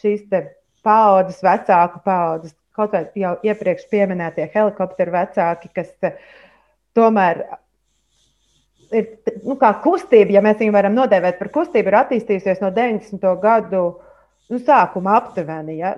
šīs 0.00 0.26
paudzes, 0.84 1.40
vecāku 1.44 2.02
paudzes, 2.04 2.52
kaut 2.76 2.92
vai 2.92 3.06
jau 3.16 3.34
iepriekš 3.44 3.88
minētie 4.12 4.50
helikopteru 4.52 5.16
vecāki, 5.16 5.72
kas 5.80 5.90
tomēr 6.96 7.42
ir 8.92 9.10
nu, 9.44 9.56
kustība, 9.56 10.36
ja 10.36 10.44
mēs 10.44 10.60
viņu 10.60 10.76
varam 10.76 10.96
nodēvēt 10.96 11.40
par 11.40 11.52
kustību, 11.56 11.88
ir 11.88 11.98
attīstījusies 12.04 12.60
no 12.64 12.72
90. 12.74 13.26
gadu 13.42 13.84
nu, 14.50 14.60
sākuma 14.62 15.16
aptuveni. 15.20 15.78
Ja, 15.80 15.94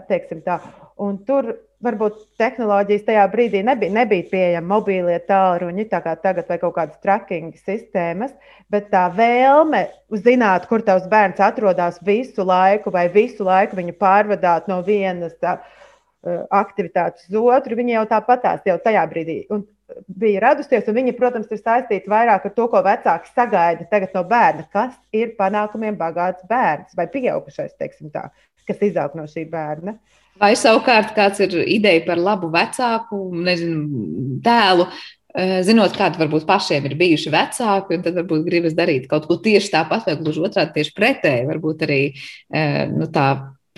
tur 1.27 1.55
varbūt 1.83 2.21
tehnoloģijas 2.39 3.07
tajā 3.09 3.25
brīdī 3.33 3.63
nebija, 3.67 3.91
nebija 3.97 4.29
pieejama 4.31 4.77
mobīlie 4.77 5.19
tālruņi, 5.27 5.89
tā 5.91 5.99
kā 6.05 6.15
tagad, 6.23 6.47
vai 6.51 6.59
kaut 6.63 6.77
kādas 6.77 7.01
tracking 7.03 7.57
sistēmas, 7.67 8.35
bet 8.71 8.91
tā 8.93 9.09
vēlme 9.17 9.87
zināt, 10.23 10.69
kur 10.71 10.85
tavs 10.87 11.09
bērns 11.11 11.43
atrodas 11.43 11.99
visu 12.07 12.47
laiku, 12.47 12.95
vai 12.95 13.09
visu 13.11 13.49
laiku 13.49 13.81
viņu 13.81 13.97
pārvadāt 13.99 14.71
no 14.71 14.79
vienas 14.87 15.35
tā, 15.43 15.59
uh, 15.59 15.83
aktivitātes 16.23 17.29
uz 17.29 17.39
otru, 17.41 17.77
viņi 17.79 17.97
jau 17.97 18.05
tāpatās 18.11 18.67
jau 18.67 18.77
tajā 18.83 19.03
brīdī. 19.11 19.39
Un 19.51 19.65
bija 20.07 20.41
radusies, 20.47 20.87
un 20.89 20.97
viņa, 20.97 21.15
protams, 21.19 21.51
ir 21.53 21.61
saistīta 21.61 22.11
vairāk 22.11 22.47
ar 22.49 22.55
to, 22.57 22.67
ko 22.71 22.83
vecāki 22.85 23.33
sagaida 23.35 24.01
no 24.15 24.25
bērna. 24.29 24.67
Kas 24.73 24.97
ir 25.13 25.35
panākumiem 25.39 25.99
bagāts 25.99 26.47
bērns 26.49 26.97
vai 26.97 27.09
pieaugušais, 27.13 27.75
tā, 27.77 28.29
kas 28.69 28.85
izaug 28.89 29.17
no 29.19 29.27
šī 29.29 29.47
bērna? 29.51 29.97
Vai 30.41 30.55
savukārt 30.57 31.13
kāds 31.17 31.43
ir 31.45 31.59
ideja 31.67 32.05
par 32.07 32.21
labu 32.21 32.49
vecāku, 32.53 33.19
nezinu, 33.45 34.39
tēlu, 34.45 34.87
eh, 35.35 35.59
zinot, 35.67 35.93
kādi 35.99 36.23
varbūt 36.23 36.47
pašiem 36.49 36.87
ir 36.89 36.97
bijuši 36.97 37.33
vecāki, 37.35 37.99
un 37.99 38.07
tad 38.07 38.17
varbūt 38.17 38.47
gribas 38.47 38.77
darīt 38.79 39.11
kaut 39.11 39.29
ko 39.29 39.37
tieši 39.37 39.75
tāpat, 39.75 40.07
vai 40.09 40.17
gluži 40.17 40.47
otrādi 40.47 40.79
tieši 40.79 40.95
pretēji, 40.97 41.49
varbūt 41.51 41.85
arī 41.85 42.01
eh, 42.15 42.87
nu, 42.89 43.11
tā 43.13 43.29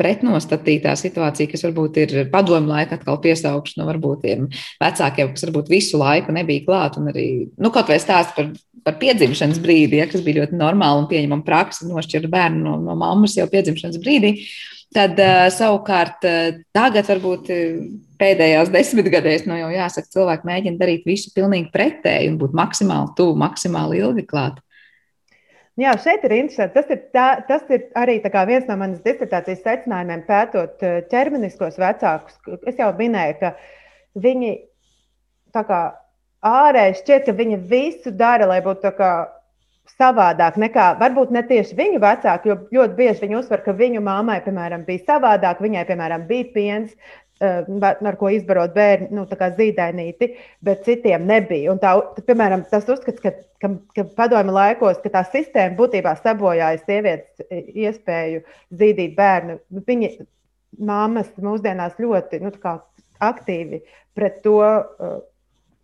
pretnostatītā 0.00 0.94
situācija, 0.98 1.50
kas 1.50 1.64
varbūt 1.66 1.98
ir 2.02 2.14
padomu 2.32 2.72
laika 2.72 2.98
atkal 2.98 3.20
piesaukšana 3.22 3.82
no 3.82 3.88
varbūt 3.92 4.22
tiem 4.24 4.46
vecākiem, 4.82 5.32
kas 5.34 5.46
varbūt 5.46 5.70
visu 5.72 6.00
laiku 6.00 6.34
nebija 6.34 6.64
klāt, 6.66 6.98
un 7.00 7.10
arī, 7.12 7.26
nu, 7.54 7.70
kaut 7.74 7.90
vai 7.92 8.00
stāst 8.02 8.34
par, 8.36 8.50
par 8.86 8.98
piedzimšanas 9.00 9.60
brīdi, 9.62 10.00
ja, 10.02 10.08
kas 10.10 10.24
bija 10.26 10.42
ļoti 10.42 10.58
normāli 10.58 11.04
un 11.04 11.10
pieņemama 11.10 11.46
praksa, 11.46 11.88
nošķirt 11.88 12.30
bērnu 12.32 12.64
no, 12.64 12.78
no 12.82 12.98
mammas 12.98 13.36
jau 13.38 13.46
piedzimšanas 13.50 14.00
brīdī. 14.02 14.36
Tad 14.94 15.18
uh, 15.18 15.46
savukārt 15.50 16.26
uh, 16.28 16.58
tagad 16.74 17.08
varbūt 17.10 17.48
pēdējās 18.20 18.70
desmitgadēs, 18.74 19.46
nu 19.48 19.56
jau 19.58 19.72
jāsaka, 19.74 20.10
cilvēki 20.14 20.48
mēģina 20.48 20.78
darīt 20.78 21.08
visu 21.08 21.32
pilnīgi 21.34 21.72
pretēji 21.74 22.30
un 22.30 22.38
būt 22.38 22.54
maksimāli 22.54 23.14
tuvu, 23.18 23.34
maksimāli 23.42 24.02
ilgi 24.04 24.26
klāt. 24.28 24.60
Jā, 25.80 25.96
šeit 25.98 26.22
ir 26.26 26.36
interesanti. 26.36 26.74
Tas 26.76 26.90
ir, 26.94 27.00
tā, 27.14 27.26
tas 27.48 27.64
ir 27.74 27.88
arī 27.98 28.20
viens 28.22 28.68
no 28.68 28.76
manas 28.78 29.02
disertācijas 29.02 29.64
secinājumiem, 29.64 30.22
pētot 30.28 30.84
eh, 30.86 31.00
ķermeniskos 31.10 31.80
vecākus. 31.82 32.38
Es 32.70 32.78
jau 32.78 32.92
minēju, 32.94 33.40
ka 33.40 33.54
viņi 34.14 34.52
kā, 35.54 35.80
ārēji 36.46 37.00
šķiet, 37.00 37.26
ka 37.26 37.38
viņi 37.40 37.58
visu 37.70 38.14
dara, 38.14 38.46
lai 38.46 38.60
būtu 38.62 38.94
savādāk 39.98 40.56
nekā 40.56 40.86
varbūt 41.00 41.34
ne 41.34 41.42
tieši 41.44 41.76
viņu 41.76 42.00
vecāki, 42.00 42.48
jo 42.48 42.56
ļoti 42.72 42.96
bieži 42.98 43.26
viņi 43.26 43.36
uzsver, 43.40 43.60
ka 43.66 43.74
viņu 43.76 44.00
mammai, 44.04 44.38
piemēram, 44.46 44.86
bija 44.86 45.04
savādāk, 45.10 45.60
viņai, 45.60 45.84
piemēram, 45.90 46.24
bija 46.30 46.48
piens, 46.54 46.94
ar 47.42 48.16
ko 48.20 48.30
izbarot 48.30 48.74
bērnu, 48.74 49.08
nu, 49.14 49.24
tā 49.26 49.38
kā 49.40 49.50
zīdainīti, 49.56 50.30
bet 50.64 50.84
citiem 50.86 51.26
nebija. 51.26 51.72
Un 51.72 51.80
tā, 51.82 51.94
piemēram, 52.26 52.64
tas 52.70 52.86
uzskats, 52.88 53.20
ka, 53.22 53.32
ka, 53.62 53.72
ka 53.96 54.06
padomju 54.16 54.54
laikos, 54.54 55.00
ka 55.02 55.12
tā 55.16 55.24
sistēma 55.32 55.76
būtībā 55.78 56.14
sabojāja 56.22 56.82
sievietes 56.84 57.46
iespēju 57.50 58.44
zīdīt 58.78 59.16
bērnu. 59.18 59.58
Viņa 59.86 60.12
māmas 60.78 61.30
mūsdienās 61.42 61.98
ļoti 62.02 62.42
nu, 62.44 62.54
aktīvi 63.24 63.82
pret 64.14 64.40
to 64.44 64.60
uh, 64.62 65.18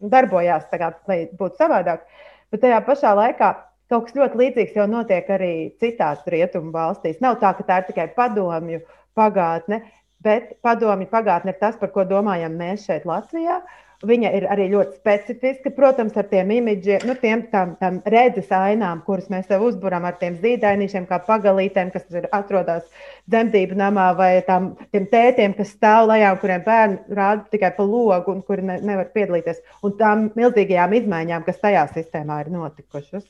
darbojās, 0.00 0.68
kā, 0.70 0.92
lai 1.10 1.24
būtu 1.36 1.60
savādāk. 1.60 2.06
Bet 2.50 2.64
tajā 2.64 2.80
pašā 2.86 3.12
laikā 3.18 3.50
kaut 3.90 4.06
kas 4.06 4.16
ļoti 4.16 4.38
līdzīgs 4.38 4.76
jau 4.78 4.86
notiek 4.90 5.28
arī 5.34 5.52
citās 5.82 6.22
rietumu 6.30 6.70
valstīs. 6.74 7.20
Nav 7.22 7.40
tā, 7.42 7.52
ka 7.58 7.66
tā 7.66 7.80
ir 7.80 7.88
tikai 7.90 8.06
padomju 8.14 8.82
pagātne. 9.18 9.82
Bet 10.24 10.56
padomju 10.64 11.08
pagātne 11.08 11.54
ir 11.54 11.60
tas, 11.60 11.78
par 11.80 11.92
ko 11.94 12.04
domājam 12.08 12.58
mēs 12.60 12.84
šeit, 12.88 13.06
Latvijā. 13.08 13.62
Viņa 14.04 14.30
ir 14.32 14.46
arī 14.48 14.66
ļoti 14.72 14.96
specifiska, 14.96 15.70
protams, 15.76 16.14
ar 16.16 16.24
tiem 16.28 16.48
imidžiem, 16.54 17.02
nu, 17.04 17.12
tiem 17.20 17.42
tam, 17.52 17.74
tam 17.80 17.98
redzes 18.08 18.48
ainām, 18.56 19.02
kuras 19.04 19.26
mēs 19.32 19.44
sev 19.48 19.60
uzburam 19.66 20.06
ar 20.08 20.16
tiem 20.20 20.38
zīdainīšiem, 20.40 21.04
kā 21.08 21.18
pagalītēm, 21.26 21.90
kas 21.92 22.06
ir 22.16 22.28
atrodas 22.32 22.86
dzemdību 23.28 23.76
namā, 23.76 24.06
vai 24.16 24.30
tam, 24.46 24.70
tiem 24.94 25.08
tētiem, 25.12 25.56
kas 25.58 25.74
stāv 25.76 26.08
lejā, 26.12 26.32
kuriem 26.40 26.64
bērni 26.64 27.18
rāda 27.20 27.44
tikai 27.52 27.74
pa 27.76 27.84
logu 27.84 28.32
un 28.32 28.40
kuri 28.40 28.64
ne, 28.70 28.78
nevar 28.92 29.12
piedalīties, 29.12 29.60
un 29.84 29.96
tām 30.00 30.30
milzīgajām 30.32 30.96
izmaiņām, 31.02 31.44
kas 31.44 31.60
tajā 31.60 31.84
sistēmā 31.92 32.40
ir 32.46 32.52
notikušas. 32.56 33.28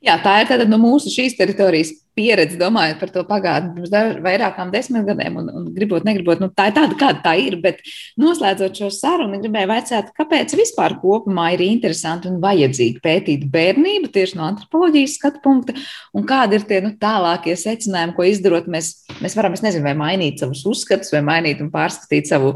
Jā, 0.00 0.14
tā 0.24 0.38
ir 0.40 0.46
tāda 0.48 0.64
no 0.64 0.78
mūsu 0.80 1.10
šīs 1.12 1.34
teritorijas 1.36 1.90
pieredze, 2.16 2.56
domājot 2.60 3.00
par 3.02 3.10
to 3.12 3.22
pagātni 3.28 3.74
pirms 3.76 4.20
vairākām 4.24 4.70
desmit 4.72 5.04
gadiem, 5.04 5.34
un, 5.42 5.48
un 5.52 5.64
gribot, 5.74 6.04
negribot, 6.08 6.40
nu, 6.40 6.48
tā 6.56 6.70
ir 6.70 6.76
tāda, 6.78 6.96
kāda 6.98 7.20
tā 7.24 7.34
ir. 7.40 7.58
Bet 7.60 7.82
noslēdzot 8.20 8.80
šo 8.80 8.88
sarunu, 8.96 9.36
gribēju 9.42 9.68
vaicāt, 9.68 10.08
kāpēc 10.16 10.54
vispār 10.56 10.94
kopumā 11.02 11.50
ir 11.52 11.64
interesanti 11.66 12.30
un 12.30 12.38
vajadzīgi 12.40 13.02
pētīt 13.04 13.44
bērnību 13.52 14.08
tieši 14.14 14.38
no 14.38 14.46
antropoloģijas 14.48 15.16
skatu 15.20 15.42
punkta, 15.44 15.74
un 16.16 16.24
kādi 16.28 16.56
ir 16.56 16.64
tie 16.70 16.80
nu, 16.84 16.94
tālākie 17.00 17.56
secinājumi, 17.60 18.16
ko 18.16 18.28
izdarot. 18.28 18.70
Mēs, 18.72 18.92
mēs 19.20 19.36
varam, 19.36 19.58
es 19.58 19.64
nezinu, 19.66 19.84
vai 19.84 19.96
mainīt 19.98 20.40
savus 20.40 20.64
uzskatus, 20.70 21.12
vai 21.12 21.20
mainīt 21.28 21.60
un 21.60 21.68
pārskatīt 21.74 22.32
savu 22.32 22.54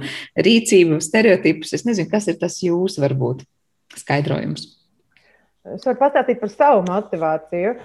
rīcību, 0.48 1.02
stereotipus. 1.04 1.76
Es 1.76 1.84
nezinu, 1.84 2.08
kas 2.08 2.32
ir 2.32 2.40
tas 2.40 2.56
jūsu 2.64 3.04
varbūt 3.04 3.44
skaidrojums. 4.00 4.83
Es 5.72 5.84
varu 5.86 5.96
pastāstīt 6.00 6.40
par 6.42 6.50
savu 6.52 6.82
motivāciju. 6.90 7.76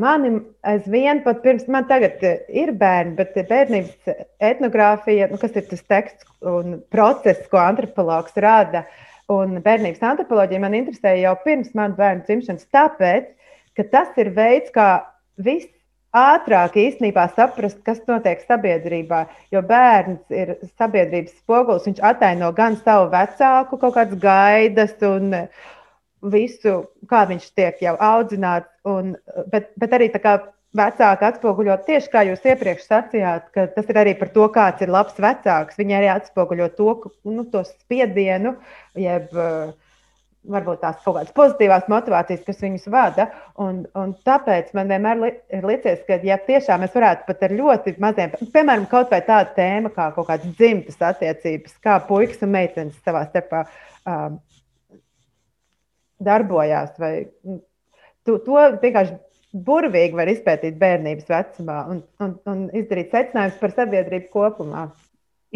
Mani 0.00 0.30
aizvien, 0.64 1.20
pat 1.26 1.42
pirms 1.44 1.66
man 1.68 1.84
tagad 1.90 2.22
ir 2.24 2.72
bērni, 2.80 3.12
bet 3.18 3.36
bērnības 3.50 4.14
etnogrāfija, 4.48 5.28
nu, 5.28 5.36
kas 5.38 5.58
ir 5.60 5.66
tas 5.68 5.82
teksts 5.92 6.24
un 6.40 6.78
process, 6.94 7.44
ko 7.52 7.60
antropologs 7.60 8.38
rada, 8.40 8.86
un 9.28 9.58
bērnības 9.64 10.06
antropoloģija 10.10 10.62
man 10.64 10.78
interesēja 10.78 11.26
jau 11.26 11.34
pirms 11.44 11.74
manas 11.76 11.98
bērnu 12.00 12.24
dzimšanas, 12.24 12.70
tāpēc, 12.72 13.28
ka 13.76 13.86
tas 13.92 14.16
ir 14.16 14.32
veids, 14.38 14.72
kā 14.72 14.88
viss 15.36 15.68
ātrāk 16.16 16.78
īstenībā 16.80 17.28
saprast, 17.36 17.82
kas 17.84 18.00
notiek 18.08 18.40
sabiedrībā. 18.48 19.26
Jo 19.52 19.60
bērns 19.68 20.32
ir 20.32 20.56
sabiedrības 20.80 21.36
spogulis, 21.42 21.86
viņš 21.90 22.00
ataino 22.14 22.54
gan 22.56 22.78
savu 22.80 23.10
vecāku 23.12 23.76
kaut 23.76 23.98
kādas 24.00 24.22
gaidas 24.22 24.96
un, 25.04 25.34
visu, 26.22 26.76
kā 27.10 27.24
viņš 27.30 27.50
tiek 27.56 27.82
jau 27.82 27.96
audzināts, 28.02 28.70
un, 28.88 29.16
bet, 29.52 29.70
bet 29.78 29.96
arī 29.96 30.10
tā 30.14 30.22
kā 30.22 30.38
vecāki 30.76 31.26
atspoguļo 31.28 31.78
tieši 31.86 32.12
kā 32.12 32.24
jūs 32.28 32.44
iepriekš 32.44 32.86
sacījāt, 32.90 33.50
ka 33.54 33.66
tas 33.74 33.88
ir 33.88 34.00
arī 34.02 34.14
par 34.18 34.32
to, 34.34 34.46
kāds 34.52 34.84
ir 34.84 34.92
labs 34.92 35.18
vecāks. 35.22 35.78
Viņi 35.78 35.98
arī 35.98 36.10
atspoguļo 36.12 36.70
to, 36.76 36.94
nu, 37.30 37.44
to 37.52 37.64
spiedienu, 37.68 38.56
jeb 38.98 39.32
varbūt 40.48 40.80
tās 40.80 41.00
kaut 41.04 41.16
kādas 41.18 41.34
pozitīvās 41.36 41.88
motivācijas, 41.92 42.44
kas 42.46 42.60
viņus 42.62 42.86
vada. 42.92 43.28
Un, 43.60 43.82
un 43.98 44.14
tāpēc 44.26 44.70
man 44.76 44.90
vienmēr 44.92 45.20
li, 45.22 45.30
ir 45.58 45.66
licies, 45.68 46.02
ka, 46.08 46.20
ja 46.24 46.38
tiešām 46.46 46.84
mēs 46.84 46.94
varētu 46.96 47.26
pat 47.28 47.44
ar 47.48 47.54
ļoti 47.58 47.96
maziem, 48.02 48.34
piemēram, 48.54 48.86
kaut 48.90 49.12
vai 49.12 49.20
tāda 49.26 49.52
tēma 49.58 49.92
kā 49.94 50.10
kaut 50.16 50.30
kādas 50.30 50.56
dzimtas 50.58 51.00
attiecības, 51.10 51.76
kā 51.84 51.98
puikas 52.08 52.44
un 52.46 52.54
meitenes 52.54 53.00
savā 53.04 53.26
starpā. 53.28 53.66
Um, 54.08 54.38
darbojās. 56.24 56.94
Vai, 57.00 57.12
nu, 57.46 57.60
to, 58.26 58.38
to 58.44 58.62
vienkārši 58.82 59.18
burvīgi 59.52 60.16
var 60.18 60.30
izpētīt 60.30 60.78
bērnības 60.80 61.28
vecumā 61.30 61.82
un, 61.92 62.00
un, 62.22 62.34
un 62.50 62.64
izdarīt 62.76 63.14
secinājumus 63.14 63.60
par 63.60 63.76
sabiedrību 63.76 64.32
kopumā. 64.32 64.88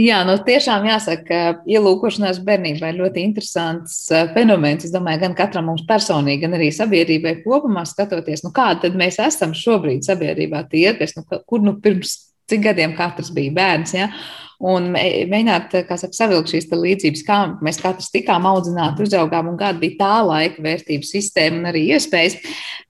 Jā, 0.01 0.23
nu 0.25 0.39
tiešām 0.41 0.87
jāsaka, 0.89 1.25
ka 1.27 1.69
ielūkošanās 1.69 2.39
bērnībā 2.47 2.95
ir 2.95 3.01
ļoti 3.03 3.27
interesants 3.27 3.99
uh, 4.09 4.25
fenomens. 4.33 4.87
Es 4.89 4.95
domāju, 4.95 5.21
gan 5.27 5.35
katram 5.37 5.67
mums 5.69 5.85
personīgi, 5.89 6.41
gan 6.47 6.57
arī 6.57 6.71
sabiedrībai 6.73 7.35
kopumā 7.43 7.85
skatoties, 7.85 8.41
nu 8.47 8.55
kāda 8.57 8.87
tad 8.87 8.97
mēs 8.97 9.21
esam 9.21 9.53
šobrīd 9.53 10.09
sabiedrībā 10.09 10.65
tie, 10.73 10.87
kas, 10.97 11.13
nu, 11.19 11.27
kur 11.45 11.61
nu 11.61 11.77
pirms 11.85 12.17
cik 12.49 12.65
gadiem 12.65 12.97
katrs 12.97 13.29
bija 13.37 13.53
bērns. 13.59 13.93
Ja? 13.99 14.09
Un 14.63 14.93
mēģināt 14.95 15.73
saka, 15.75 16.13
savilkt 16.15 16.53
šīs 16.53 16.69
līdzības, 16.71 17.23
kā 17.27 17.39
mēs 17.65 17.81
katrs 17.83 18.13
tikām 18.15 18.47
audzināti, 18.47 19.07
uzaugām 19.07 19.51
un 19.51 19.57
kāda 19.61 19.81
bija 19.83 19.99
tā 19.99 20.13
laika 20.27 20.63
vērtību 20.63 21.09
sistēma 21.09 21.59
un 21.59 21.71
arī 21.73 21.89
iespējas. 21.97 22.39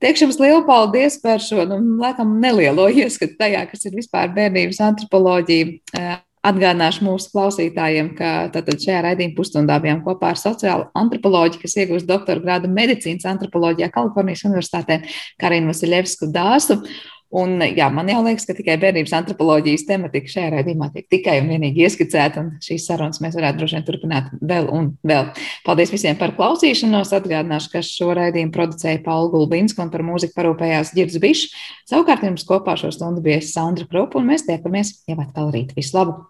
Teikšu 0.03 0.27
jums 0.27 0.41
lielu 0.43 0.67
paldies 0.69 1.17
par 1.23 1.41
šo, 1.41 1.65
nu, 1.71 1.81
laikam, 2.03 2.37
nelielo 2.43 2.91
ieskatu 3.03 3.39
tajā, 3.41 3.65
kas 3.71 3.89
ir 3.89 3.97
vispār 3.97 4.35
bērnības 4.37 4.83
antropoloģija. 4.91 6.21
Atgādināšu 6.43 7.05
mūsu 7.07 7.29
klausītājiem, 7.31 8.09
ka 8.19 8.51
šajā 8.51 8.99
raidījuma 9.05 9.37
pusstundā 9.37 9.77
bijām 9.79 10.01
kopā 10.03 10.33
ar 10.33 10.41
sociālo 10.41 10.89
antropoloģiju, 10.99 11.61
kas 11.63 11.77
iegūst 11.79 12.09
doktora 12.09 12.43
grādu 12.43 12.67
medicīnas 12.67 13.29
antropoloģijā 13.31 13.93
Kalifornijas 13.95 14.43
Universitātē, 14.49 15.05
Karinu 15.39 15.71
Vasiljevsku 15.71 16.33
Dāsu. 16.35 16.81
Un, 17.33 17.57
jā, 17.65 17.87
man 17.89 18.11
liekas, 18.13 18.45
ka 18.45 18.53
tikai 18.57 18.75
bērnības 18.81 19.15
antropoloģijas 19.17 19.87
tematika 19.89 20.29
šajā 20.29 20.51
raidījumā 20.53 20.91
tiek 20.93 21.07
tikai 21.13 21.39
un 21.41 21.49
vienīgi 21.49 21.87
ieskicēta, 21.87 22.43
un 22.43 22.51
šīs 22.65 22.85
sarunas 22.91 23.23
mēs 23.25 23.39
varētu 23.39 23.63
droši 23.63 23.79
vien 23.79 23.87
turpināt 23.87 24.29
vēl 24.53 24.69
un 24.69 24.91
vēl. 25.09 25.31
Paldies 25.65 25.95
visiem 25.95 26.19
par 26.21 26.35
klausīšanos. 26.37 27.15
Atgādināšu, 27.17 27.73
ka 27.73 27.85
šo 27.87 28.11
raidījumu 28.19 28.53
producēja 28.53 29.01
Paula 29.07 29.33
Gulbinska 29.33 29.85
un 29.85 29.93
par 29.95 30.05
mūziku 30.05 30.37
parūpējās 30.37 30.93
Girds 30.97 31.17
Bišs. 31.23 31.57
Savukārt 31.89 32.25
jums 32.27 32.45
kopā 32.49 32.77
šo 32.81 32.93
stundu 32.93 33.25
bija 33.25 33.41
Sandra 33.45 33.89
Krupa, 33.89 34.21
un 34.21 34.29
mēs 34.33 34.45
tiekamies 34.49 34.99
jau 35.09 35.17
atkal 35.25 35.53
rīt. 35.55 35.73
Visu 35.79 35.97
labu! 35.97 36.23